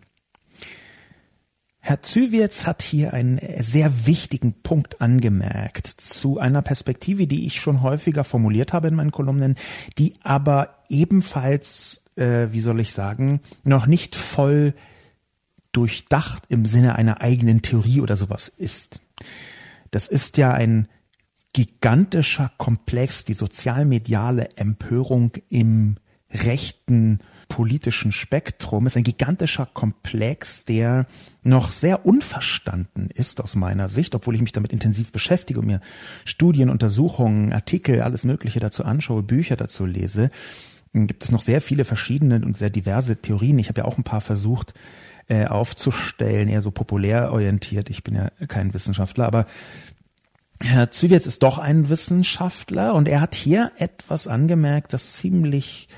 Herr 1.84 2.04
Zywietz 2.04 2.68
hat 2.68 2.84
hier 2.84 3.12
einen 3.14 3.40
sehr 3.60 4.06
wichtigen 4.06 4.54
Punkt 4.62 5.02
angemerkt 5.02 5.88
zu 5.88 6.40
einer 6.40 6.62
Perspektive, 6.62 7.26
die 7.26 7.48
ich 7.48 7.60
schon 7.60 7.82
häufiger 7.82 8.24
formuliert 8.24 8.72
habe 8.72 8.88
in 8.88 8.94
meinen 8.94 9.12
Kolumnen, 9.12 9.56
die 9.98 10.14
aber 10.22 10.84
ebenfalls, 10.90 12.04
äh, 12.16 12.50
wie 12.52 12.60
soll 12.62 12.80
ich 12.80 12.94
sagen, 12.94 13.42
noch 13.64 13.88
nicht 13.88 14.16
voll 14.16 14.76
durchdacht 15.72 16.44
im 16.50 16.68
Sinne 16.68 16.96
einer 16.96 17.20
eigenen 17.22 17.64
Theorie 17.64 18.02
oder 18.02 18.16
sowas 18.16 18.48
ist. 18.48 19.00
Das 19.90 20.08
ist 20.08 20.38
ja 20.38 20.54
ein 20.54 20.88
gigantischer 21.54 22.52
Komplex, 22.58 23.26
die 23.26 23.34
sozialmediale 23.34 24.50
Empörung 24.56 25.32
im 25.50 25.98
rechten 26.32 27.20
politischen 27.48 28.14
Spektrum 28.14 28.88
ist 28.88 28.96
ein 28.96 29.04
gigantischer 29.04 29.66
Komplex, 29.66 30.64
der 30.64 31.06
noch 31.44 31.74
sehr 31.74 32.06
unverstanden 32.06 33.10
ist 33.14 33.42
aus 33.42 33.56
meiner 33.56 33.90
Sicht, 33.90 34.16
obwohl 34.16 34.36
ich 34.36 34.42
mich 34.42 34.54
damit 34.54 34.72
intensiv 34.72 35.12
beschäftige 35.12 35.60
und 35.60 35.66
mir 35.66 35.82
Studien, 36.24 36.70
Untersuchungen, 36.70 37.52
Artikel, 37.52 38.02
alles 38.02 38.24
Mögliche 38.24 38.60
dazu 38.60 38.86
anschaue, 38.86 39.24
Bücher 39.24 39.58
dazu 39.58 39.86
lese. 39.86 40.30
gibt 40.94 41.24
es 41.24 41.32
noch 41.32 41.42
sehr 41.42 41.60
viele 41.60 41.84
verschiedene 41.84 42.36
und 42.36 42.58
sehr 42.58 42.70
diverse 42.70 43.18
Theorien. 43.18 43.60
Ich 43.60 43.68
habe 43.68 43.82
ja 43.82 43.86
auch 43.86 43.98
ein 43.98 44.06
paar 44.06 44.22
versucht 44.22 44.74
äh, 45.28 45.46
aufzustellen, 45.46 46.48
eher 46.48 46.62
so 46.62 46.72
populär 46.72 47.34
orientiert. 47.34 47.90
Ich 47.90 48.04
bin 48.04 48.16
ja 48.16 48.30
kein 48.48 48.74
Wissenschaftler, 48.74 49.26
aber 49.26 49.46
Herr 50.64 50.92
Zywitz 50.92 51.26
ist 51.26 51.44
doch 51.44 51.58
ein 51.58 51.90
Wissenschaftler 51.90 52.94
und 52.94 53.08
er 53.10 53.20
hat 53.20 53.36
hier 53.36 53.72
etwas 53.78 54.28
angemerkt, 54.28 54.94
das 54.94 55.14
ziemlich 55.14 55.90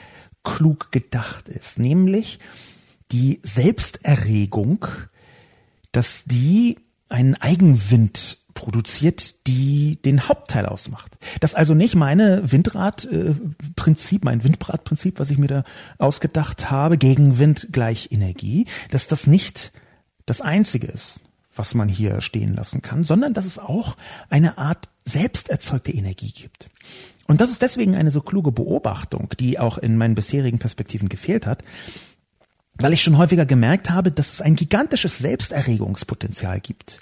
klug 0.44 0.92
gedacht 0.92 1.50
ist, 1.50 1.80
nämlich 1.80 2.40
die 3.12 3.40
Selbsterregung, 3.44 4.86
dass 5.92 6.24
die 6.26 6.80
einen 7.10 7.36
Eigenwind 7.36 8.40
produziert, 8.54 9.48
die 9.48 10.02
den 10.02 10.28
Hauptteil 10.28 10.66
ausmacht. 10.66 11.18
Das 11.40 11.54
also 11.54 11.74
nicht 11.74 11.96
meine 11.96 12.52
Windradprinzip, 12.52 14.24
mein 14.24 14.44
Windbradprinzip, 14.44 15.20
was 15.20 15.30
ich 15.30 15.38
mir 15.38 15.48
da 15.48 15.64
ausgedacht 15.98 16.70
habe, 16.72 16.98
Gegenwind 16.98 17.70
gleich 17.72 18.10
Energie, 18.12 18.66
dass 18.90 19.08
das 19.08 19.28
nicht 19.28 19.72
das 20.26 20.42
einzige 20.42 20.88
ist, 20.88 21.22
was 21.56 21.74
man 21.74 21.90
hier 21.90 22.22
stehen 22.22 22.56
lassen 22.56 22.82
kann, 22.82 23.04
sondern 23.04 23.34
dass 23.34 23.46
es 23.46 23.60
auch 23.60 23.98
eine 24.30 24.58
Art 24.58 24.90
selbst 25.06 25.50
erzeugte 25.50 25.92
Energie 25.92 26.32
gibt. 26.32 26.70
Und 27.28 27.42
das 27.42 27.52
ist 27.52 27.62
deswegen 27.62 27.96
eine 27.96 28.12
so 28.12 28.22
kluge 28.22 28.52
Beobachtung, 28.52 29.30
die 29.40 29.60
auch 29.60 29.78
in 29.78 29.98
meinen 29.98 30.16
bisherigen 30.16 30.60
Perspektiven 30.60 31.10
gefehlt 31.10 31.48
hat, 31.48 31.64
weil 32.76 32.94
ich 32.94 33.04
schon 33.04 33.18
häufiger 33.18 33.46
gemerkt 33.46 33.90
habe, 33.90 34.12
dass 34.12 34.34
es 34.34 34.42
ein 34.42 34.56
gigantisches 34.56 35.20
Selbsterregungspotenzial 35.20 36.60
gibt. 36.60 37.00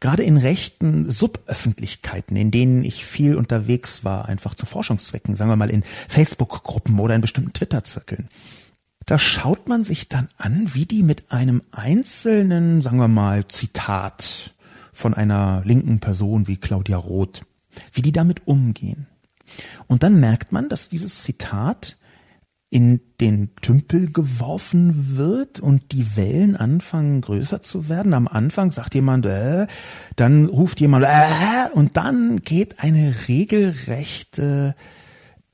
Gerade 0.00 0.22
in 0.22 0.36
rechten 0.36 1.10
Suböffentlichkeiten, 1.10 2.36
in 2.36 2.50
denen 2.50 2.84
ich 2.84 3.04
viel 3.04 3.36
unterwegs 3.36 4.04
war, 4.04 4.28
einfach 4.28 4.54
zu 4.54 4.66
Forschungszwecken, 4.66 5.34
sagen 5.34 5.50
wir 5.50 5.56
mal 5.56 5.70
in 5.70 5.82
Facebook-Gruppen 5.82 6.98
oder 7.00 7.14
in 7.14 7.22
bestimmten 7.22 7.52
Twitter-Zirkeln. 7.52 8.28
Da 9.06 9.18
schaut 9.18 9.68
man 9.68 9.84
sich 9.84 10.08
dann 10.08 10.28
an, 10.36 10.70
wie 10.74 10.86
die 10.86 11.02
mit 11.02 11.30
einem 11.30 11.62
einzelnen, 11.72 12.80
sagen 12.80 12.98
wir 12.98 13.08
mal, 13.08 13.48
Zitat 13.48 14.54
von 14.92 15.14
einer 15.14 15.62
linken 15.64 16.00
Person 16.00 16.46
wie 16.46 16.56
Claudia 16.56 16.96
Roth, 16.96 17.42
wie 17.92 18.02
die 18.02 18.12
damit 18.12 18.46
umgehen. 18.46 19.06
Und 19.86 20.02
dann 20.02 20.20
merkt 20.20 20.52
man, 20.52 20.68
dass 20.68 20.88
dieses 20.88 21.22
Zitat 21.22 21.96
in 22.74 23.00
den 23.20 23.54
Tümpel 23.54 24.10
geworfen 24.12 25.16
wird 25.16 25.60
und 25.60 25.92
die 25.92 26.16
Wellen 26.16 26.56
anfangen 26.56 27.20
größer 27.20 27.62
zu 27.62 27.88
werden. 27.88 28.14
Am 28.14 28.26
Anfang 28.26 28.72
sagt 28.72 28.96
jemand, 28.96 29.26
äh, 29.26 29.68
dann 30.16 30.46
ruft 30.46 30.80
jemand, 30.80 31.04
äh, 31.04 31.72
und 31.72 31.96
dann 31.96 32.40
geht 32.42 32.80
eine 32.80 33.14
regelrechte 33.28 34.74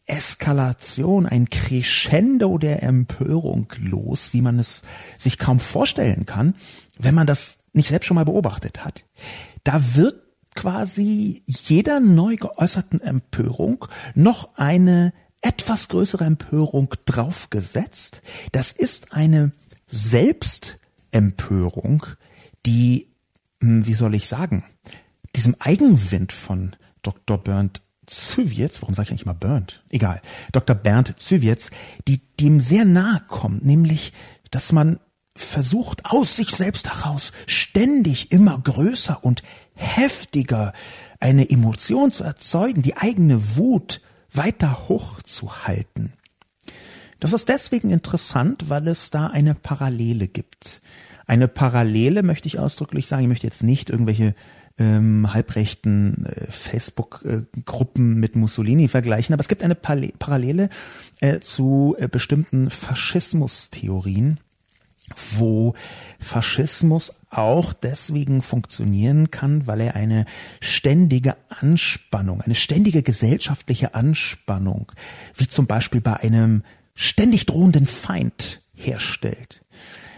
Eskalation, 0.06 1.26
ein 1.26 1.50
Crescendo 1.50 2.56
der 2.56 2.82
Empörung 2.82 3.70
los, 3.78 4.32
wie 4.32 4.40
man 4.40 4.58
es 4.58 4.82
sich 5.18 5.36
kaum 5.36 5.60
vorstellen 5.60 6.24
kann, 6.24 6.54
wenn 6.98 7.14
man 7.14 7.26
das 7.26 7.58
nicht 7.74 7.88
selbst 7.88 8.06
schon 8.06 8.14
mal 8.14 8.24
beobachtet 8.24 8.84
hat. 8.84 9.04
Da 9.62 9.94
wird 9.94 10.29
quasi 10.60 11.42
jeder 11.46 12.00
neu 12.00 12.36
geäußerten 12.36 13.00
Empörung 13.00 13.86
noch 14.14 14.56
eine 14.56 15.14
etwas 15.40 15.88
größere 15.88 16.24
Empörung 16.24 16.94
draufgesetzt. 17.06 18.20
Das 18.52 18.70
ist 18.70 19.14
eine 19.14 19.52
Selbstempörung, 19.86 22.04
die, 22.66 23.08
hm, 23.62 23.86
wie 23.86 23.94
soll 23.94 24.14
ich 24.14 24.28
sagen, 24.28 24.62
diesem 25.34 25.56
Eigenwind 25.60 26.34
von 26.34 26.76
Dr. 27.00 27.38
Bernd 27.38 27.80
Züwietz, 28.04 28.82
warum 28.82 28.94
sage 28.94 29.06
ich 29.06 29.12
eigentlich 29.12 29.24
mal 29.24 29.32
Bernd? 29.32 29.82
Egal, 29.88 30.20
Dr. 30.52 30.76
Bernd 30.76 31.18
Züwietz, 31.18 31.70
die 32.06 32.20
dem 32.36 32.60
sehr 32.60 32.84
nahe 32.84 33.22
kommt, 33.28 33.64
nämlich, 33.64 34.12
dass 34.50 34.72
man 34.72 35.00
versucht, 35.34 36.04
aus 36.04 36.36
sich 36.36 36.50
selbst 36.50 36.92
heraus 36.92 37.32
ständig 37.46 38.30
immer 38.30 38.58
größer 38.58 39.24
und 39.24 39.42
heftiger 39.80 40.72
eine 41.18 41.50
Emotion 41.50 42.12
zu 42.12 42.24
erzeugen, 42.24 42.82
die 42.82 42.96
eigene 42.96 43.56
Wut 43.56 44.00
weiter 44.32 44.88
hochzuhalten. 44.88 46.12
Das 47.18 47.32
ist 47.32 47.48
deswegen 47.48 47.90
interessant, 47.90 48.68
weil 48.68 48.88
es 48.88 49.10
da 49.10 49.26
eine 49.26 49.54
Parallele 49.54 50.28
gibt. 50.28 50.80
Eine 51.26 51.48
Parallele 51.48 52.22
möchte 52.22 52.48
ich 52.48 52.58
ausdrücklich 52.58 53.06
sagen. 53.06 53.22
Ich 53.22 53.28
möchte 53.28 53.46
jetzt 53.46 53.62
nicht 53.62 53.90
irgendwelche 53.90 54.34
ähm, 54.78 55.32
halbrechten 55.32 56.24
äh, 56.26 56.50
Facebook-Gruppen 56.50 58.14
mit 58.14 58.34
Mussolini 58.34 58.88
vergleichen, 58.88 59.34
aber 59.34 59.40
es 59.40 59.48
gibt 59.48 59.62
eine 59.62 59.74
Parallele 59.74 60.70
äh, 61.20 61.40
zu 61.40 61.94
äh, 61.98 62.08
bestimmten 62.08 62.70
Faschismustheorien, 62.70 64.40
wo 65.36 65.74
Faschismus 66.18 67.14
auch 67.30 67.72
deswegen 67.72 68.42
funktionieren 68.42 69.30
kann, 69.30 69.66
weil 69.66 69.80
er 69.80 69.94
eine 69.94 70.26
ständige 70.60 71.36
Anspannung, 71.48 72.40
eine 72.40 72.56
ständige 72.56 73.02
gesellschaftliche 73.02 73.94
Anspannung, 73.94 74.92
wie 75.36 75.48
zum 75.48 75.66
Beispiel 75.66 76.00
bei 76.00 76.16
einem 76.16 76.64
ständig 76.94 77.46
drohenden 77.46 77.86
Feind 77.86 78.62
herstellt. 78.74 79.64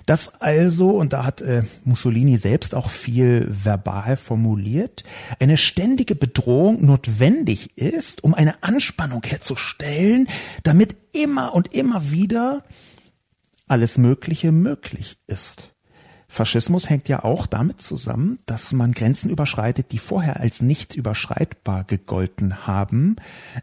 Das 0.06 0.40
also, 0.40 0.90
und 0.90 1.12
da 1.12 1.24
hat 1.24 1.42
äh, 1.42 1.62
Mussolini 1.84 2.36
selbst 2.38 2.74
auch 2.74 2.90
viel 2.90 3.46
verbal 3.48 4.16
formuliert, 4.16 5.04
eine 5.38 5.56
ständige 5.56 6.14
Bedrohung 6.14 6.84
notwendig 6.84 7.78
ist, 7.78 8.24
um 8.24 8.34
eine 8.34 8.62
Anspannung 8.64 9.22
herzustellen, 9.24 10.28
damit 10.64 10.96
immer 11.12 11.54
und 11.54 11.72
immer 11.72 12.10
wieder 12.10 12.64
alles 13.68 13.96
Mögliche 13.96 14.50
möglich 14.50 15.18
ist. 15.28 15.71
Faschismus 16.32 16.88
hängt 16.88 17.10
ja 17.10 17.24
auch 17.24 17.46
damit 17.46 17.82
zusammen, 17.82 18.38
dass 18.46 18.72
man 18.72 18.92
Grenzen 18.92 19.28
überschreitet, 19.28 19.92
die 19.92 19.98
vorher 19.98 20.40
als 20.40 20.62
nicht 20.62 20.96
überschreitbar 20.96 21.84
gegolten 21.84 22.66
haben, 22.66 23.16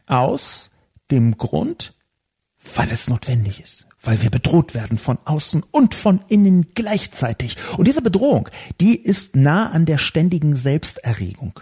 aus 0.05 0.69
dem 1.09 1.39
Grund, 1.39 1.95
weil 2.75 2.87
es 2.91 3.09
notwendig 3.09 3.59
ist, 3.59 3.87
weil 4.03 4.21
wir 4.21 4.29
bedroht 4.29 4.75
werden 4.75 4.99
von 4.99 5.17
außen 5.25 5.63
und 5.71 5.95
von 5.95 6.21
innen 6.27 6.67
gleichzeitig. 6.75 7.57
Und 7.75 7.87
diese 7.87 8.03
Bedrohung, 8.03 8.49
die 8.79 8.95
ist 8.95 9.35
nah 9.35 9.71
an 9.71 9.87
der 9.87 9.97
ständigen 9.97 10.55
Selbsterregung. 10.55 11.59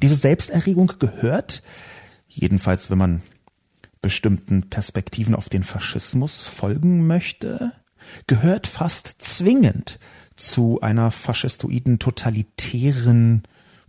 Diese 0.00 0.16
Selbsterregung 0.16 0.94
gehört, 0.98 1.62
jedenfalls 2.26 2.90
wenn 2.90 2.96
man 2.96 3.22
bestimmten 4.00 4.70
Perspektiven 4.70 5.34
auf 5.34 5.50
den 5.50 5.62
Faschismus 5.62 6.46
folgen 6.46 7.06
möchte, 7.06 7.72
gehört 8.26 8.66
fast 8.66 9.20
zwingend 9.20 9.98
zu 10.42 10.80
einer 10.80 11.10
faschistoiden 11.10 11.98
totalitären 11.98 13.42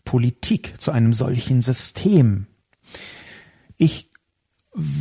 Politik, 0.05 0.79
zu 0.79 0.91
einem 0.91 1.13
solchen 1.13 1.61
System. 1.61 2.47
Ich 3.77 4.11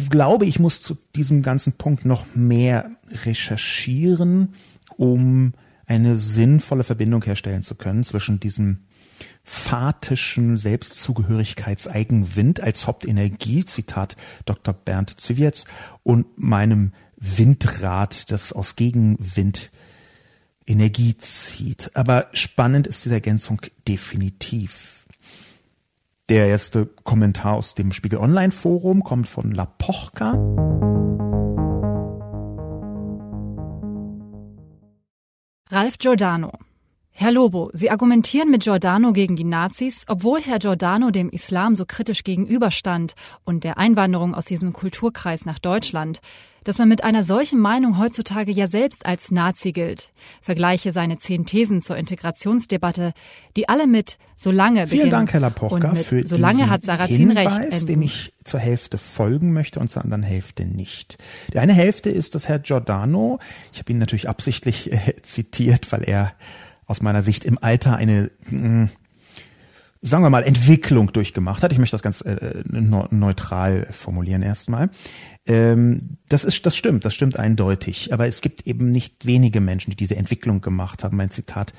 glaube, 0.09 0.47
ich 0.47 0.59
muss 0.59 0.81
zu 0.81 0.97
diesem 1.15 1.43
ganzen 1.43 1.75
Punkt 1.75 2.05
noch 2.05 2.35
mehr 2.35 2.91
recherchieren, 3.25 4.55
um 4.97 5.53
eine 5.87 6.17
sinnvolle 6.17 6.85
Verbindung 6.85 7.25
herstellen 7.25 7.63
zu 7.63 7.75
können 7.75 8.05
zwischen 8.05 8.41
diesem 8.41 8.85
fatischen 9.45 10.57
Selbstzugehörigkeitseigenwind 10.57 12.61
als 12.61 12.87
Hauptenergie, 12.87 13.65
Zitat 13.65 14.17
Dr. 14.45 14.75
Bernd 14.75 15.21
Zywierz, 15.21 15.65
und 16.03 16.27
meinem 16.39 16.93
Windrad, 17.17 18.31
das 18.31 18.53
aus 18.53 18.77
Gegenwind 18.77 19.71
Energie 20.67 21.17
zieht. 21.19 21.91
Aber 21.95 22.29
spannend 22.33 22.87
ist 22.87 23.05
diese 23.05 23.15
Ergänzung 23.15 23.61
definitiv. 23.89 25.07
Der 26.29 26.47
erste 26.47 26.87
Kommentar 27.05 27.55
aus 27.55 27.75
dem 27.75 27.93
Spiegel 27.93 28.19
Online 28.19 28.53
Forum 28.53 29.03
kommt 29.05 29.29
von 29.29 29.53
La 29.53 29.67
Pochka. 29.67 30.33
Ralf 35.71 35.99
Giordano 35.99 36.53
Herr 37.15 37.31
Lobo, 37.31 37.71
Sie 37.75 37.91
argumentieren 37.91 38.51
mit 38.51 38.63
Giordano 38.63 39.13
gegen 39.13 39.37
die 39.37 39.45
Nazis, 39.45 40.05
obwohl 40.09 40.41
Herr 40.41 40.59
Giordano 40.59 41.11
dem 41.11 41.29
Islam 41.29 41.77
so 41.77 41.85
kritisch 41.87 42.25
gegenüberstand 42.25 43.15
und 43.45 43.65
der 43.65 43.77
Einwanderung 43.77 44.35
aus 44.35 44.47
diesem 44.47 44.73
Kulturkreis 44.73 45.45
nach 45.45 45.59
Deutschland, 45.59 46.21
dass 46.65 46.79
man 46.79 46.89
mit 46.89 47.05
einer 47.05 47.25
solchen 47.25 47.61
Meinung 47.61 47.99
heutzutage 47.99 48.53
ja 48.53 48.67
selbst 48.67 49.07
als 49.07 49.31
Nazi 49.31 49.73
gilt. 49.73 50.13
Vergleiche 50.41 50.93
seine 50.93 51.19
zehn 51.19 51.47
Thesen 51.47 51.83
zur 51.83 51.97
Integrationsdebatte, 51.97 53.13
die 53.57 53.69
alle 53.69 53.87
mit 53.87 54.19
solange 54.37 54.87
Vielen 54.87 55.11
Dank, 55.11 55.33
Herr 55.33 55.41
Lapochka, 55.41 55.95
für 55.95 56.27
solange 56.27 56.69
hat 56.69 56.85
Sarrazin 56.85 57.31
Hinweis, 57.31 57.59
recht, 57.59 57.89
dem 57.89 58.03
ich 58.03 58.33
zur 58.45 58.61
Hälfte 58.61 58.99
folgen 58.99 59.53
möchte 59.53 59.81
und 59.81 59.91
zur 59.91 60.03
anderen 60.03 60.23
Hälfte 60.23 60.65
nicht. 60.65 61.19
Die 61.53 61.59
eine 61.59 61.73
Hälfte 61.73 62.11
ist, 62.11 62.35
dass 62.35 62.49
Herr 62.49 62.59
Giordano, 62.59 63.39
ich 63.73 63.79
habe 63.79 63.93
ihn 63.93 63.99
natürlich 63.99 64.29
absichtlich 64.29 64.93
äh, 64.93 65.17
zitiert, 65.23 65.93
weil 65.93 66.03
er 66.03 66.33
aus 66.87 67.01
meiner 67.01 67.23
Sicht 67.23 67.45
im 67.45 67.59
Alter 67.61 67.97
eine 67.97 68.31
mh, 68.51 68.89
sagen 70.03 70.25
wir 70.25 70.31
mal, 70.31 70.43
Entwicklung 70.43 71.13
durchgemacht 71.13 71.63
hat. 71.63 71.73
Ich 71.73 71.79
möchte 71.79 71.95
das 71.95 72.03
ganz 72.03 72.21
äh, 72.23 72.63
neutral 72.67 73.87
formulieren 73.91 74.43
erstmal. 74.43 74.91
Ähm, 75.47 76.19
das 76.29 76.45
ist, 76.45 76.67
das 76.67 76.77
stimmt, 76.77 77.05
das 77.05 77.15
stimmt 77.15 77.39
eindeutig. 77.39 78.13
Aber 78.13 78.27
es 78.27 78.41
gibt 78.41 78.67
eben 78.67 78.91
nicht 78.91 79.27
wenige 79.27 79.61
Menschen, 79.61 79.91
die 79.91 79.97
diese 79.97 80.17
Entwicklung 80.17 80.61
gemacht 80.61 81.05
haben. 81.05 81.17
Mein 81.17 81.31
Zitat, 81.31 81.73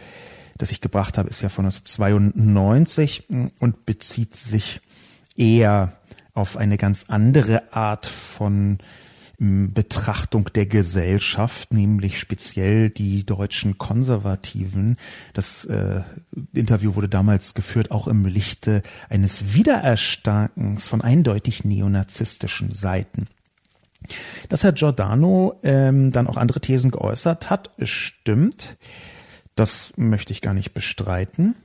das 0.58 0.72
ich 0.72 0.80
gebracht 0.80 1.18
habe, 1.18 1.30
ist 1.30 1.42
ja 1.42 1.50
von 1.50 1.66
1992 1.66 3.26
und 3.60 3.86
bezieht 3.86 4.38
sich 4.38 4.80
eher 5.36 5.92
auf 6.34 6.56
eine 6.56 6.78
ganz 6.78 7.06
andere 7.10 7.74
Art 7.74 8.06
von 8.06 8.78
Betrachtung 9.44 10.50
der 10.54 10.66
Gesellschaft, 10.66 11.74
nämlich 11.74 12.20
speziell 12.20 12.90
die 12.90 13.26
deutschen 13.26 13.78
Konservativen. 13.78 14.96
Das 15.34 15.66
äh, 15.66 16.02
Interview 16.54 16.96
wurde 16.96 17.10
damals 17.10 17.54
geführt, 17.54 17.92
auch 17.92 18.08
im 18.08 18.26
Lichte 18.26 18.84
eines 19.10 19.54
Wiedererstarkens 19.54 20.88
von 20.88 21.02
eindeutig 21.02 21.66
neonazistischen 21.66 22.74
Seiten. 22.74 23.28
Dass 24.50 24.64
Herr 24.64 24.74
Giordano 24.74 25.60
ähm, 25.64 26.12
dann 26.12 26.28
auch 26.28 26.38
andere 26.38 26.62
Thesen 26.62 26.92
geäußert 26.92 27.50
hat, 27.50 27.72
stimmt. 27.82 28.78
Das 29.56 29.94
möchte 29.98 30.32
ich 30.32 30.42
gar 30.42 30.54
nicht 30.54 30.74
bestreiten. 30.74 31.56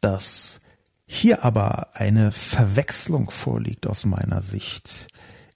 Dass 0.00 0.60
hier 1.06 1.44
aber 1.44 1.94
eine 1.94 2.32
Verwechslung 2.32 3.30
vorliegt 3.30 3.86
aus 3.86 4.06
meiner 4.06 4.40
Sicht 4.40 5.08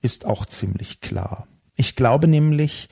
ist 0.06 0.24
auch 0.24 0.46
ziemlich 0.46 1.00
klar. 1.00 1.48
Ich 1.74 1.96
glaube 1.96 2.28
nämlich, 2.28 2.88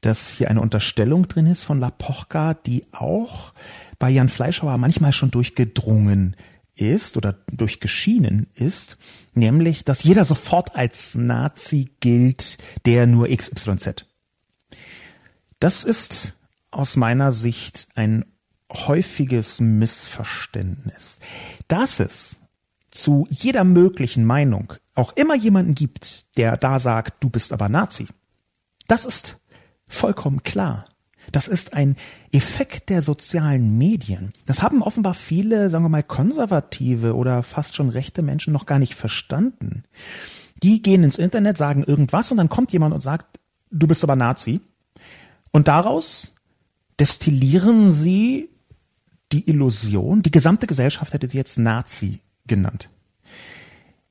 dass 0.00 0.30
hier 0.30 0.48
eine 0.48 0.60
Unterstellung 0.60 1.26
drin 1.26 1.46
ist 1.46 1.64
von 1.64 1.80
Lapochka, 1.80 2.54
die 2.54 2.86
auch 2.92 3.52
bei 3.98 4.08
Jan 4.08 4.28
Fleischhauer 4.28 4.78
manchmal 4.78 5.12
schon 5.12 5.30
durchgedrungen 5.30 6.36
ist 6.76 7.16
oder 7.16 7.32
durchgeschienen 7.50 8.46
ist, 8.54 8.96
nämlich, 9.34 9.84
dass 9.84 10.04
jeder 10.04 10.24
sofort 10.24 10.76
als 10.76 11.16
Nazi 11.16 11.90
gilt, 12.00 12.58
der 12.86 13.06
nur 13.06 13.28
XYZ. 13.28 14.06
Das 15.58 15.84
ist 15.84 16.36
aus 16.70 16.96
meiner 16.96 17.32
Sicht 17.32 17.88
ein 17.96 18.24
häufiges 18.72 19.60
Missverständnis. 19.60 21.18
Dass 21.68 22.00
es 22.00 22.36
zu 22.94 23.26
jeder 23.28 23.64
möglichen 23.64 24.24
Meinung 24.24 24.72
auch 24.94 25.12
immer 25.16 25.34
jemanden 25.34 25.74
gibt, 25.74 26.36
der 26.36 26.56
da 26.56 26.78
sagt, 26.78 27.22
du 27.22 27.28
bist 27.28 27.52
aber 27.52 27.68
Nazi. 27.68 28.06
Das 28.86 29.04
ist 29.04 29.36
vollkommen 29.88 30.42
klar. 30.42 30.86
Das 31.32 31.48
ist 31.48 31.74
ein 31.74 31.96
Effekt 32.32 32.90
der 32.90 33.02
sozialen 33.02 33.76
Medien. 33.76 34.32
Das 34.46 34.62
haben 34.62 34.82
offenbar 34.82 35.14
viele, 35.14 35.70
sagen 35.70 35.84
wir 35.84 35.88
mal, 35.88 36.02
konservative 36.02 37.16
oder 37.16 37.42
fast 37.42 37.74
schon 37.74 37.88
rechte 37.88 38.22
Menschen 38.22 38.52
noch 38.52 38.66
gar 38.66 38.78
nicht 38.78 38.94
verstanden. 38.94 39.84
Die 40.62 40.80
gehen 40.80 41.02
ins 41.02 41.18
Internet, 41.18 41.58
sagen 41.58 41.82
irgendwas 41.82 42.30
und 42.30 42.36
dann 42.36 42.48
kommt 42.48 42.72
jemand 42.72 42.94
und 42.94 43.00
sagt, 43.00 43.40
du 43.70 43.86
bist 43.86 44.04
aber 44.04 44.16
Nazi. 44.16 44.60
Und 45.50 45.66
daraus 45.66 46.32
destillieren 47.00 47.90
sie 47.90 48.50
die 49.32 49.48
Illusion, 49.48 50.22
die 50.22 50.30
gesamte 50.30 50.66
Gesellschaft 50.66 51.12
hätte 51.12 51.28
sie 51.28 51.38
jetzt 51.38 51.58
Nazi 51.58 52.20
genannt. 52.46 52.90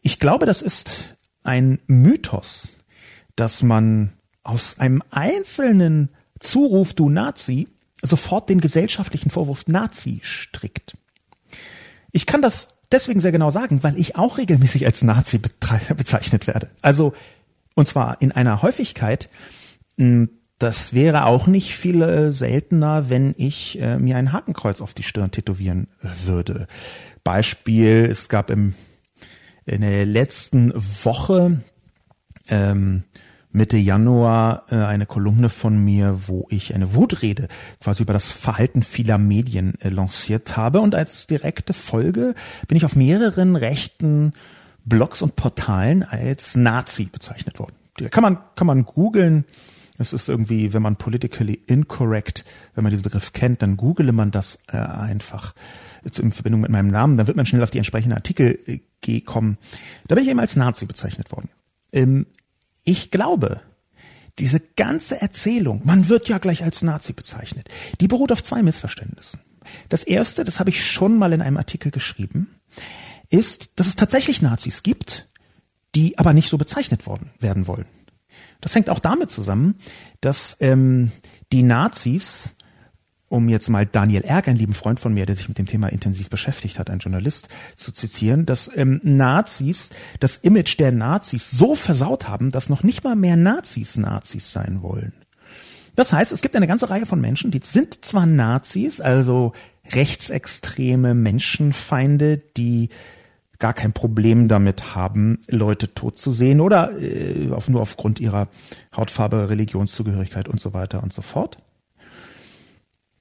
Ich 0.01 0.19
glaube, 0.19 0.45
das 0.45 0.61
ist 0.61 1.15
ein 1.43 1.79
Mythos, 1.87 2.69
dass 3.35 3.63
man 3.63 4.13
aus 4.43 4.79
einem 4.79 5.01
einzelnen 5.11 6.09
Zuruf 6.39 6.93
du 6.93 7.09
Nazi 7.09 7.67
sofort 8.01 8.49
den 8.49 8.59
gesellschaftlichen 8.59 9.29
Vorwurf 9.29 9.67
Nazi 9.67 10.19
strickt. 10.23 10.97
Ich 12.11 12.25
kann 12.25 12.41
das 12.41 12.67
deswegen 12.91 13.21
sehr 13.21 13.31
genau 13.31 13.49
sagen, 13.49 13.81
weil 13.83 13.97
ich 13.97 14.15
auch 14.15 14.37
regelmäßig 14.37 14.85
als 14.85 15.01
Nazi 15.03 15.37
bezeichnet 15.39 16.47
werde. 16.47 16.69
Also, 16.81 17.13
und 17.75 17.87
zwar 17.87 18.21
in 18.21 18.31
einer 18.31 18.61
Häufigkeit, 18.61 19.29
das 20.63 20.93
wäre 20.93 21.25
auch 21.25 21.45
nicht 21.45 21.75
viel 21.75 22.01
äh, 22.01 22.31
seltener, 22.31 23.09
wenn 23.09 23.35
ich 23.37 23.79
äh, 23.81 23.99
mir 23.99 24.15
ein 24.15 24.31
Hakenkreuz 24.31 24.79
auf 24.79 24.93
die 24.93 25.03
Stirn 25.03 25.31
tätowieren 25.31 25.87
würde. 26.01 26.67
Beispiel, 27.23 28.07
es 28.09 28.29
gab 28.29 28.49
im, 28.49 28.73
in 29.65 29.81
der 29.81 30.05
letzten 30.05 30.71
Woche, 30.73 31.61
ähm, 32.47 33.03
Mitte 33.51 33.77
Januar 33.77 34.63
äh, 34.69 34.75
eine 34.75 35.05
Kolumne 35.05 35.49
von 35.49 35.77
mir, 35.77 36.27
wo 36.27 36.47
ich 36.49 36.73
eine 36.73 36.95
Wutrede 36.95 37.49
quasi 37.81 38.01
über 38.01 38.13
das 38.13 38.31
Verhalten 38.31 38.81
vieler 38.81 39.17
Medien 39.17 39.79
äh, 39.81 39.89
lanciert 39.89 40.55
habe. 40.55 40.79
Und 40.79 40.95
als 40.95 41.27
direkte 41.27 41.73
Folge 41.73 42.35
bin 42.67 42.77
ich 42.77 42.85
auf 42.85 42.95
mehreren 42.95 43.55
rechten 43.55 44.33
Blogs 44.85 45.21
und 45.21 45.35
Portalen 45.35 46.03
als 46.03 46.55
Nazi 46.55 47.05
bezeichnet 47.11 47.59
worden. 47.59 47.75
Kann 48.09 48.23
man, 48.23 48.37
kann 48.55 48.65
man 48.65 48.85
googeln. 48.85 49.45
Es 49.99 50.11
ist 50.11 50.27
irgendwie, 50.27 50.73
wenn 50.73 50.81
man 50.81 50.95
politically 50.95 51.61
incorrect, 51.67 52.45
wenn 52.73 52.83
man 52.83 52.91
diesen 52.91 53.03
Begriff 53.03 53.31
kennt, 53.33 53.61
dann 53.61 53.77
google 53.77 54.11
man 54.11 54.31
das 54.31 54.57
äh, 54.67 54.77
einfach 54.77 55.53
in 56.03 56.31
Verbindung 56.31 56.61
mit 56.61 56.71
meinem 56.71 56.89
Namen, 56.89 57.17
dann 57.17 57.27
wird 57.27 57.37
man 57.37 57.45
schnell 57.45 57.63
auf 57.63 57.69
die 57.69 57.77
entsprechenden 57.77 58.15
Artikel 58.15 58.59
äh, 58.65 59.21
kommen. 59.21 59.57
Da 60.07 60.15
bin 60.15 60.23
ich 60.23 60.29
eben 60.29 60.39
als 60.39 60.55
Nazi 60.55 60.85
bezeichnet 60.85 61.31
worden. 61.31 61.49
Ähm, 61.91 62.25
ich 62.83 63.11
glaube, 63.11 63.61
diese 64.39 64.59
ganze 64.59 65.21
Erzählung, 65.21 65.81
man 65.85 66.09
wird 66.09 66.27
ja 66.27 66.39
gleich 66.39 66.63
als 66.63 66.81
Nazi 66.81 67.13
bezeichnet, 67.13 67.69
die 68.01 68.07
beruht 68.07 68.31
auf 68.31 68.43
zwei 68.43 68.63
Missverständnissen. 68.63 69.39
Das 69.89 70.03
erste, 70.03 70.43
das 70.43 70.59
habe 70.59 70.71
ich 70.71 70.85
schon 70.85 71.17
mal 71.17 71.33
in 71.33 71.41
einem 71.41 71.57
Artikel 71.57 71.91
geschrieben, 71.91 72.59
ist, 73.29 73.71
dass 73.75 73.87
es 73.87 73.95
tatsächlich 73.95 74.41
Nazis 74.41 74.83
gibt, 74.83 75.27
die 75.95 76.17
aber 76.17 76.33
nicht 76.33 76.49
so 76.49 76.57
bezeichnet 76.57 77.05
worden 77.05 77.31
werden 77.39 77.67
wollen. 77.67 77.85
Das 78.63 78.73
hängt 78.73 78.89
auch 78.89 78.99
damit 78.99 79.29
zusammen, 79.29 79.75
dass 80.21 80.55
ähm, 80.61 81.11
die 81.51 81.63
Nazis 81.63 82.55
um 83.33 83.49
jetzt 83.49 83.67
mal 83.67 83.87
Daniel 83.87 84.21
Erg, 84.21 84.47
einen 84.47 84.59
lieben 84.59 84.75
Freund 84.75 84.99
von 84.99 85.11
mir, 85.11 85.25
der 85.25 85.35
sich 85.35 85.49
mit 85.49 85.57
dem 85.57 85.65
Thema 85.65 85.87
intensiv 85.87 86.29
beschäftigt 86.29 86.77
hat, 86.77 86.91
ein 86.91 86.99
Journalist, 86.99 87.47
zu 87.75 87.91
zitieren, 87.91 88.45
dass 88.45 88.69
ähm, 88.75 89.01
Nazis 89.03 89.89
das 90.19 90.37
Image 90.37 90.77
der 90.77 90.91
Nazis 90.91 91.49
so 91.49 91.73
versaut 91.73 92.27
haben, 92.27 92.51
dass 92.51 92.69
noch 92.69 92.83
nicht 92.83 93.03
mal 93.03 93.15
mehr 93.15 93.35
Nazis 93.35 93.97
Nazis 93.97 94.51
sein 94.51 94.83
wollen. 94.83 95.13
Das 95.95 96.13
heißt, 96.13 96.31
es 96.31 96.43
gibt 96.43 96.55
eine 96.55 96.67
ganze 96.67 96.91
Reihe 96.91 97.07
von 97.07 97.19
Menschen, 97.19 97.49
die 97.49 97.61
sind 97.63 98.05
zwar 98.05 98.27
Nazis, 98.27 99.01
also 99.01 99.53
rechtsextreme 99.91 101.15
Menschenfeinde, 101.15 102.37
die 102.37 102.89
gar 103.59 103.73
kein 103.73 103.93
Problem 103.93 104.47
damit 104.47 104.95
haben, 104.95 105.39
Leute 105.47 105.93
tot 105.93 106.17
zu 106.17 106.31
sehen 106.31 106.59
oder 106.59 106.91
äh, 106.99 107.51
auf, 107.51 107.69
nur 107.69 107.81
aufgrund 107.81 108.19
ihrer 108.19 108.47
Hautfarbe, 108.95 109.49
Religionszugehörigkeit 109.49 110.47
und 110.49 110.59
so 110.59 110.73
weiter 110.73 111.03
und 111.03 111.13
so 111.13 111.21
fort. 111.21 111.57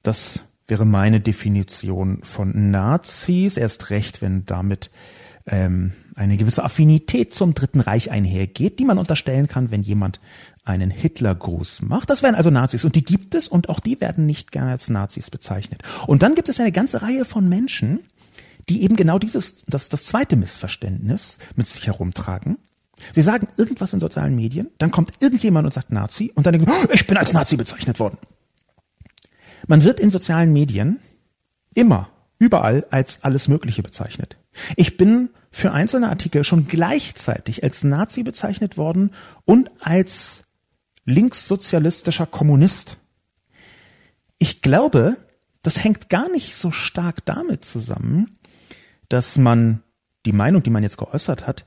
Das 0.02 0.40
wäre 0.66 0.84
meine 0.84 1.20
Definition 1.20 2.20
von 2.22 2.70
Nazis, 2.70 3.56
erst 3.56 3.90
recht, 3.90 4.22
wenn 4.22 4.44
damit 4.46 4.90
ähm, 5.46 5.92
eine 6.14 6.36
gewisse 6.36 6.64
Affinität 6.64 7.34
zum 7.34 7.54
Dritten 7.54 7.80
Reich 7.80 8.10
einhergeht, 8.10 8.78
die 8.78 8.84
man 8.84 8.98
unterstellen 8.98 9.48
kann, 9.48 9.70
wenn 9.70 9.82
jemand 9.82 10.20
einen 10.64 10.90
Hitlergruß 10.90 11.82
macht. 11.82 12.10
Das 12.10 12.22
wären 12.22 12.34
also 12.34 12.50
Nazis 12.50 12.84
und 12.84 12.94
die 12.94 13.04
gibt 13.04 13.34
es 13.34 13.48
und 13.48 13.68
auch 13.68 13.80
die 13.80 14.00
werden 14.00 14.26
nicht 14.26 14.52
gerne 14.52 14.70
als 14.70 14.88
Nazis 14.88 15.30
bezeichnet. 15.30 15.82
Und 16.06 16.22
dann 16.22 16.34
gibt 16.34 16.48
es 16.48 16.60
eine 16.60 16.72
ganze 16.72 17.02
Reihe 17.02 17.24
von 17.24 17.48
Menschen, 17.48 18.00
die 18.68 18.82
eben 18.82 18.96
genau 18.96 19.18
dieses, 19.18 19.64
das, 19.66 19.88
das 19.88 20.04
zweite 20.04 20.36
Missverständnis 20.36 21.38
mit 21.56 21.68
sich 21.68 21.86
herumtragen. 21.86 22.58
Sie 23.14 23.22
sagen 23.22 23.48
irgendwas 23.56 23.92
in 23.92 24.00
sozialen 24.00 24.36
Medien, 24.36 24.68
dann 24.78 24.90
kommt 24.90 25.12
irgendjemand 25.20 25.64
und 25.64 25.72
sagt 25.72 25.92
Nazi 25.92 26.32
und 26.34 26.46
dann 26.46 26.52
denken, 26.52 26.70
oh, 26.70 26.88
ich 26.92 27.06
bin 27.06 27.16
als 27.16 27.32
Nazi 27.32 27.56
bezeichnet 27.56 27.98
worden. 27.98 28.18
Man 29.66 29.84
wird 29.84 30.00
in 30.00 30.10
sozialen 30.10 30.52
Medien 30.52 31.00
immer, 31.74 32.10
überall 32.38 32.86
als 32.90 33.22
alles 33.22 33.48
Mögliche 33.48 33.82
bezeichnet. 33.82 34.36
Ich 34.76 34.96
bin 34.96 35.30
für 35.50 35.72
einzelne 35.72 36.08
Artikel 36.08 36.44
schon 36.44 36.66
gleichzeitig 36.66 37.62
als 37.62 37.84
Nazi 37.84 38.22
bezeichnet 38.22 38.76
worden 38.76 39.10
und 39.44 39.70
als 39.80 40.44
linkssozialistischer 41.04 42.26
Kommunist. 42.26 42.98
Ich 44.38 44.62
glaube, 44.62 45.16
das 45.62 45.82
hängt 45.84 46.08
gar 46.08 46.28
nicht 46.30 46.54
so 46.54 46.70
stark 46.70 47.24
damit 47.24 47.64
zusammen, 47.64 48.38
dass 49.12 49.36
man 49.36 49.82
die 50.24 50.32
Meinung, 50.32 50.62
die 50.62 50.70
man 50.70 50.82
jetzt 50.82 50.96
geäußert 50.96 51.46
hat, 51.46 51.64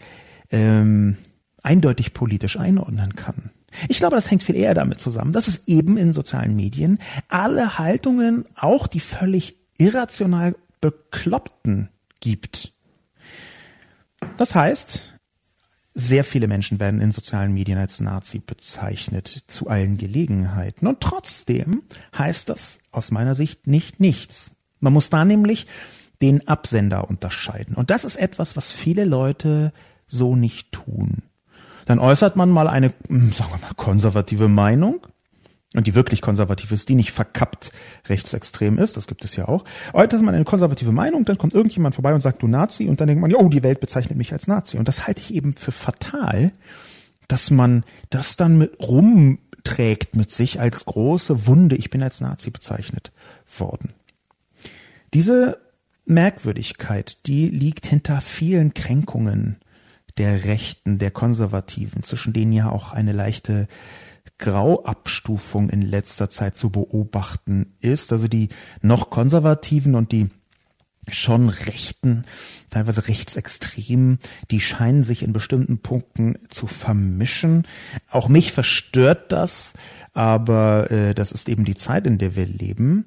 ähm, 0.50 1.18
eindeutig 1.62 2.14
politisch 2.14 2.58
einordnen 2.58 3.16
kann. 3.16 3.52
Ich 3.90 3.98
glaube, 3.98 4.16
das 4.16 4.32
hängt 4.32 4.44
viel 4.44 4.56
eher 4.56 4.74
damit 4.74 5.02
zusammen, 5.02 5.34
dass 5.34 5.48
es 5.48 5.68
eben 5.68 5.98
in 5.98 6.14
sozialen 6.14 6.56
Medien 6.56 7.00
alle 7.28 7.78
Haltungen, 7.78 8.46
auch 8.56 8.88
die 8.88 9.00
völlig 9.00 9.58
irrational 9.78 10.56
bekloppten 10.80 11.90
gibt. 12.22 12.74
Das 14.38 14.56
heißt, 14.56 15.14
sehr 15.94 16.24
viele 16.24 16.48
Menschen 16.48 16.80
werden 16.80 17.02
in 17.02 17.12
sozialen 17.12 17.54
Medien 17.54 17.78
als 17.78 18.00
Nazi 18.00 18.40
bezeichnet 18.40 19.28
zu 19.48 19.68
allen 19.68 19.98
Gelegenheiten. 19.98 20.88
Und 20.88 21.02
trotzdem 21.02 21.84
heißt 22.18 22.50
das 22.50 22.80
aus 22.92 23.12
meiner 23.12 23.36
Sicht 23.36 23.68
nicht 23.68 24.00
nichts. 24.00 24.52
Man 24.80 24.94
muss 24.94 25.10
da 25.10 25.26
nämlich 25.26 25.68
den 26.22 26.48
Absender 26.48 27.10
unterscheiden. 27.10 27.76
Und 27.76 27.90
das 27.90 28.06
ist 28.06 28.16
etwas, 28.16 28.56
was 28.56 28.72
viele 28.72 29.06
Leute 29.06 29.74
so 30.08 30.36
nicht 30.36 30.72
tun. 30.72 31.24
Dann 31.86 32.00
äußert 32.00 32.36
man 32.36 32.50
mal 32.50 32.68
eine, 32.68 32.94
hm, 33.08 33.32
sagen 33.32 33.52
wir 33.52 33.60
mal, 33.60 33.74
konservative 33.76 34.48
Meinung. 34.48 35.06
Und 35.74 35.88
die 35.88 35.96
wirklich 35.96 36.22
konservativ 36.22 36.72
ist, 36.72 36.88
die 36.88 36.96
nicht 36.96 37.12
verkappt 37.12 37.72
rechtsextrem 38.08 38.78
ist, 38.78 38.96
das 38.96 39.08
gibt 39.08 39.26
es 39.26 39.36
ja 39.36 39.50
auch. 39.50 39.66
Äußert 39.92 40.22
man 40.22 40.34
eine 40.34 40.46
konservative 40.46 40.94
Meinung, 40.94 41.26
dann 41.26 41.38
kommt 41.38 41.54
irgendjemand 41.54 41.96
vorbei 41.96 42.14
und 42.14 42.22
sagt, 42.22 42.42
du 42.42 42.48
Nazi, 42.48 42.88
und 42.88 43.02
dann 43.02 43.10
denkt 43.10 43.22
man, 43.22 43.34
oh, 43.34 43.50
die 43.50 43.62
Welt 43.62 43.82
bezeichnet 43.82 44.18
mich 44.18 44.32
als 44.32 44.48
Nazi. 44.48 44.78
Und 44.78 44.88
das 44.88 45.06
halte 45.06 45.22
ich 45.22 45.34
eben 45.34 45.54
für 45.54 45.74
fatal, 45.74 46.54
dass 47.28 47.52
man 47.52 47.84
das 48.10 48.38
dann 48.38 48.58
mit 48.58 48.80
rumträgt 48.80 50.16
mit 50.16 50.32
sich 50.32 50.62
als 50.62 50.86
große 50.86 51.46
Wunde, 51.46 51.76
ich 51.76 51.90
bin 51.90 52.02
als 52.04 52.22
Nazi 52.22 52.52
bezeichnet 52.52 53.12
worden. 53.58 53.92
Diese 55.14 55.58
Merkwürdigkeit, 56.06 57.26
die 57.28 57.50
liegt 57.50 57.88
hinter 57.88 58.22
vielen 58.22 58.74
Kränkungen 58.74 59.58
der 60.18 60.46
Rechten, 60.46 60.98
der 60.98 61.12
Konservativen, 61.12 62.04
zwischen 62.04 62.34
denen 62.34 62.54
ja 62.54 62.70
auch 62.70 62.94
eine 62.94 63.12
leichte 63.12 63.68
Grauabstufung 64.38 65.70
in 65.70 65.82
letzter 65.82 66.30
Zeit 66.30 66.58
zu 66.58 66.70
beobachten 66.70 67.76
ist. 67.80 68.12
Also 68.12 68.28
die 68.28 68.50
noch 68.82 69.10
Konservativen 69.10 69.96
und 69.96 70.12
die 70.12 70.30
schon 71.08 71.50
Rechten, 71.50 72.24
teilweise 72.72 73.08
Rechtsextremen, 73.08 74.20
die 74.50 74.60
scheinen 74.60 75.04
sich 75.04 75.22
in 75.22 75.34
bestimmten 75.34 75.80
Punkten 75.80 76.40
zu 76.50 76.66
vermischen. 76.68 77.64
Auch 78.10 78.28
mich 78.28 78.52
verstört 78.52 79.32
das, 79.32 79.74
aber 80.14 80.90
äh, 80.90 81.14
das 81.14 81.32
ist 81.32 81.48
eben 81.48 81.64
die 81.64 81.76
Zeit, 81.76 82.08
in 82.08 82.18
der 82.18 82.36
wir 82.36 82.48
leben. 82.48 83.06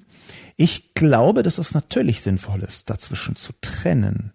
Ich 0.57 0.95
glaube, 0.95 1.43
dass 1.43 1.59
es 1.59 1.75
natürlich 1.75 2.23
sinnvoll 2.23 2.63
ist, 2.63 2.91
dazwischen 2.91 3.37
zu 3.37 3.53
trennen. 3.61 4.33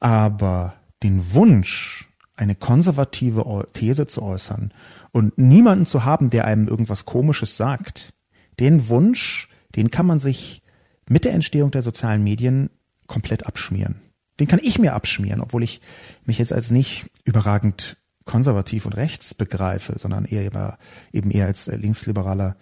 Aber 0.00 0.74
den 1.02 1.34
Wunsch, 1.34 2.08
eine 2.36 2.54
konservative 2.54 3.66
These 3.72 4.06
zu 4.06 4.22
äußern 4.22 4.72
und 5.12 5.38
niemanden 5.38 5.86
zu 5.86 6.04
haben, 6.04 6.30
der 6.30 6.46
einem 6.46 6.68
irgendwas 6.68 7.04
Komisches 7.04 7.56
sagt, 7.56 8.12
den 8.58 8.88
Wunsch, 8.88 9.48
den 9.76 9.90
kann 9.90 10.06
man 10.06 10.18
sich 10.20 10.62
mit 11.08 11.24
der 11.24 11.32
Entstehung 11.32 11.70
der 11.70 11.82
sozialen 11.82 12.24
Medien 12.24 12.70
komplett 13.06 13.46
abschmieren. 13.46 14.00
Den 14.40 14.48
kann 14.48 14.60
ich 14.62 14.78
mir 14.78 14.94
abschmieren, 14.94 15.40
obwohl 15.40 15.62
ich 15.62 15.80
mich 16.24 16.38
jetzt 16.38 16.52
als 16.52 16.70
nicht 16.70 17.06
überragend 17.24 17.96
konservativ 18.24 18.86
und 18.86 18.94
rechts 18.94 19.34
begreife, 19.34 19.96
sondern 19.98 20.24
eher 20.24 20.76
eben 21.12 21.30
eher 21.30 21.46
als 21.46 21.66
linksliberaler 21.66 22.56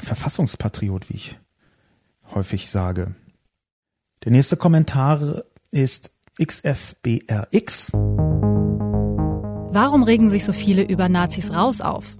Verfassungspatriot, 0.00 1.08
wie 1.08 1.14
ich 1.14 1.38
häufig 2.34 2.68
sage. 2.68 3.14
Der 4.24 4.32
nächste 4.32 4.56
Kommentar 4.56 5.42
ist 5.70 6.12
XFBRX. 6.42 7.92
Warum 9.74 10.02
regen 10.02 10.30
sich 10.30 10.44
so 10.44 10.52
viele 10.52 10.82
über 10.82 11.08
Nazis 11.08 11.52
raus 11.52 11.80
auf? 11.80 12.16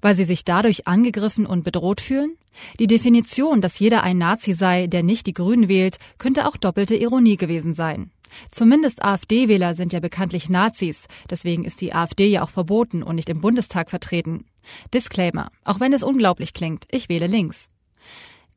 Weil 0.00 0.14
sie 0.14 0.24
sich 0.24 0.44
dadurch 0.44 0.86
angegriffen 0.86 1.46
und 1.46 1.64
bedroht 1.64 2.00
fühlen? 2.00 2.36
Die 2.78 2.86
Definition, 2.86 3.60
dass 3.60 3.78
jeder 3.78 4.04
ein 4.04 4.18
Nazi 4.18 4.52
sei, 4.52 4.86
der 4.86 5.02
nicht 5.02 5.26
die 5.26 5.32
Grünen 5.32 5.68
wählt, 5.68 5.98
könnte 6.18 6.46
auch 6.46 6.56
doppelte 6.56 6.94
Ironie 6.94 7.36
gewesen 7.36 7.72
sein. 7.72 8.10
Zumindest 8.50 9.02
AfD-Wähler 9.02 9.74
sind 9.74 9.92
ja 9.92 10.00
bekanntlich 10.00 10.48
Nazis, 10.48 11.06
deswegen 11.30 11.64
ist 11.64 11.80
die 11.80 11.94
AfD 11.94 12.28
ja 12.28 12.42
auch 12.42 12.50
verboten 12.50 13.02
und 13.02 13.16
nicht 13.16 13.28
im 13.28 13.40
Bundestag 13.40 13.90
vertreten. 13.90 14.46
Disclaimer, 14.94 15.50
auch 15.64 15.80
wenn 15.80 15.92
es 15.92 16.02
unglaublich 16.02 16.54
klingt, 16.54 16.86
ich 16.90 17.08
wähle 17.08 17.26
links. 17.26 17.68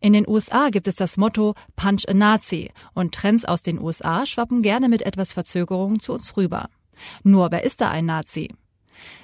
In 0.05 0.13
den 0.13 0.27
USA 0.27 0.69
gibt 0.69 0.87
es 0.87 0.95
das 0.95 1.17
Motto 1.17 1.55
Punch 1.75 2.07
a 2.07 2.13
Nazi 2.13 2.69
und 2.93 3.15
Trends 3.15 3.43
aus 3.43 3.63
den 3.63 3.81
USA 3.81 4.27
schwappen 4.27 4.61
gerne 4.61 4.87
mit 4.87 5.01
etwas 5.01 5.33
Verzögerung 5.33 5.99
zu 5.99 6.13
uns 6.13 6.37
rüber. 6.37 6.69
Nur 7.23 7.49
wer 7.49 7.63
ist 7.63 7.81
da 7.81 7.89
ein 7.89 8.05
Nazi? 8.05 8.53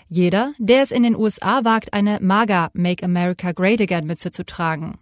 Jeder, 0.09 0.53
der 0.57 0.81
es 0.81 0.89
in 0.89 1.03
den 1.03 1.15
USA 1.15 1.63
wagt, 1.65 1.93
eine 1.93 2.17
MAGA 2.19 2.71
Make 2.73 3.05
America 3.05 3.51
Great 3.51 3.79
Again 3.79 4.07
Mütze 4.07 4.31
zu 4.31 4.43
tragen. 4.43 4.97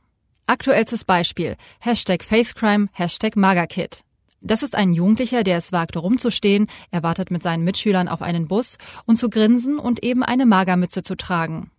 Aktuellstes 0.48 1.06
Beispiel. 1.06 1.56
Hashtag 1.80 2.26
Facecrime, 2.26 2.90
Hashtag 2.92 3.38
MAGA-Kid. 3.38 4.02
Das 4.42 4.64
ist 4.64 4.76
ein 4.76 4.92
Jugendlicher, 4.92 5.46
der 5.46 5.60
es 5.60 5.72
wagt, 5.72 5.96
rumzustehen, 5.96 6.68
er 6.92 7.04
wartet 7.04 7.32
mit 7.32 7.42
seinen 7.42 7.64
Mitschülern 7.64 8.10
auf 8.10 8.22
einen 8.22 8.50
Bus 8.50 8.78
und 9.06 9.16
zu 9.16 9.30
grinsen 9.30 9.80
und 9.80 10.04
eben 10.04 10.24
eine 10.24 10.46
Magermütze 10.46 11.04
zu 11.04 11.16
tragen. 11.16 11.72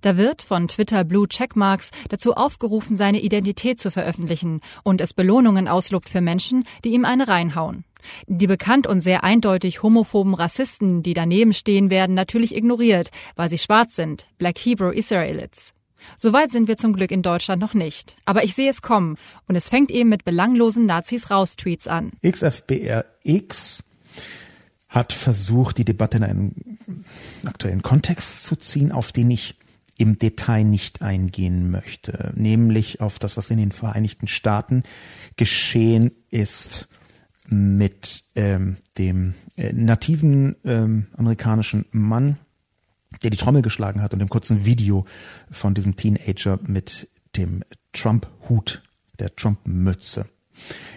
Da 0.00 0.16
wird 0.16 0.42
von 0.42 0.68
Twitter 0.68 1.04
Blue 1.04 1.28
Checkmarks 1.28 1.90
dazu 2.08 2.34
aufgerufen, 2.34 2.96
seine 2.96 3.20
Identität 3.20 3.80
zu 3.80 3.90
veröffentlichen 3.90 4.60
und 4.82 5.00
es 5.00 5.14
Belohnungen 5.14 5.68
auslobt 5.68 6.08
für 6.08 6.20
Menschen, 6.20 6.64
die 6.84 6.90
ihm 6.90 7.04
eine 7.04 7.28
reinhauen. 7.28 7.84
Die 8.26 8.46
bekannt 8.46 8.86
und 8.86 9.00
sehr 9.00 9.24
eindeutig 9.24 9.82
homophoben 9.82 10.34
Rassisten, 10.34 11.02
die 11.02 11.14
daneben 11.14 11.52
stehen, 11.52 11.90
werden 11.90 12.14
natürlich 12.14 12.54
ignoriert, 12.54 13.10
weil 13.34 13.50
sie 13.50 13.58
schwarz 13.58 13.96
sind, 13.96 14.26
Black 14.38 14.58
Hebrew 14.58 14.90
Israelites. 14.90 15.72
Soweit 16.18 16.50
sind 16.50 16.68
wir 16.68 16.76
zum 16.76 16.92
Glück 16.92 17.10
in 17.10 17.22
Deutschland 17.22 17.60
noch 17.60 17.74
nicht. 17.74 18.16
Aber 18.24 18.44
ich 18.44 18.54
sehe 18.54 18.70
es 18.70 18.82
kommen. 18.82 19.16
Und 19.48 19.56
es 19.56 19.68
fängt 19.68 19.90
eben 19.90 20.08
mit 20.08 20.24
belanglosen 20.24 20.86
Nazis 20.86 21.30
raus 21.30 21.56
Tweets 21.56 21.88
an. 21.88 22.12
XFBRX 22.24 23.82
hat 24.96 25.12
versucht, 25.12 25.76
die 25.78 25.84
Debatte 25.84 26.16
in 26.16 26.24
einen 26.24 26.78
aktuellen 27.44 27.82
Kontext 27.82 28.44
zu 28.44 28.56
ziehen, 28.56 28.90
auf 28.90 29.12
den 29.12 29.30
ich 29.30 29.56
im 29.98 30.18
Detail 30.18 30.64
nicht 30.64 31.02
eingehen 31.02 31.70
möchte, 31.70 32.32
nämlich 32.34 33.00
auf 33.00 33.18
das, 33.18 33.36
was 33.36 33.50
in 33.50 33.58
den 33.58 33.72
Vereinigten 33.72 34.26
Staaten 34.26 34.82
geschehen 35.36 36.10
ist 36.30 36.88
mit 37.48 38.24
ähm, 38.34 38.76
dem 38.98 39.34
äh, 39.56 39.72
nativen 39.72 40.56
ähm, 40.64 41.06
amerikanischen 41.16 41.84
Mann, 41.92 42.38
der 43.22 43.30
die 43.30 43.36
Trommel 43.36 43.62
geschlagen 43.62 44.02
hat 44.02 44.12
und 44.14 44.18
dem 44.18 44.28
kurzen 44.28 44.64
Video 44.64 45.04
von 45.50 45.74
diesem 45.74 45.96
Teenager 45.96 46.58
mit 46.66 47.08
dem 47.36 47.62
Trump-Hut, 47.92 48.82
der 49.18 49.34
Trump-Mütze. 49.36 50.26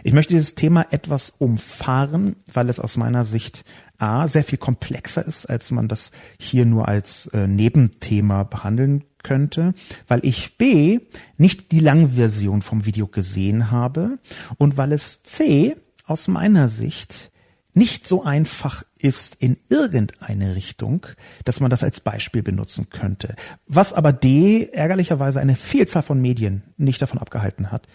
Ich 0.03 0.13
möchte 0.13 0.33
dieses 0.33 0.55
Thema 0.55 0.85
etwas 0.91 1.33
umfahren, 1.37 2.35
weil 2.51 2.69
es 2.69 2.79
aus 2.79 2.97
meiner 2.97 3.23
Sicht 3.23 3.65
A 3.97 4.27
sehr 4.27 4.43
viel 4.43 4.57
komplexer 4.57 5.25
ist, 5.25 5.45
als 5.45 5.71
man 5.71 5.87
das 5.87 6.11
hier 6.39 6.65
nur 6.65 6.87
als 6.87 7.27
äh, 7.27 7.47
Nebenthema 7.47 8.43
behandeln 8.43 9.03
könnte, 9.23 9.73
weil 10.07 10.21
ich 10.23 10.57
B 10.57 10.99
nicht 11.37 11.71
die 11.71 11.81
Langversion 11.81 12.61
vom 12.61 12.85
Video 12.85 13.07
gesehen 13.07 13.71
habe 13.71 14.19
und 14.57 14.77
weil 14.77 14.93
es 14.93 15.23
C 15.23 15.75
aus 16.05 16.27
meiner 16.27 16.69
Sicht 16.69 17.31
nicht 17.73 18.07
so 18.07 18.23
einfach 18.23 18.83
ist 18.99 19.35
in 19.35 19.57
irgendeine 19.69 20.55
Richtung, 20.55 21.05
dass 21.45 21.59
man 21.59 21.69
das 21.69 21.83
als 21.83 22.01
Beispiel 22.01 22.43
benutzen 22.43 22.89
könnte. 22.89 23.35
Was 23.67 23.93
aber 23.93 24.11
D 24.11 24.69
ärgerlicherweise 24.71 25.39
eine 25.39 25.55
Vielzahl 25.55 26.01
von 26.01 26.19
Medien 26.19 26.63
nicht 26.77 27.01
davon 27.01 27.19
abgehalten 27.19 27.71
hat, 27.71 27.87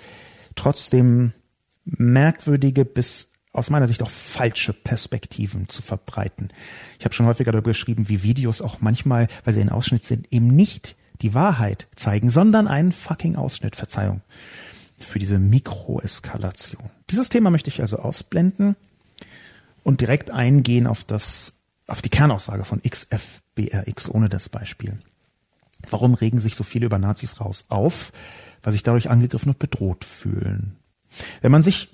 trotzdem 0.55 1.33
merkwürdige 1.85 2.85
bis 2.85 3.33
aus 3.53 3.71
meiner 3.71 3.87
Sicht 3.87 4.03
auch 4.03 4.11
falsche 4.11 4.73
Perspektiven 4.73 5.69
zu 5.69 5.81
verbreiten. 5.81 6.49
Ich 6.99 7.05
habe 7.05 7.15
schon 7.15 7.27
häufiger 7.27 7.53
darüber 7.53 7.71
geschrieben, 7.71 8.09
wie 8.09 8.23
Videos 8.23 8.61
auch 8.61 8.81
manchmal, 8.81 9.29
weil 9.45 9.55
sie 9.55 9.61
ein 9.61 9.69
Ausschnitt 9.69 10.05
sind, 10.05 10.33
eben 10.33 10.49
nicht 10.49 10.97
die 11.23 11.35
Wahrheit 11.35 11.87
zeigen, 11.95 12.31
sondern 12.31 12.67
einen 12.67 12.91
fucking 12.91 13.37
Ausschnitt. 13.37 13.77
Verzeihung 13.77 14.23
für 14.99 15.19
diese 15.19 15.39
Mikroeskalation. 15.39 16.91
Dieses 17.11 17.29
Thema 17.29 17.51
möchte 17.51 17.69
ich 17.69 17.81
also 17.81 17.99
ausblenden 17.99 18.77
und 19.83 20.01
direkt 20.01 20.31
eingehen 20.31 20.87
auf 20.87 21.05
das, 21.05 21.53
auf 21.87 22.03
die 22.03 22.09
Kernaussage 22.09 22.65
von 22.65 22.83
XFBRX 22.83 24.09
ohne 24.09 24.29
das 24.29 24.49
Beispiel. 24.49 24.99
Warum 25.91 26.15
regen 26.15 26.41
sich 26.41 26.55
so 26.55 26.65
viele 26.65 26.87
über 26.87 26.99
Nazis 26.99 27.41
raus 27.41 27.67
auf? 27.69 28.13
Weil 28.63 28.73
sich 28.73 28.83
dadurch 28.83 29.11
angegriffen 29.11 29.51
und 29.51 29.59
bedroht 29.59 30.05
fühlen. 30.05 30.77
Wenn 31.41 31.53
man 31.53 31.63
sich 31.63 31.89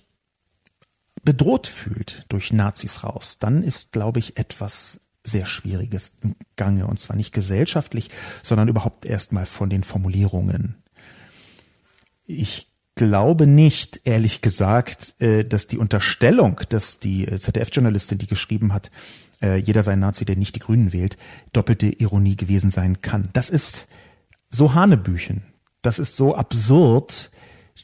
bedroht 1.22 1.66
fühlt 1.66 2.24
durch 2.28 2.52
Nazis 2.52 3.04
raus, 3.04 3.38
dann 3.38 3.62
ist, 3.62 3.92
glaube 3.92 4.18
ich, 4.18 4.36
etwas 4.36 5.00
sehr 5.24 5.46
Schwieriges 5.46 6.12
im 6.22 6.34
Gange. 6.56 6.86
Und 6.86 6.98
zwar 6.98 7.16
nicht 7.16 7.32
gesellschaftlich, 7.32 8.10
sondern 8.42 8.68
überhaupt 8.68 9.04
erstmal 9.04 9.46
von 9.46 9.70
den 9.70 9.84
Formulierungen. 9.84 10.76
Ich 12.26 12.68
glaube 12.94 13.46
nicht, 13.46 14.00
ehrlich 14.04 14.40
gesagt, 14.40 15.20
äh, 15.20 15.44
dass 15.44 15.66
die 15.66 15.78
Unterstellung, 15.78 16.60
dass 16.68 17.00
die 17.00 17.26
äh, 17.26 17.38
ZDF-Journalistin, 17.38 18.18
die 18.18 18.26
geschrieben 18.26 18.72
hat, 18.72 18.90
äh, 19.42 19.56
jeder 19.56 19.82
sei 19.82 19.96
Nazi, 19.96 20.24
der 20.24 20.36
nicht 20.36 20.56
die 20.56 20.60
Grünen 20.60 20.92
wählt, 20.92 21.16
doppelte 21.52 21.86
Ironie 21.86 22.36
gewesen 22.36 22.70
sein 22.70 23.00
kann. 23.00 23.30
Das 23.32 23.50
ist 23.50 23.88
so 24.50 24.74
Hanebüchen. 24.74 25.42
Das 25.82 25.98
ist 25.98 26.16
so 26.16 26.34
absurd. 26.34 27.30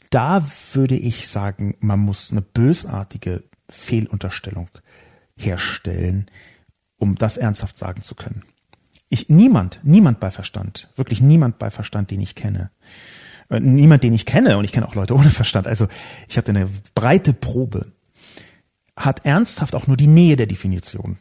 Da 0.09 0.45
würde 0.73 0.95
ich 0.95 1.27
sagen, 1.27 1.75
man 1.79 1.99
muss 1.99 2.31
eine 2.31 2.41
bösartige 2.41 3.43
Fehlunterstellung 3.69 4.69
herstellen, 5.35 6.27
um 6.97 7.15
das 7.15 7.37
ernsthaft 7.37 7.77
sagen 7.77 8.03
zu 8.03 8.15
können. 8.15 8.43
Ich, 9.09 9.29
niemand, 9.29 9.79
niemand 9.83 10.19
bei 10.19 10.31
Verstand, 10.31 10.91
wirklich 10.95 11.21
niemand 11.21 11.59
bei 11.59 11.69
Verstand, 11.69 12.11
den 12.11 12.21
ich 12.21 12.35
kenne, 12.35 12.71
Äh, 13.49 13.59
niemand, 13.59 14.03
den 14.03 14.13
ich 14.13 14.25
kenne, 14.25 14.57
und 14.57 14.65
ich 14.65 14.71
kenne 14.71 14.87
auch 14.87 14.95
Leute 14.95 15.15
ohne 15.15 15.29
Verstand, 15.29 15.67
also 15.67 15.87
ich 16.27 16.37
habe 16.37 16.49
eine 16.49 16.69
breite 16.95 17.33
Probe, 17.33 17.93
hat 18.95 19.25
ernsthaft 19.25 19.75
auch 19.75 19.87
nur 19.87 19.97
die 19.97 20.07
Nähe 20.07 20.35
der 20.35 20.47
Definition 20.47 21.17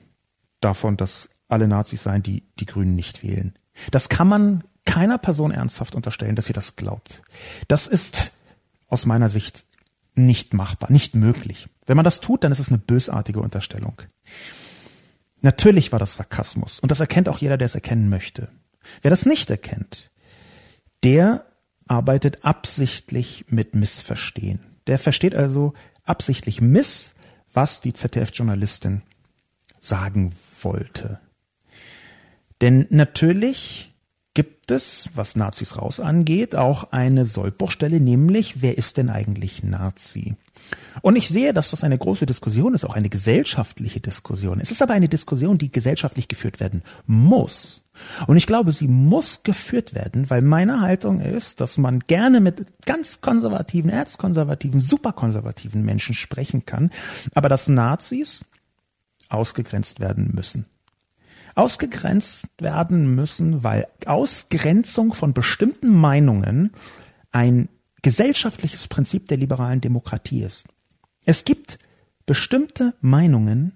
davon, 0.60 0.96
dass 0.96 1.28
alle 1.48 1.68
Nazis 1.68 2.02
seien, 2.02 2.22
die 2.22 2.42
die 2.58 2.66
Grünen 2.66 2.96
nicht 2.96 3.22
wählen. 3.22 3.54
Das 3.90 4.08
kann 4.08 4.26
man 4.26 4.64
keiner 4.84 5.18
Person 5.18 5.50
ernsthaft 5.50 5.94
unterstellen, 5.94 6.36
dass 6.36 6.46
sie 6.46 6.52
das 6.52 6.76
glaubt. 6.76 7.22
Das 7.68 7.86
ist 7.86 8.32
aus 8.88 9.06
meiner 9.06 9.28
Sicht 9.28 9.64
nicht 10.14 10.54
machbar, 10.54 10.90
nicht 10.90 11.14
möglich. 11.14 11.68
Wenn 11.86 11.96
man 11.96 12.04
das 12.04 12.20
tut, 12.20 12.44
dann 12.44 12.52
ist 12.52 12.58
es 12.58 12.68
eine 12.68 12.78
bösartige 12.78 13.40
Unterstellung. 13.40 14.00
Natürlich 15.42 15.92
war 15.92 15.98
das 15.98 16.16
Sarkasmus 16.16 16.80
und 16.80 16.90
das 16.90 17.00
erkennt 17.00 17.28
auch 17.28 17.38
jeder, 17.38 17.56
der 17.56 17.66
es 17.66 17.74
erkennen 17.74 18.08
möchte. 18.08 18.48
Wer 19.02 19.10
das 19.10 19.26
nicht 19.26 19.50
erkennt, 19.50 20.10
der 21.04 21.46
arbeitet 21.86 22.44
absichtlich 22.44 23.44
mit 23.48 23.74
Missverstehen. 23.74 24.60
Der 24.86 24.98
versteht 24.98 25.34
also 25.34 25.74
absichtlich 26.04 26.60
miss, 26.60 27.12
was 27.52 27.80
die 27.80 27.92
ZDF-Journalistin 27.92 29.02
sagen 29.78 30.34
wollte. 30.62 31.20
Denn 32.60 32.86
natürlich 32.90 33.94
gibt 34.36 34.70
es, 34.70 35.08
was 35.14 35.34
Nazis 35.34 35.78
raus 35.78 35.98
angeht, 35.98 36.54
auch 36.54 36.92
eine 36.92 37.24
Sollbruchstelle, 37.24 38.00
nämlich 38.00 38.60
wer 38.60 38.76
ist 38.76 38.98
denn 38.98 39.08
eigentlich 39.08 39.62
Nazi? 39.62 40.36
Und 41.00 41.16
ich 41.16 41.28
sehe, 41.28 41.54
dass 41.54 41.70
das 41.70 41.84
eine 41.84 41.96
große 41.96 42.26
Diskussion 42.26 42.74
ist, 42.74 42.84
auch 42.84 42.94
eine 42.94 43.08
gesellschaftliche 43.08 44.00
Diskussion. 44.00 44.60
Es 44.60 44.70
ist 44.70 44.82
aber 44.82 44.92
eine 44.92 45.08
Diskussion, 45.08 45.56
die 45.56 45.72
gesellschaftlich 45.72 46.28
geführt 46.28 46.60
werden 46.60 46.82
muss. 47.06 47.82
Und 48.26 48.36
ich 48.36 48.46
glaube, 48.46 48.72
sie 48.72 48.88
muss 48.88 49.42
geführt 49.42 49.94
werden, 49.94 50.28
weil 50.28 50.42
meine 50.42 50.82
Haltung 50.82 51.20
ist, 51.20 51.62
dass 51.62 51.78
man 51.78 52.00
gerne 52.00 52.40
mit 52.40 52.84
ganz 52.84 53.22
konservativen, 53.22 53.88
erzkonservativen, 53.88 54.82
superkonservativen 54.82 55.82
Menschen 55.82 56.14
sprechen 56.14 56.66
kann, 56.66 56.90
aber 57.32 57.48
dass 57.48 57.68
Nazis 57.68 58.44
ausgegrenzt 59.30 59.98
werden 59.98 60.32
müssen. 60.34 60.66
Ausgegrenzt 61.56 62.46
werden 62.58 63.14
müssen, 63.14 63.64
weil 63.64 63.88
Ausgrenzung 64.04 65.14
von 65.14 65.32
bestimmten 65.32 65.88
Meinungen 65.88 66.70
ein 67.32 67.68
gesellschaftliches 68.02 68.88
Prinzip 68.88 69.26
der 69.26 69.38
liberalen 69.38 69.80
Demokratie 69.80 70.42
ist. 70.42 70.68
Es 71.24 71.44
gibt 71.44 71.78
bestimmte 72.26 72.94
Meinungen, 73.00 73.72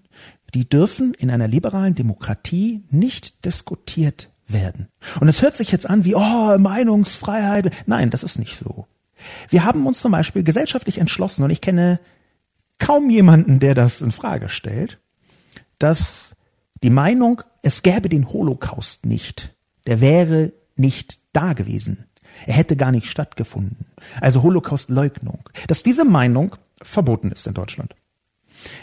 die 0.54 0.68
dürfen 0.68 1.14
in 1.14 1.30
einer 1.30 1.48
liberalen 1.48 1.94
Demokratie 1.94 2.84
nicht 2.90 3.44
diskutiert 3.44 4.30
werden. 4.46 4.88
Und 5.20 5.28
es 5.28 5.42
hört 5.42 5.54
sich 5.54 5.72
jetzt 5.72 5.88
an 5.88 6.04
wie, 6.04 6.14
oh, 6.14 6.58
Meinungsfreiheit. 6.58 7.72
Nein, 7.86 8.10
das 8.10 8.22
ist 8.22 8.38
nicht 8.38 8.56
so. 8.56 8.86
Wir 9.48 9.64
haben 9.64 9.86
uns 9.86 10.00
zum 10.00 10.12
Beispiel 10.12 10.42
gesellschaftlich 10.42 10.98
entschlossen, 10.98 11.44
und 11.44 11.50
ich 11.50 11.60
kenne 11.60 12.00
kaum 12.78 13.10
jemanden, 13.10 13.60
der 13.60 13.74
das 13.74 14.00
in 14.00 14.12
Frage 14.12 14.48
stellt, 14.48 14.98
dass 15.78 16.29
die 16.82 16.90
Meinung, 16.90 17.42
es 17.62 17.82
gäbe 17.82 18.08
den 18.08 18.28
Holocaust 18.32 19.04
nicht, 19.06 19.54
der 19.86 20.00
wäre 20.00 20.52
nicht 20.76 21.18
da 21.32 21.52
gewesen. 21.52 22.06
Er 22.46 22.54
hätte 22.54 22.76
gar 22.76 22.92
nicht 22.92 23.06
stattgefunden. 23.06 23.86
Also 24.20 24.42
Holocaustleugnung. 24.42 25.48
Dass 25.66 25.82
diese 25.82 26.04
Meinung 26.04 26.56
verboten 26.80 27.32
ist 27.32 27.46
in 27.46 27.54
Deutschland. 27.54 27.94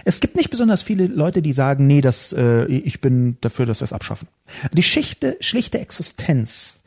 Es 0.06 0.20
gibt 0.20 0.36
nicht 0.36 0.50
besonders 0.50 0.82
viele 0.82 1.08
Leute, 1.08 1.42
die 1.42 1.54
sagen, 1.54 1.88
nee, 1.88 2.02
das, 2.02 2.34
äh, 2.34 2.66
ich 2.66 3.02
bin 3.02 3.38
dafür, 3.42 3.66
dass 3.66 3.82
wir 3.82 3.86
es 3.86 3.94
abschaffen. 3.94 4.28
Die 4.74 4.84
schichte, 4.84 5.38
schlichte 5.40 5.80
Existenz, 5.80 6.82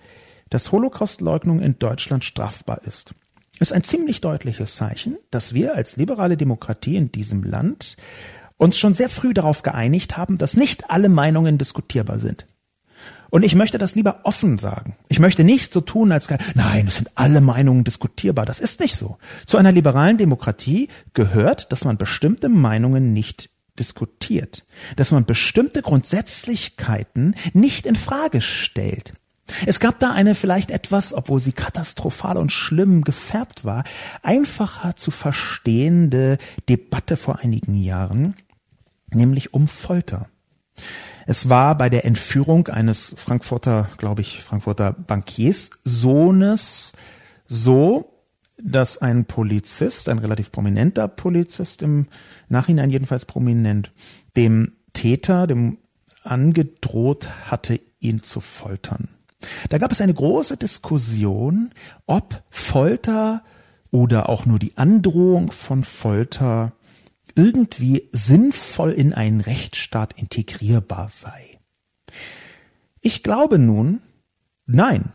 dass 0.48 0.72
Holocaustleugnung 0.72 1.61
in 1.61 1.78
Deutschland 1.78 2.24
strafbar 2.24 2.82
ist, 2.84 3.14
ist 3.61 3.72
ein 3.72 3.84
ziemlich 3.84 4.20
deutliches 4.20 4.74
Zeichen, 4.74 5.18
dass 5.30 5.54
wir 5.54 5.74
als 5.76 5.96
liberale 5.96 6.36
Demokratie 6.36 6.96
in 6.96 7.12
diesem 7.12 7.44
Land 7.44 7.96
uns 8.61 8.78
schon 8.78 8.92
sehr 8.92 9.08
früh 9.08 9.32
darauf 9.32 9.62
geeinigt 9.62 10.18
haben, 10.18 10.36
dass 10.36 10.56
nicht 10.56 10.90
alle 10.90 11.08
Meinungen 11.08 11.56
diskutierbar 11.56 12.18
sind. 12.18 12.46
Und 13.30 13.42
ich 13.42 13.54
möchte 13.54 13.78
das 13.78 13.94
lieber 13.94 14.20
offen 14.24 14.58
sagen. 14.58 14.96
Ich 15.08 15.18
möchte 15.18 15.44
nicht 15.44 15.72
so 15.72 15.80
tun, 15.80 16.12
als 16.12 16.28
nein, 16.54 16.86
es 16.86 16.96
sind 16.96 17.11
alle 17.14 17.40
Meinungen 17.40 17.84
diskutierbar. 17.84 18.44
Das 18.44 18.61
ist 18.61 18.80
nicht 18.80 18.96
so. 18.96 19.16
Zu 19.46 19.56
einer 19.56 19.72
liberalen 19.72 20.18
Demokratie 20.18 20.88
gehört, 21.14 21.72
dass 21.72 21.84
man 21.84 21.96
bestimmte 21.96 22.48
Meinungen 22.48 23.14
nicht 23.14 23.48
diskutiert, 23.78 24.66
dass 24.96 25.11
man 25.11 25.24
bestimmte 25.24 25.80
Grundsätzlichkeiten 25.80 27.36
nicht 27.54 27.86
in 27.86 27.96
Frage 27.96 28.42
stellt. 28.42 29.12
Es 29.64 29.80
gab 29.80 29.98
da 30.00 30.12
eine 30.12 30.34
vielleicht 30.34 30.70
etwas, 30.70 31.14
obwohl 31.14 31.40
sie 31.40 31.52
katastrophal 31.52 32.36
und 32.36 32.52
schlimm 32.52 33.02
gefärbt 33.02 33.64
war, 33.64 33.84
einfacher 34.22 34.96
zu 34.96 35.11
verstehende 35.11 36.36
Debatte 36.68 37.16
vor 37.16 37.38
einigen 37.40 37.74
Jahren, 37.74 38.34
nämlich 39.12 39.54
um 39.54 39.68
Folter. 39.68 40.28
Es 41.26 41.48
war 41.48 41.76
bei 41.76 41.90
der 41.90 42.04
Entführung 42.04 42.68
eines 42.68 43.14
Frankfurter, 43.16 43.88
glaube 43.98 44.22
ich, 44.22 44.42
Frankfurter 44.42 44.92
Bankiers 44.92 45.70
Sohnes 45.84 46.92
so, 47.46 48.22
dass 48.62 48.98
ein 48.98 49.24
Polizist, 49.24 50.08
ein 50.08 50.18
relativ 50.18 50.52
prominenter 50.52 51.08
Polizist 51.08 51.82
im 51.82 52.06
Nachhinein 52.48 52.90
jedenfalls 52.90 53.24
prominent, 53.24 53.92
dem 54.36 54.72
Täter, 54.92 55.46
dem 55.46 55.78
angedroht 56.22 57.28
hatte, 57.50 57.80
ihn 58.00 58.22
zu 58.22 58.40
foltern. 58.40 59.08
Da 59.70 59.78
gab 59.78 59.92
es 59.92 60.00
eine 60.00 60.14
große 60.14 60.56
Diskussion, 60.56 61.70
ob 62.06 62.42
Folter 62.50 63.42
oder 63.90 64.28
auch 64.28 64.46
nur 64.46 64.58
die 64.58 64.76
Androhung 64.76 65.50
von 65.50 65.84
Folter 65.84 66.72
irgendwie 67.35 68.09
sinnvoll 68.12 68.93
in 68.93 69.12
einen 69.12 69.41
Rechtsstaat 69.41 70.14
integrierbar 70.18 71.09
sei. 71.09 71.59
Ich 73.01 73.22
glaube 73.22 73.59
nun, 73.59 74.01
nein. 74.66 75.12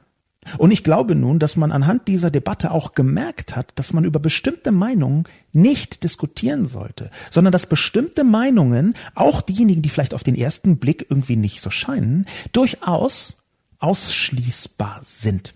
Und 0.58 0.70
ich 0.72 0.84
glaube 0.84 1.16
nun, 1.16 1.40
dass 1.40 1.56
man 1.56 1.72
anhand 1.72 2.08
dieser 2.08 2.30
Debatte 2.30 2.72
auch 2.72 2.94
gemerkt 2.94 3.56
hat, 3.56 3.72
dass 3.76 3.94
man 3.94 4.04
über 4.04 4.20
bestimmte 4.20 4.72
Meinungen 4.72 5.24
nicht 5.54 6.04
diskutieren 6.04 6.68
sollte, 6.68 7.10
sondern 7.32 7.52
dass 7.52 7.66
bestimmte 7.66 8.24
Meinungen, 8.24 8.94
auch 9.16 9.42
diejenigen, 9.42 9.82
die 9.82 9.90
vielleicht 9.90 10.14
auf 10.14 10.24
den 10.24 10.36
ersten 10.36 10.78
Blick 10.78 11.08
irgendwie 11.10 11.36
nicht 11.36 11.62
so 11.62 11.72
scheinen, 11.72 12.28
durchaus 12.52 13.38
ausschließbar 13.80 15.02
sind. 15.04 15.56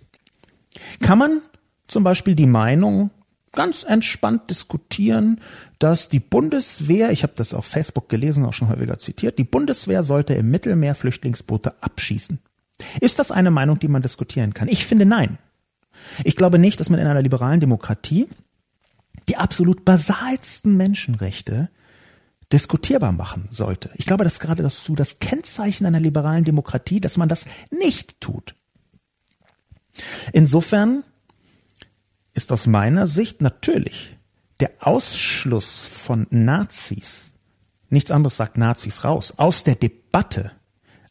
Kann 0.99 1.19
man 1.19 1.41
zum 1.87 2.03
Beispiel 2.03 2.35
die 2.35 2.47
Meinung 2.47 3.11
ganz 3.51 3.83
entspannt 3.83 4.49
diskutieren, 4.49 5.41
dass 5.79 6.09
die 6.09 6.19
Bundeswehr, 6.19 7.11
ich 7.11 7.23
habe 7.23 7.33
das 7.35 7.53
auf 7.53 7.65
Facebook 7.65 8.09
gelesen, 8.09 8.45
auch 8.45 8.53
schon 8.53 8.69
häufiger 8.69 8.99
zitiert, 8.99 9.39
die 9.39 9.43
Bundeswehr 9.43 10.03
sollte 10.03 10.33
im 10.33 10.51
Mittelmeer 10.51 10.95
Flüchtlingsboote 10.95 11.81
abschießen. 11.81 12.39
Ist 13.01 13.19
das 13.19 13.31
eine 13.31 13.51
Meinung, 13.51 13.79
die 13.79 13.87
man 13.87 14.01
diskutieren 14.01 14.53
kann? 14.53 14.67
Ich 14.67 14.85
finde 14.85 15.05
nein. 15.05 15.37
Ich 16.23 16.35
glaube 16.35 16.59
nicht, 16.59 16.79
dass 16.79 16.89
man 16.89 16.99
in 16.99 17.07
einer 17.07 17.21
liberalen 17.21 17.59
Demokratie 17.59 18.27
die 19.27 19.37
absolut 19.37 19.85
basalsten 19.85 20.77
Menschenrechte 20.77 21.69
diskutierbar 22.51 23.11
machen 23.11 23.47
sollte. 23.51 23.91
Ich 23.93 24.05
glaube, 24.05 24.23
dass 24.23 24.39
gerade 24.39 24.63
das 24.63 24.89
das 24.95 25.19
Kennzeichen 25.19 25.85
einer 25.85 25.99
liberalen 25.99 26.43
Demokratie, 26.43 26.99
dass 26.99 27.17
man 27.17 27.29
das 27.29 27.45
nicht 27.69 28.19
tut. 28.21 28.55
Insofern 30.33 31.03
ist 32.39 32.53
aus 32.53 32.67
meiner 32.67 33.05
Sicht 33.05 33.41
natürlich 33.41 34.15
der 34.61 34.71
Ausschluss 34.79 35.83
von 35.83 36.25
Nazis, 36.29 37.31
nichts 37.89 38.11
anderes 38.11 38.37
sagt 38.37 38.57
Nazis 38.57 39.03
raus, 39.03 39.33
aus 39.35 39.65
der 39.65 39.75
Debatte 39.75 40.51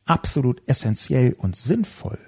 absolut 0.06 0.62
essentiell 0.66 1.34
und 1.34 1.54
sinnvoll. 1.54 2.18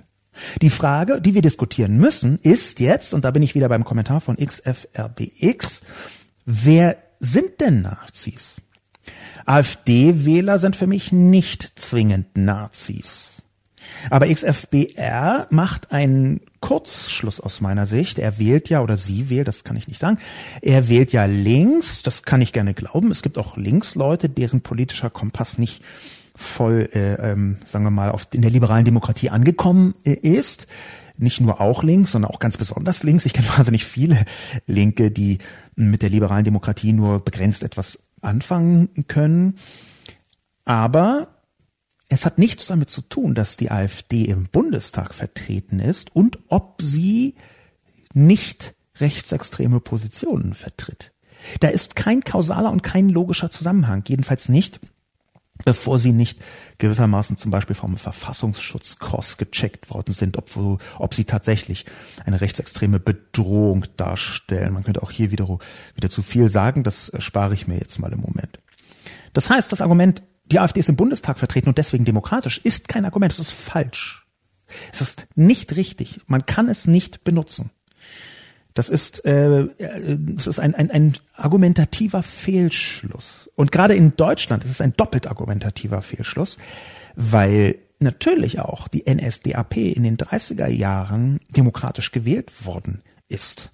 Die 0.60 0.68
Frage, 0.68 1.22
die 1.22 1.34
wir 1.34 1.40
diskutieren 1.40 1.96
müssen, 1.96 2.38
ist 2.40 2.78
jetzt, 2.78 3.14
und 3.14 3.24
da 3.24 3.30
bin 3.30 3.42
ich 3.42 3.54
wieder 3.54 3.70
beim 3.70 3.84
Kommentar 3.84 4.20
von 4.20 4.36
XFRBX, 4.36 5.80
wer 6.44 6.98
sind 7.20 7.62
denn 7.62 7.80
Nazis? 7.80 8.60
AfD-Wähler 9.46 10.58
sind 10.58 10.76
für 10.76 10.86
mich 10.86 11.10
nicht 11.10 11.62
zwingend 11.78 12.36
Nazis. 12.36 13.39
Aber 14.10 14.28
XFBR 14.28 15.46
macht 15.50 15.92
einen 15.92 16.40
Kurzschluss 16.60 17.40
aus 17.40 17.60
meiner 17.60 17.86
Sicht. 17.86 18.18
Er 18.18 18.38
wählt 18.38 18.68
ja, 18.68 18.82
oder 18.82 18.96
sie 18.96 19.30
wählt, 19.30 19.48
das 19.48 19.64
kann 19.64 19.76
ich 19.76 19.88
nicht 19.88 19.98
sagen, 19.98 20.18
er 20.62 20.88
wählt 20.88 21.12
ja 21.12 21.24
links, 21.24 22.02
das 22.02 22.22
kann 22.22 22.40
ich 22.40 22.52
gerne 22.52 22.74
glauben. 22.74 23.10
Es 23.10 23.22
gibt 23.22 23.38
auch 23.38 23.56
Linksleute, 23.56 24.28
deren 24.28 24.60
politischer 24.60 25.10
Kompass 25.10 25.58
nicht 25.58 25.82
voll, 26.34 26.88
äh, 26.92 27.14
ähm, 27.14 27.58
sagen 27.64 27.84
wir 27.84 27.90
mal, 27.90 28.10
auf, 28.10 28.28
in 28.32 28.42
der 28.42 28.50
liberalen 28.50 28.84
Demokratie 28.84 29.30
angekommen 29.30 29.94
äh, 30.04 30.12
ist. 30.12 30.66
Nicht 31.18 31.40
nur 31.40 31.60
auch 31.60 31.82
links, 31.82 32.12
sondern 32.12 32.30
auch 32.30 32.38
ganz 32.38 32.56
besonders 32.56 33.02
links. 33.02 33.26
Ich 33.26 33.34
kenne 33.34 33.48
wahnsinnig 33.56 33.84
viele 33.84 34.24
Linke, 34.66 35.10
die 35.10 35.38
mit 35.76 36.02
der 36.02 36.10
liberalen 36.10 36.44
Demokratie 36.44 36.92
nur 36.92 37.22
begrenzt 37.22 37.62
etwas 37.62 38.02
anfangen 38.22 38.88
können. 39.06 39.58
Aber 40.64 41.28
es 42.10 42.26
hat 42.26 42.38
nichts 42.38 42.66
damit 42.66 42.90
zu 42.90 43.02
tun, 43.02 43.34
dass 43.34 43.56
die 43.56 43.70
AfD 43.70 44.24
im 44.24 44.44
Bundestag 44.44 45.14
vertreten 45.14 45.78
ist 45.78 46.14
und 46.14 46.40
ob 46.48 46.82
sie 46.82 47.36
nicht 48.12 48.74
rechtsextreme 48.96 49.80
Positionen 49.80 50.54
vertritt. 50.54 51.12
Da 51.60 51.68
ist 51.68 51.96
kein 51.96 52.22
kausaler 52.22 52.72
und 52.72 52.82
kein 52.82 53.08
logischer 53.08 53.50
Zusammenhang, 53.50 54.02
jedenfalls 54.08 54.48
nicht, 54.48 54.80
bevor 55.64 56.00
sie 56.00 56.12
nicht 56.12 56.40
gewissermaßen 56.78 57.38
zum 57.38 57.52
Beispiel 57.52 57.76
vom 57.76 57.96
Verfassungsschutz 57.96 58.98
cross 58.98 59.36
gecheckt 59.36 59.88
worden 59.90 60.12
sind, 60.12 60.36
ob, 60.36 60.50
ob 60.98 61.14
sie 61.14 61.24
tatsächlich 61.24 61.86
eine 62.26 62.40
rechtsextreme 62.40 62.98
Bedrohung 62.98 63.84
darstellen. 63.96 64.72
Man 64.72 64.82
könnte 64.82 65.02
auch 65.02 65.12
hier 65.12 65.30
wieder, 65.30 65.58
wieder 65.94 66.10
zu 66.10 66.22
viel 66.22 66.50
sagen, 66.50 66.82
das 66.82 67.12
spare 67.20 67.54
ich 67.54 67.68
mir 67.68 67.78
jetzt 67.78 68.00
mal 68.00 68.12
im 68.12 68.20
Moment. 68.20 68.58
Das 69.32 69.48
heißt, 69.48 69.70
das 69.70 69.80
Argument, 69.80 70.22
die 70.50 70.58
AfD 70.58 70.80
ist 70.80 70.88
im 70.88 70.96
Bundestag 70.96 71.38
vertreten 71.38 71.68
und 71.68 71.78
deswegen 71.78 72.04
demokratisch, 72.04 72.58
ist 72.58 72.88
kein 72.88 73.04
Argument, 73.04 73.32
es 73.32 73.38
ist 73.38 73.52
falsch. 73.52 74.26
Es 74.92 75.00
ist 75.00 75.26
nicht 75.34 75.76
richtig. 75.76 76.20
Man 76.26 76.46
kann 76.46 76.68
es 76.68 76.86
nicht 76.86 77.24
benutzen. 77.24 77.70
Das 78.74 78.88
ist, 78.88 79.24
äh, 79.24 79.66
das 79.78 80.46
ist 80.46 80.60
ein, 80.60 80.74
ein, 80.74 80.90
ein 80.90 81.16
argumentativer 81.34 82.22
Fehlschluss. 82.22 83.50
Und 83.56 83.72
gerade 83.72 83.94
in 83.94 84.16
Deutschland 84.16 84.64
ist 84.64 84.70
es 84.70 84.80
ein 84.80 84.94
doppelt 84.96 85.26
argumentativer 85.26 86.02
Fehlschluss, 86.02 86.58
weil 87.16 87.78
natürlich 87.98 88.60
auch 88.60 88.88
die 88.88 89.04
NSDAP 89.12 89.76
in 89.76 90.04
den 90.04 90.16
30er 90.16 90.68
Jahren 90.68 91.40
demokratisch 91.50 92.12
gewählt 92.12 92.64
worden 92.64 93.02
ist. 93.28 93.72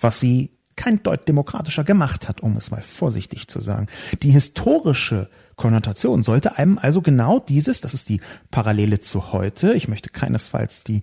Was 0.00 0.18
sie 0.18 0.58
kein 0.76 1.02
Deut 1.02 1.28
demokratischer 1.28 1.84
gemacht 1.84 2.28
hat, 2.28 2.40
um 2.40 2.56
es 2.56 2.70
mal 2.70 2.82
vorsichtig 2.82 3.48
zu 3.48 3.60
sagen. 3.60 3.88
Die 4.22 4.30
historische 4.30 5.28
Konnotation 5.56 6.22
sollte 6.22 6.56
einem 6.56 6.78
also 6.78 7.02
genau 7.02 7.38
dieses, 7.38 7.80
das 7.80 7.94
ist 7.94 8.08
die 8.08 8.20
Parallele 8.50 9.00
zu 9.00 9.32
heute, 9.32 9.74
ich 9.74 9.88
möchte 9.88 10.10
keinesfalls 10.10 10.84
die 10.84 11.02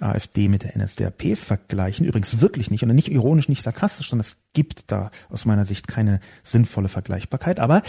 AfD 0.00 0.48
mit 0.48 0.64
der 0.64 0.76
NSDAP 0.76 1.36
vergleichen. 1.36 2.06
Übrigens 2.06 2.40
wirklich 2.40 2.70
nicht 2.70 2.82
und 2.82 2.94
nicht 2.94 3.10
ironisch, 3.10 3.48
nicht 3.48 3.62
sarkastisch, 3.62 4.10
sondern 4.10 4.26
es 4.26 4.36
gibt 4.52 4.90
da 4.90 5.10
aus 5.30 5.44
meiner 5.44 5.64
Sicht 5.64 5.86
keine 5.86 6.20
sinnvolle 6.42 6.88
Vergleichbarkeit. 6.88 7.60
Aber 7.60 7.82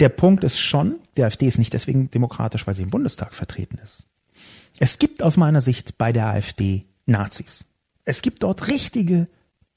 der 0.00 0.10
Punkt 0.10 0.44
ist 0.44 0.60
schon, 0.60 0.96
die 1.16 1.24
AfD 1.24 1.46
ist 1.46 1.58
nicht 1.58 1.72
deswegen 1.72 2.10
demokratisch, 2.10 2.66
weil 2.66 2.74
sie 2.74 2.82
im 2.82 2.90
Bundestag 2.90 3.34
vertreten 3.34 3.78
ist. 3.82 4.04
Es 4.78 4.98
gibt 4.98 5.22
aus 5.22 5.36
meiner 5.36 5.60
Sicht 5.60 5.98
bei 5.98 6.12
der 6.12 6.26
AfD 6.26 6.84
Nazis. 7.06 7.64
Es 8.04 8.22
gibt 8.22 8.42
dort 8.42 8.68
richtige, 8.68 9.28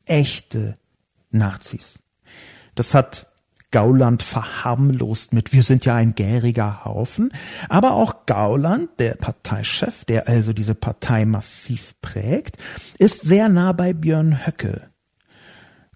echte 0.06 0.76
Nazis. 1.30 1.99
Das 2.76 2.93
hat 2.93 3.28
Gauland 3.72 4.22
verharmlost 4.22 5.34
mit, 5.34 5.54
wir 5.54 5.64
sind 5.64 5.86
ja 5.86 5.95
ein 5.95 6.14
gäriger 6.14 6.84
Haufen. 6.84 7.32
Aber 7.70 7.93
auch 7.93 8.26
Gauland, 8.26 8.89
der 8.99 9.16
Parteichef, 9.16 10.04
der 10.06 10.28
also 10.28 10.52
diese 10.52 10.76
Partei 10.76 11.26
massiv 11.26 11.95
prägt, 12.02 12.58
ist 12.99 13.22
sehr 13.24 13.47
nah 13.47 13.72
bei 13.72 13.93
Björn 13.93 14.45
Höcke. 14.45 14.89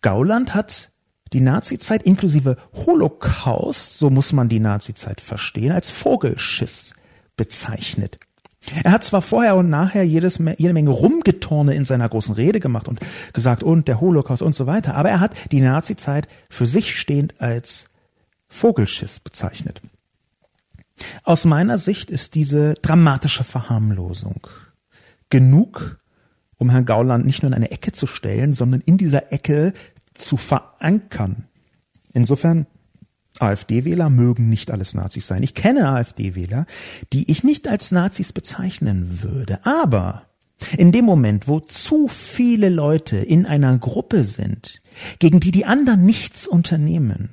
Gauland 0.01 0.53
hat 0.53 0.91
die 1.33 1.41
Nazizeit 1.41 2.03
inklusive 2.03 2.55
Holocaust, 2.73 3.99
so 3.99 4.09
muss 4.09 4.31
man 4.31 4.47
die 4.47 4.61
Nazizeit 4.61 5.19
verstehen, 5.19 5.73
als 5.73 5.91
Vogelschiss 5.91 6.93
bezeichnet. 7.35 8.19
Er 8.83 8.91
hat 8.91 9.03
zwar 9.03 9.21
vorher 9.21 9.55
und 9.55 9.69
nachher 9.69 10.03
jedes, 10.03 10.39
jede 10.57 10.73
Menge 10.73 10.89
Rumgetorne 10.89 11.75
in 11.75 11.85
seiner 11.85 12.09
großen 12.09 12.33
Rede 12.35 12.59
gemacht 12.59 12.87
und 12.87 12.99
gesagt, 13.33 13.63
und 13.63 13.87
der 13.87 14.01
Holocaust 14.01 14.41
und 14.41 14.55
so 14.55 14.65
weiter, 14.65 14.95
aber 14.95 15.09
er 15.09 15.19
hat 15.19 15.33
die 15.51 15.61
Nazizeit 15.61 16.27
für 16.49 16.65
sich 16.65 16.99
stehend 16.99 17.39
als 17.39 17.89
Vogelschiss 18.47 19.19
bezeichnet. 19.19 19.81
Aus 21.23 21.45
meiner 21.45 21.77
Sicht 21.77 22.09
ist 22.09 22.35
diese 22.35 22.73
dramatische 22.75 23.43
Verharmlosung 23.43 24.47
genug, 25.29 25.99
um 26.57 26.69
Herrn 26.69 26.85
Gauland 26.85 27.25
nicht 27.25 27.43
nur 27.43 27.49
in 27.49 27.55
eine 27.55 27.71
Ecke 27.71 27.91
zu 27.91 28.07
stellen, 28.07 28.53
sondern 28.53 28.81
in 28.81 28.97
dieser 28.97 29.31
Ecke 29.33 29.73
zu 30.13 30.37
verankern. 30.37 31.45
Insofern 32.13 32.65
AfD-Wähler 33.39 34.09
mögen 34.09 34.49
nicht 34.49 34.71
alles 34.71 34.93
Nazis 34.93 35.27
sein. 35.27 35.43
Ich 35.43 35.53
kenne 35.53 35.89
AfD-Wähler, 35.89 36.65
die 37.13 37.29
ich 37.29 37.43
nicht 37.43 37.67
als 37.67 37.91
Nazis 37.91 38.33
bezeichnen 38.33 39.21
würde. 39.21 39.65
Aber 39.65 40.23
in 40.77 40.91
dem 40.91 41.05
Moment, 41.05 41.47
wo 41.47 41.59
zu 41.59 42.07
viele 42.07 42.69
Leute 42.69 43.17
in 43.17 43.45
einer 43.45 43.77
Gruppe 43.77 44.23
sind, 44.23 44.81
gegen 45.19 45.39
die 45.39 45.51
die 45.51 45.65
anderen 45.65 46.05
nichts 46.05 46.47
unternehmen, 46.47 47.29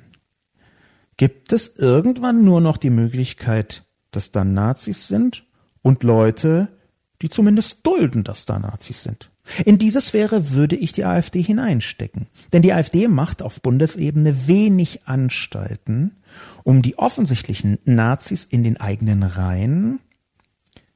gibt 1.17 1.53
es 1.53 1.75
irgendwann 1.77 2.43
nur 2.43 2.59
noch 2.59 2.77
die 2.77 2.89
Möglichkeit, 2.89 3.85
dass 4.11 4.31
da 4.31 4.43
Nazis 4.43 5.07
sind 5.07 5.45
und 5.81 6.03
Leute, 6.03 6.67
die 7.21 7.29
zumindest 7.29 7.85
dulden, 7.85 8.23
dass 8.23 8.45
da 8.45 8.59
Nazis 8.59 9.03
sind. 9.03 9.29
In 9.65 9.77
diese 9.77 10.01
Sphäre 10.01 10.51
würde 10.51 10.75
ich 10.75 10.93
die 10.93 11.05
AfD 11.05 11.41
hineinstecken. 11.41 12.27
Denn 12.53 12.61
die 12.61 12.73
AfD 12.73 13.07
macht 13.07 13.41
auf 13.41 13.61
Bundesebene 13.61 14.47
wenig 14.47 15.05
Anstalten, 15.05 16.15
um 16.63 16.81
die 16.81 16.97
offensichtlichen 16.97 17.77
Nazis 17.85 18.45
in 18.45 18.63
den 18.63 18.79
eigenen 18.79 19.23
Reihen 19.23 19.99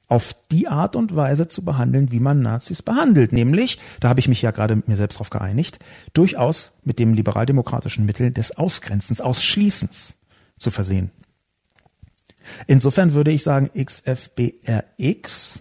auf 0.08 0.36
die 0.52 0.70
Art 0.70 0.96
und 0.96 1.16
Weise 1.16 1.50
zu 1.50 1.66
behandeln, 1.66 2.12
wie 2.12 2.20
man 2.22 2.40
Nazis 2.42 2.82
behandelt. 2.82 3.34
Nämlich, 3.34 3.78
da 4.00 4.08
habe 4.10 4.22
ich 4.22 4.30
mich 4.30 4.42
ja 4.42 4.52
gerade 4.52 4.76
mit 4.76 4.88
mir 4.88 4.96
selbst 4.96 5.16
darauf 5.16 5.30
geeinigt, 5.30 5.80
durchaus 6.14 6.72
mit 6.86 6.98
dem 7.00 7.14
liberaldemokratischen 7.14 8.06
Mittel 8.06 8.32
des 8.32 8.56
Ausgrenzens, 8.56 9.20
Ausschließens 9.20 10.16
zu 10.58 10.72
versehen. 10.72 11.12
Insofern 12.68 13.12
würde 13.14 13.32
ich 13.32 13.44
sagen, 13.44 13.70
XFBRX 13.78 15.60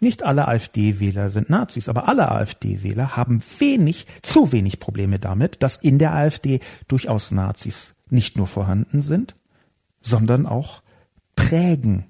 nicht 0.00 0.22
alle 0.22 0.48
AfD-Wähler 0.48 1.30
sind 1.30 1.50
Nazis, 1.50 1.88
aber 1.88 2.08
alle 2.08 2.30
AfD-Wähler 2.30 3.16
haben 3.16 3.42
wenig, 3.58 4.06
zu 4.22 4.50
wenig 4.50 4.80
Probleme 4.80 5.18
damit, 5.18 5.62
dass 5.62 5.76
in 5.76 5.98
der 5.98 6.14
AfD 6.14 6.60
durchaus 6.88 7.30
Nazis 7.30 7.94
nicht 8.08 8.36
nur 8.36 8.46
vorhanden 8.46 9.02
sind, 9.02 9.36
sondern 10.00 10.46
auch 10.46 10.82
prägen, 11.36 12.06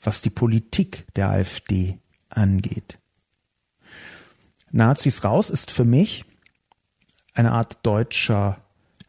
was 0.00 0.22
die 0.22 0.30
Politik 0.30 1.06
der 1.16 1.30
AfD 1.30 1.98
angeht. 2.28 2.98
Nazis 4.70 5.24
raus 5.24 5.50
ist 5.50 5.70
für 5.70 5.84
mich 5.84 6.24
eine 7.34 7.52
Art 7.52 7.84
deutscher 7.84 8.62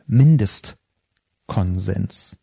Mindestkonsens. 0.08 2.38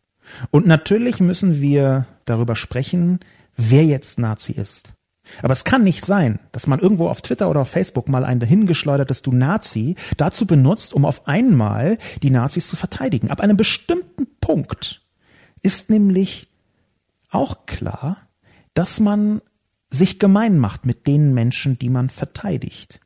Und 0.49 0.65
natürlich 0.65 1.19
müssen 1.19 1.61
wir 1.61 2.07
darüber 2.25 2.55
sprechen, 2.55 3.19
wer 3.55 3.85
jetzt 3.85 4.17
Nazi 4.19 4.53
ist. 4.53 4.93
Aber 5.41 5.53
es 5.53 5.63
kann 5.63 5.83
nicht 5.83 6.05
sein, 6.05 6.39
dass 6.51 6.67
man 6.67 6.79
irgendwo 6.79 7.07
auf 7.07 7.21
Twitter 7.21 7.49
oder 7.49 7.61
auf 7.61 7.69
Facebook 7.69 8.09
mal 8.09 8.25
ein 8.25 8.39
dahingeschleudertes 8.39 9.21
Du 9.21 9.31
Nazi 9.31 9.95
dazu 10.17 10.45
benutzt, 10.45 10.93
um 10.93 11.05
auf 11.05 11.27
einmal 11.27 11.97
die 12.21 12.29
Nazis 12.29 12.67
zu 12.67 12.75
verteidigen. 12.75 13.29
Ab 13.29 13.41
einem 13.41 13.57
bestimmten 13.57 14.27
Punkt 14.41 15.01
ist 15.61 15.89
nämlich 15.89 16.49
auch 17.29 17.65
klar, 17.65 18.17
dass 18.73 18.99
man 18.99 19.41
sich 19.89 20.19
gemein 20.19 20.57
macht 20.57 20.85
mit 20.85 21.07
den 21.07 21.33
Menschen, 21.33 21.79
die 21.79 21.89
man 21.89 22.09
verteidigt. 22.09 22.99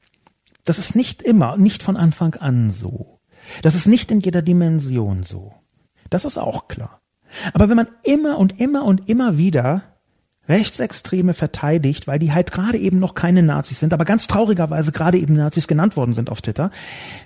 Das 0.66 0.80
ist 0.80 0.96
nicht 0.96 1.22
immer, 1.22 1.58
nicht 1.58 1.84
von 1.84 1.98
Anfang 1.98 2.36
an 2.36 2.72
so. 2.72 3.20
Das 3.62 3.76
ist 3.76 3.88
nicht 3.88 4.12
in 4.12 4.20
jeder 4.20 4.42
Dimension 4.42 5.24
so. 5.24 5.54
Das 6.10 6.26
ist 6.26 6.38
auch 6.38 6.68
klar. 6.68 7.02
Aber 7.54 7.70
wenn 7.70 7.76
man 7.76 7.88
immer 8.04 8.38
und 8.38 8.60
immer 8.60 8.86
und 8.86 9.10
immer 9.10 9.38
wieder 9.38 9.84
Rechtsextreme 10.50 11.34
verteidigt, 11.34 12.08
weil 12.08 12.20
die 12.20 12.32
halt 12.32 12.52
gerade 12.52 12.78
eben 12.78 13.00
noch 13.00 13.16
keine 13.16 13.44
Nazis 13.44 13.80
sind, 13.80 13.94
aber 13.94 14.06
ganz 14.06 14.28
traurigerweise 14.28 14.92
gerade 14.92 15.18
eben 15.18 15.36
Nazis 15.36 15.68
genannt 15.68 15.98
worden 15.98 16.14
sind 16.14 16.30
auf 16.30 16.42
Twitter, 16.42 16.72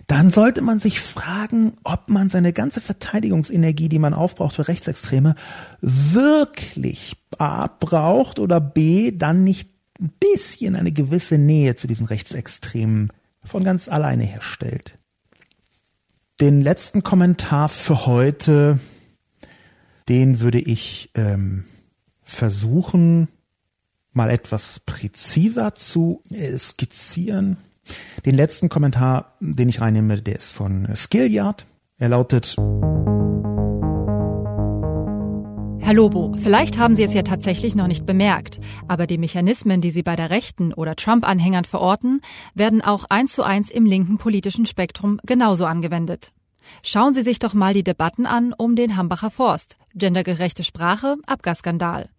dann 0.07 0.32
sollte 0.32 0.61
man 0.61 0.80
sich 0.80 0.99
fragen, 0.99 1.74
ob 1.84 2.09
man 2.09 2.30
seine 2.30 2.53
ganze 2.53 2.82
Verteidigungsenergie, 2.82 3.89
die 3.89 3.99
man 3.99 4.13
aufbraucht 4.13 4.55
für 4.55 4.67
Rechtsextreme, 4.67 5.36
wirklich 5.82 7.15
A 7.38 7.67
braucht 7.67 8.39
oder 8.39 8.59
B 8.59 9.11
dann 9.11 9.43
nicht 9.43 9.69
ein 9.99 10.11
bisschen 10.19 10.76
eine 10.76 10.91
gewisse 10.91 11.38
Nähe 11.38 11.76
zu 11.76 11.88
diesen 11.88 12.07
Rechtsextremen 12.07 13.11
von 13.45 13.63
ganz 13.63 13.88
alleine 13.88 14.24
herstellt. 14.24 14.97
Den 16.39 16.61
letzten 16.61 17.03
Kommentar 17.03 17.69
für 17.69 18.07
heute, 18.07 18.80
den 20.09 20.39
würde 20.39 20.59
ich 20.59 21.11
ähm, 21.13 21.65
versuchen, 22.32 23.27
mal 24.13 24.29
etwas 24.29 24.82
präziser 24.86 25.75
zu 25.75 26.23
äh, 26.29 26.57
skizzieren. 26.57 27.57
Den 28.25 28.36
letzten 28.36 28.69
Kommentar, 28.69 29.36
den 29.39 29.69
ich 29.69 29.82
reinnehme, 29.82 30.21
der 30.21 30.36
ist 30.36 30.51
von 30.51 30.88
Skillyard. 30.95 31.65
Er 31.97 32.09
lautet 32.09 32.55
Herr 35.84 35.95
Lobo, 35.95 36.36
vielleicht 36.41 36.77
haben 36.77 36.95
Sie 36.95 37.03
es 37.03 37.13
ja 37.13 37.23
tatsächlich 37.23 37.75
noch 37.75 37.88
nicht 37.88 38.05
bemerkt, 38.05 38.59
aber 38.88 39.07
die 39.07 39.17
Mechanismen, 39.17 39.82
die 39.82 39.89
Sie 39.89 40.03
bei 40.03 40.15
der 40.15 40.29
Rechten 40.29 40.73
oder 40.73 40.95
Trump-Anhängern 40.95 41.65
verorten, 41.65 42.21
werden 42.53 42.82
auch 42.82 43.05
eins 43.09 43.34
zu 43.34 43.43
eins 43.43 43.69
im 43.69 43.86
linken 43.86 44.17
politischen 44.17 44.65
Spektrum 44.65 45.19
genauso 45.25 45.65
angewendet. 45.65 46.32
Schauen 46.84 47.13
Sie 47.13 47.23
sich 47.23 47.39
doch 47.39 47.53
mal 47.53 47.73
die 47.73 47.84
Debatten 47.84 48.25
an 48.25 48.53
um 48.53 48.75
den 48.75 48.95
Hambacher 48.95 49.32
Forst, 49.32 49.75
gendergerechte 49.95 50.63
Sprache, 50.63 51.17
Abgasskandal. 51.25 52.09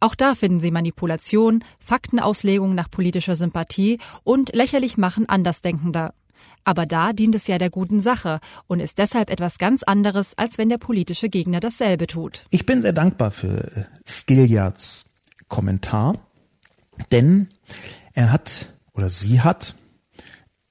Auch 0.00 0.14
da 0.14 0.34
finden 0.34 0.60
Sie 0.60 0.70
Manipulation, 0.70 1.64
Faktenauslegung 1.78 2.74
nach 2.74 2.90
politischer 2.90 3.36
Sympathie 3.36 3.98
und 4.24 4.54
lächerlich 4.54 4.96
machen 4.96 5.28
Andersdenkender. 5.28 6.14
Aber 6.64 6.86
da 6.86 7.12
dient 7.12 7.34
es 7.34 7.46
ja 7.46 7.58
der 7.58 7.70
guten 7.70 8.00
Sache 8.00 8.40
und 8.66 8.80
ist 8.80 8.98
deshalb 8.98 9.30
etwas 9.30 9.58
ganz 9.58 9.82
anderes, 9.82 10.36
als 10.36 10.58
wenn 10.58 10.68
der 10.68 10.78
politische 10.78 11.28
Gegner 11.28 11.60
dasselbe 11.60 12.06
tut. 12.06 12.44
Ich 12.50 12.66
bin 12.66 12.82
sehr 12.82 12.92
dankbar 12.92 13.30
für 13.30 13.76
äh, 13.76 13.84
Skilliards 14.06 15.06
Kommentar, 15.48 16.14
denn 17.10 17.48
er 18.12 18.30
hat 18.30 18.72
oder 18.92 19.08
sie 19.08 19.40
hat 19.40 19.74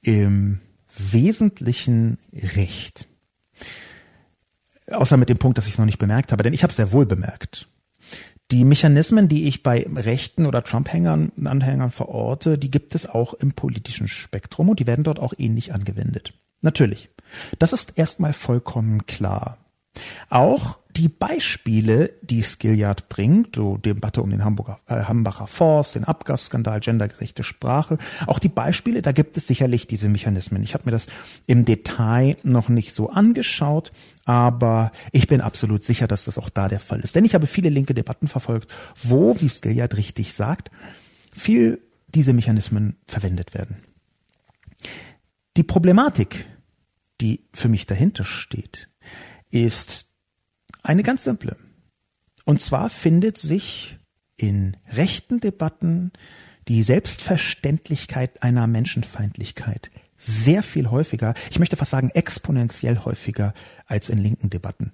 im 0.01 0.61
Wesentlichen 0.97 2.17
recht. 2.33 3.07
Außer 4.87 5.17
mit 5.17 5.29
dem 5.29 5.37
Punkt, 5.37 5.57
dass 5.57 5.65
ich 5.65 5.73
es 5.73 5.77
noch 5.77 5.85
nicht 5.85 5.99
bemerkt 5.99 6.31
habe, 6.31 6.43
denn 6.43 6.53
ich 6.53 6.63
habe 6.63 6.71
es 6.71 6.77
sehr 6.77 6.91
wohl 6.91 7.05
bemerkt. 7.05 7.67
Die 8.51 8.63
Mechanismen, 8.63 9.27
die 9.27 9.47
ich 9.47 9.61
bei 9.61 9.85
Rechten 9.95 10.47
oder 10.47 10.63
Trump-Hängern, 10.63 11.31
Anhängern 11.45 11.91
verorte, 11.91 12.57
die 12.57 12.71
gibt 12.71 12.95
es 12.95 13.07
auch 13.07 13.35
im 13.35 13.53
politischen 13.53 14.07
Spektrum 14.07 14.69
und 14.69 14.79
die 14.79 14.87
werden 14.87 15.03
dort 15.03 15.19
auch 15.19 15.33
ähnlich 15.37 15.73
angewendet. 15.73 16.33
Natürlich. 16.61 17.09
Das 17.59 17.73
ist 17.73 17.93
erstmal 17.95 18.33
vollkommen 18.33 19.05
klar. 19.05 19.57
Auch 20.29 20.79
die 20.99 21.07
Beispiele, 21.07 22.11
die 22.21 22.41
Skilliard 22.41 23.07
bringt, 23.07 23.55
so 23.55 23.77
Debatte 23.77 24.21
um 24.21 24.29
den 24.31 24.43
Hamburger, 24.43 24.81
äh, 24.85 25.03
Hambacher 25.03 25.47
Forst, 25.47 25.95
den 25.95 26.03
Abgasskandal, 26.03 26.81
gendergerechte 26.81 27.43
Sprache, 27.43 27.97
auch 28.27 28.37
die 28.37 28.49
Beispiele, 28.49 29.01
da 29.01 29.13
gibt 29.13 29.37
es 29.37 29.47
sicherlich 29.47 29.87
diese 29.87 30.09
Mechanismen. 30.09 30.61
Ich 30.61 30.73
habe 30.73 30.83
mir 30.85 30.91
das 30.91 31.07
im 31.47 31.63
Detail 31.63 32.35
noch 32.43 32.67
nicht 32.67 32.93
so 32.93 33.09
angeschaut, 33.11 33.93
aber 34.25 34.91
ich 35.13 35.27
bin 35.27 35.39
absolut 35.39 35.85
sicher, 35.85 36.05
dass 36.05 36.25
das 36.25 36.37
auch 36.37 36.49
da 36.49 36.67
der 36.67 36.81
Fall 36.81 36.99
ist. 36.99 37.15
Denn 37.15 37.23
ich 37.23 37.33
habe 37.33 37.47
viele 37.47 37.69
linke 37.69 37.93
Debatten 37.93 38.27
verfolgt, 38.27 38.69
wo, 39.01 39.39
wie 39.39 39.47
Skilliard 39.47 39.95
richtig 39.95 40.33
sagt, 40.33 40.69
viel 41.31 41.81
diese 42.09 42.33
Mechanismen 42.33 42.97
verwendet 43.07 43.53
werden. 43.53 43.77
Die 45.55 45.63
Problematik, 45.63 46.45
die 47.21 47.45
für 47.53 47.69
mich 47.69 47.85
dahinter 47.85 48.25
steht, 48.25 48.89
ist 49.49 50.08
eine 50.83 51.03
ganz 51.03 51.23
simple. 51.23 51.57
Und 52.45 52.61
zwar 52.61 52.89
findet 52.89 53.37
sich 53.37 53.97
in 54.37 54.75
rechten 54.91 55.39
Debatten 55.39 56.11
die 56.67 56.83
Selbstverständlichkeit 56.83 58.43
einer 58.43 58.67
Menschenfeindlichkeit 58.67 59.91
sehr 60.19 60.63
viel 60.63 60.91
häufiger, 60.91 61.33
ich 61.49 61.59
möchte 61.59 61.77
fast 61.77 61.91
sagen 61.91 62.11
exponentiell 62.13 62.99
häufiger 63.05 63.53
als 63.87 64.09
in 64.09 64.17
linken 64.17 64.49
Debatten. 64.49 64.91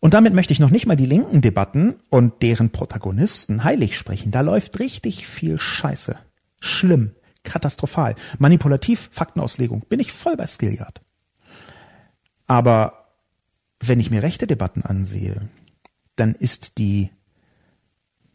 Und 0.00 0.14
damit 0.14 0.34
möchte 0.34 0.52
ich 0.52 0.60
noch 0.60 0.70
nicht 0.70 0.86
mal 0.86 0.96
die 0.96 1.06
linken 1.06 1.40
Debatten 1.40 1.96
und 2.10 2.42
deren 2.42 2.70
Protagonisten 2.70 3.64
heilig 3.64 3.96
sprechen. 3.96 4.32
Da 4.32 4.40
läuft 4.42 4.78
richtig 4.78 5.26
viel 5.26 5.58
Scheiße. 5.58 6.18
Schlimm, 6.60 7.12
katastrophal, 7.44 8.14
manipulativ, 8.38 9.08
Faktenauslegung. 9.12 9.84
Bin 9.88 10.00
ich 10.00 10.12
voll 10.12 10.36
bei 10.36 10.46
Skilliard. 10.46 11.00
Aber 12.46 13.05
wenn 13.80 14.00
ich 14.00 14.10
mir 14.10 14.22
rechte 14.22 14.46
Debatten 14.46 14.82
ansehe, 14.82 15.48
dann 16.16 16.34
ist 16.34 16.78
die, 16.78 17.10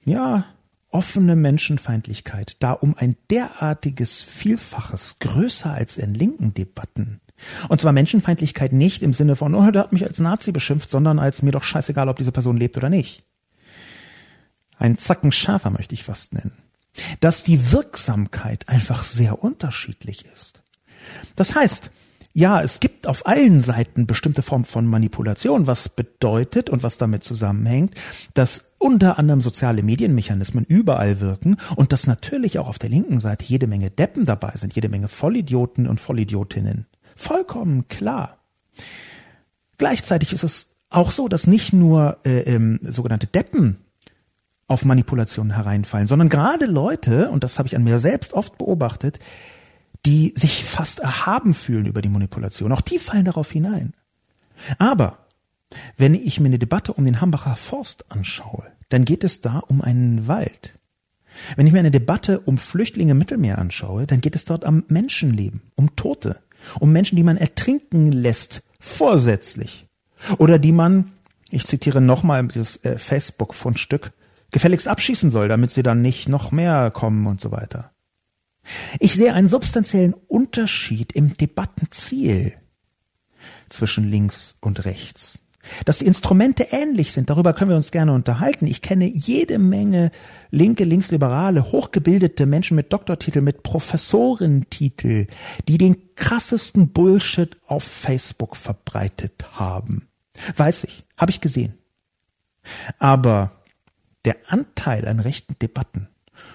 ja, 0.04 0.46
offene 0.90 1.36
Menschenfeindlichkeit 1.36 2.58
da 2.60 2.74
um 2.74 2.98
ein 2.98 3.16
derartiges 3.30 4.22
Vielfaches 4.22 5.20
größer 5.20 5.74
als 5.74 5.98
in 5.98 6.14
linken 6.14 6.54
Debatten. 6.54 7.22
Und 7.70 7.82
zwar 7.82 7.94
Menschenfeindlichkeit 7.94 8.74
nicht 8.74 9.02
im 9.02 9.14
Sinne 9.14 9.36
von, 9.36 9.56
oh, 9.56 9.72
der 9.72 9.84
hat 9.84 9.94
mich 9.94 10.06
als 10.06 10.20
Nazi 10.20 10.52
beschimpft, 10.52 10.90
sondern 10.90 11.18
als 11.18 11.42
mir 11.42 11.52
doch 11.52 11.64
scheißegal, 11.64 12.10
ob 12.10 12.18
diese 12.18 12.32
Person 12.32 12.58
lebt 12.58 12.78
oder 12.78 12.90
nicht. 12.90 13.24
Ein 14.78 14.98
Zacken 14.98 15.32
schärfer 15.32 15.70
möchte 15.70 15.96
ich 15.96 16.04
fast 16.04 16.34
nennen. 16.34 16.58
Dass 17.20 17.44
die 17.44 17.72
Wirksamkeit 17.72 18.68
einfach 18.68 19.04
sehr 19.04 19.44
unterschiedlich 19.44 20.26
ist. 20.26 20.62
Das 21.36 21.56
heißt, 21.56 21.92
ja, 22.34 22.62
es 22.62 22.80
gibt 22.80 23.08
auf 23.08 23.26
allen 23.26 23.62
Seiten 23.62 24.08
bestimmte 24.08 24.42
Formen 24.42 24.66
von 24.66 24.88
Manipulation, 24.88 25.68
was 25.68 25.90
bedeutet 25.90 26.70
und 26.70 26.82
was 26.84 26.98
damit 26.98 27.24
zusammenhängt, 27.24 27.94
dass 28.34 28.72
unter 28.78 29.20
anderem 29.20 29.42
soziale 29.42 29.84
Medienmechanismen 29.84 30.66
überall 30.66 31.20
wirken 31.20 31.58
und 31.76 31.92
dass 31.92 32.08
natürlich 32.08 32.58
auch 32.58 32.68
auf 32.68 32.80
der 32.80 32.90
linken 32.90 33.20
Seite 33.20 33.46
jede 33.46 33.68
Menge 33.68 33.90
Deppen 33.90 34.26
dabei 34.26 34.54
sind, 34.56 34.74
jede 34.74 34.90
Menge 34.90 35.08
Vollidioten 35.08 35.88
und 35.88 36.00
Vollidiotinnen. 36.00 36.88
Vollkommen 37.16 37.88
klar. 37.88 38.38
Gleichzeitig 39.78 40.32
ist 40.32 40.44
es 40.44 40.68
auch 40.90 41.12
so, 41.12 41.28
dass 41.28 41.48
nicht 41.48 41.74
nur 41.74 42.18
äh, 42.24 42.42
ähm, 42.42 42.80
sogenannte 42.84 43.28
Deppen 43.28 43.78
auf 44.68 44.86
Manipulationen 44.86 45.54
hereinfallen, 45.54 46.08
sondern 46.08 46.30
gerade 46.30 46.66
Leute, 46.66 47.30
und 47.30 47.44
das 47.44 47.60
habe 47.60 47.68
ich 47.68 47.76
an 47.76 47.84
mir 47.84 48.00
selbst 48.00 48.34
oft 48.34 48.58
beobachtet, 48.58 49.20
die 50.06 50.34
sich 50.36 50.64
fast 50.64 51.00
erhaben 51.00 51.54
fühlen 51.54 51.86
über 51.86 52.02
die 52.02 52.10
Manipulation. 52.10 52.72
Auch 52.72 52.82
die 52.82 53.00
fallen 53.00 53.26
darauf 53.26 53.52
hinein. 53.52 53.94
Aber 54.78 55.20
wenn 55.98 56.16
ich 56.16 56.40
mir 56.40 56.48
eine 56.48 56.60
Debatte 56.60 56.94
um 56.94 57.06
den 57.06 57.22
Hambacher 57.22 57.56
Forst 57.56 58.12
anschaue, 58.12 58.72
dann 58.90 59.06
geht 59.06 59.24
es 59.24 59.42
da 59.42 59.60
um 59.60 59.82
einen 59.82 60.28
Wald. 60.28 60.78
Wenn 61.56 61.66
ich 61.66 61.74
mir 61.74 61.80
eine 61.80 61.92
Debatte 61.92 62.42
um 62.42 62.58
Flüchtlinge 62.58 63.12
im 63.12 63.18
Mittelmeer 63.18 63.58
anschaue, 63.58 64.06
dann 64.06 64.22
geht 64.22 64.36
es 64.36 64.46
dort 64.46 64.66
am 64.66 64.84
Menschenleben, 64.90 65.62
um 65.76 65.96
Tote, 65.96 66.42
um 66.80 66.92
Menschen, 66.92 67.16
die 67.16 67.24
man 67.24 67.38
ertrinken 67.38 68.12
lässt, 68.12 68.64
vorsätzlich. 68.80 69.88
Oder 70.38 70.60
die 70.60 70.74
man, 70.74 71.12
ich 71.50 71.66
zitiere 71.66 72.02
nochmal 72.02 72.46
dieses 72.48 72.84
äh, 72.84 72.98
Facebook-Fundstück, 72.98 74.12
gefälligst 74.52 74.88
abschießen 74.88 75.32
soll, 75.32 75.48
damit 75.48 75.72
sie 75.72 75.84
dann 75.84 76.02
nicht 76.02 76.28
noch 76.28 76.52
mehr 76.52 76.92
kommen 76.92 77.26
und 77.28 77.40
so 77.40 77.52
weiter. 77.52 77.92
Ich 79.00 79.16
sehe 79.16 79.34
einen 79.34 79.48
substanziellen 79.48 80.14
Unterschied 80.28 81.14
im 81.14 81.36
Debattenziel 81.36 82.54
zwischen 83.70 84.10
links 84.10 84.56
und 84.62 84.86
rechts. 84.86 85.40
Dass 85.86 86.00
die 86.00 86.06
Instrumente 86.06 86.68
ähnlich 86.72 87.14
sind, 87.14 87.30
darüber 87.30 87.54
können 87.54 87.70
wir 87.70 87.78
uns 87.78 87.92
gerne 87.92 88.14
unterhalten. 88.14 88.66
Ich 88.66 88.82
kenne 88.82 89.06
jede 89.06 89.60
Menge 89.60 90.12
linke, 90.50 90.84
linksliberale, 90.84 91.72
hochgebildete 91.72 92.46
Menschen 92.46 92.76
mit 92.76 92.92
Doktortitel, 92.92 93.42
mit 93.42 93.62
Professorentitel, 93.62 95.28
die 95.68 95.78
den 95.78 96.16
krassesten 96.16 96.90
Bullshit 96.90 97.58
auf 97.68 97.84
Facebook 97.84 98.56
verbreitet 98.56 99.46
haben. 99.54 100.08
Weiß 100.56 100.84
ich, 100.86 101.04
habe 101.18 101.32
ich 101.32 101.42
gesehen. 101.42 101.78
Aber 102.98 103.52
der 104.26 104.38
Anteil 104.48 105.08
an 105.08 105.20
rechten 105.20 105.58
Debatten 105.60 106.08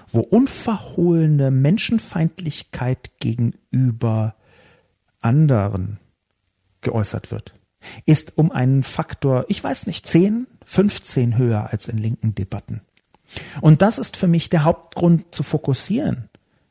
wo 0.08 0.20
unverhohlene 0.20 1.50
Menschenfeindlichkeit 1.50 3.18
gegenüber 3.18 4.34
anderen 5.20 5.98
geäußert 6.80 7.30
wird, 7.30 7.54
ist 8.04 8.38
um 8.38 8.52
einen 8.52 8.82
Faktor, 8.82 9.44
ich 9.48 9.62
weiß 9.62 9.86
nicht, 9.86 10.06
10, 10.06 10.46
15 10.64 11.36
höher 11.36 11.70
als 11.70 11.88
in 11.88 11.98
linken 11.98 12.34
Debatten. 12.34 12.82
Und 13.60 13.82
das 13.82 13.98
ist 13.98 14.16
für 14.16 14.28
mich 14.28 14.50
der 14.50 14.64
Hauptgrund 14.64 15.34
zu 15.34 15.42
fokussieren 15.42 16.28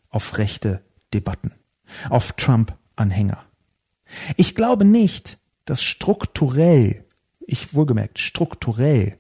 auf 0.10 0.38
rechte 0.38 0.82
Debatten, 1.14 1.54
auf 2.10 2.32
Trump-Anhänger. 2.34 3.44
Ich 4.38 4.56
glaube 4.56 4.86
nicht, 4.86 5.38
dass 5.66 5.84
strukturell, 5.84 7.06
ich 7.40 7.74
wohlgemerkt, 7.74 8.20
strukturell 8.20 9.18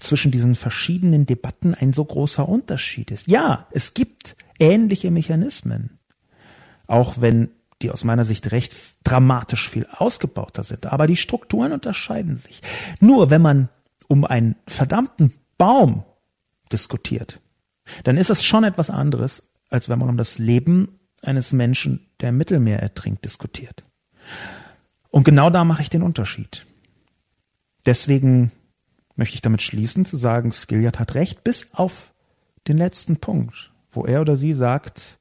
zwischen 0.00 0.30
diesen 0.30 0.54
verschiedenen 0.54 1.26
Debatten 1.26 1.74
ein 1.74 1.92
so 1.92 2.04
großer 2.04 2.48
Unterschied 2.48 3.10
ist. 3.10 3.28
Ja, 3.28 3.66
es 3.70 3.94
gibt 3.94 4.36
ähnliche 4.58 5.10
Mechanismen, 5.10 5.98
auch 6.86 7.20
wenn 7.20 7.50
die 7.82 7.90
aus 7.90 8.04
meiner 8.04 8.24
Sicht 8.24 8.50
rechts 8.50 8.98
dramatisch 9.04 9.70
viel 9.70 9.86
ausgebauter 9.90 10.64
sind, 10.64 10.86
aber 10.86 11.06
die 11.06 11.16
Strukturen 11.16 11.72
unterscheiden 11.72 12.36
sich. 12.36 12.60
Nur 13.00 13.30
wenn 13.30 13.42
man 13.42 13.68
um 14.08 14.24
einen 14.24 14.56
verdammten 14.66 15.32
Baum 15.58 16.04
diskutiert, 16.72 17.40
dann 18.04 18.16
ist 18.16 18.30
es 18.30 18.44
schon 18.44 18.64
etwas 18.64 18.90
anderes, 18.90 19.48
als 19.70 19.88
wenn 19.88 19.98
man 19.98 20.08
um 20.08 20.16
das 20.16 20.38
Leben 20.38 20.98
eines 21.22 21.52
Menschen, 21.52 22.08
der 22.20 22.30
im 22.30 22.36
Mittelmeer 22.36 22.80
ertrinkt, 22.80 23.24
diskutiert. 23.24 23.82
Und 25.10 25.24
genau 25.24 25.50
da 25.50 25.64
mache 25.64 25.82
ich 25.82 25.90
den 25.90 26.02
Unterschied. 26.02 26.66
Deswegen 27.86 28.52
möchte 29.18 29.34
ich 29.34 29.42
damit 29.42 29.62
schließen, 29.62 30.06
zu 30.06 30.16
sagen, 30.16 30.52
Skilliard 30.52 30.98
hat 30.98 31.14
recht, 31.14 31.44
bis 31.44 31.74
auf 31.74 32.14
den 32.68 32.78
letzten 32.78 33.16
Punkt, 33.16 33.72
wo 33.90 34.04
er 34.06 34.20
oder 34.20 34.36
sie 34.36 34.54
sagt, 34.54 35.18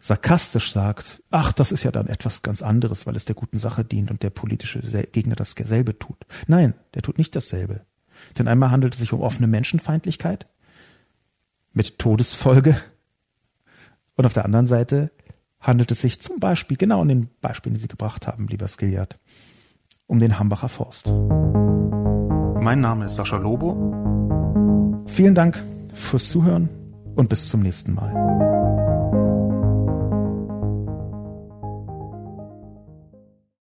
sarkastisch 0.00 0.72
sagt, 0.72 1.22
ach, 1.30 1.52
das 1.52 1.70
ist 1.70 1.84
ja 1.84 1.92
dann 1.92 2.08
etwas 2.08 2.42
ganz 2.42 2.60
anderes, 2.60 3.06
weil 3.06 3.16
es 3.16 3.24
der 3.24 3.36
guten 3.36 3.58
Sache 3.58 3.84
dient 3.84 4.10
und 4.10 4.22
der 4.22 4.30
politische 4.30 4.80
Gegner 5.12 5.36
dasselbe 5.36 5.98
tut. 5.98 6.26
Nein, 6.48 6.74
der 6.94 7.02
tut 7.02 7.18
nicht 7.18 7.34
dasselbe. 7.36 7.86
Denn 8.36 8.48
einmal 8.48 8.72
handelt 8.72 8.94
es 8.94 9.00
sich 9.00 9.12
um 9.12 9.20
offene 9.20 9.46
Menschenfeindlichkeit 9.46 10.46
mit 11.72 12.00
Todesfolge 12.00 12.76
und 14.16 14.26
auf 14.26 14.32
der 14.32 14.44
anderen 14.44 14.66
Seite 14.66 15.12
handelt 15.60 15.92
es 15.92 16.00
sich 16.00 16.20
zum 16.20 16.40
Beispiel, 16.40 16.76
genau 16.76 17.02
in 17.02 17.08
den 17.08 17.28
Beispielen, 17.40 17.74
die 17.74 17.80
Sie 17.80 17.88
gebracht 17.88 18.26
haben, 18.26 18.48
lieber 18.48 18.66
Skilliard, 18.66 19.16
um 20.08 20.18
den 20.18 20.40
Hambacher 20.40 20.68
Forst. 20.68 21.12
Mein 22.60 22.80
Name 22.80 23.06
ist 23.06 23.16
Sascha 23.16 23.36
Lobo 23.36 25.04
Vielen 25.06 25.34
Dank 25.34 25.62
fürs 25.94 26.28
Zuhören 26.28 26.68
und 27.16 27.28
bis 27.28 27.48
zum 27.48 27.60
nächsten 27.60 27.94
Mal. 27.94 28.57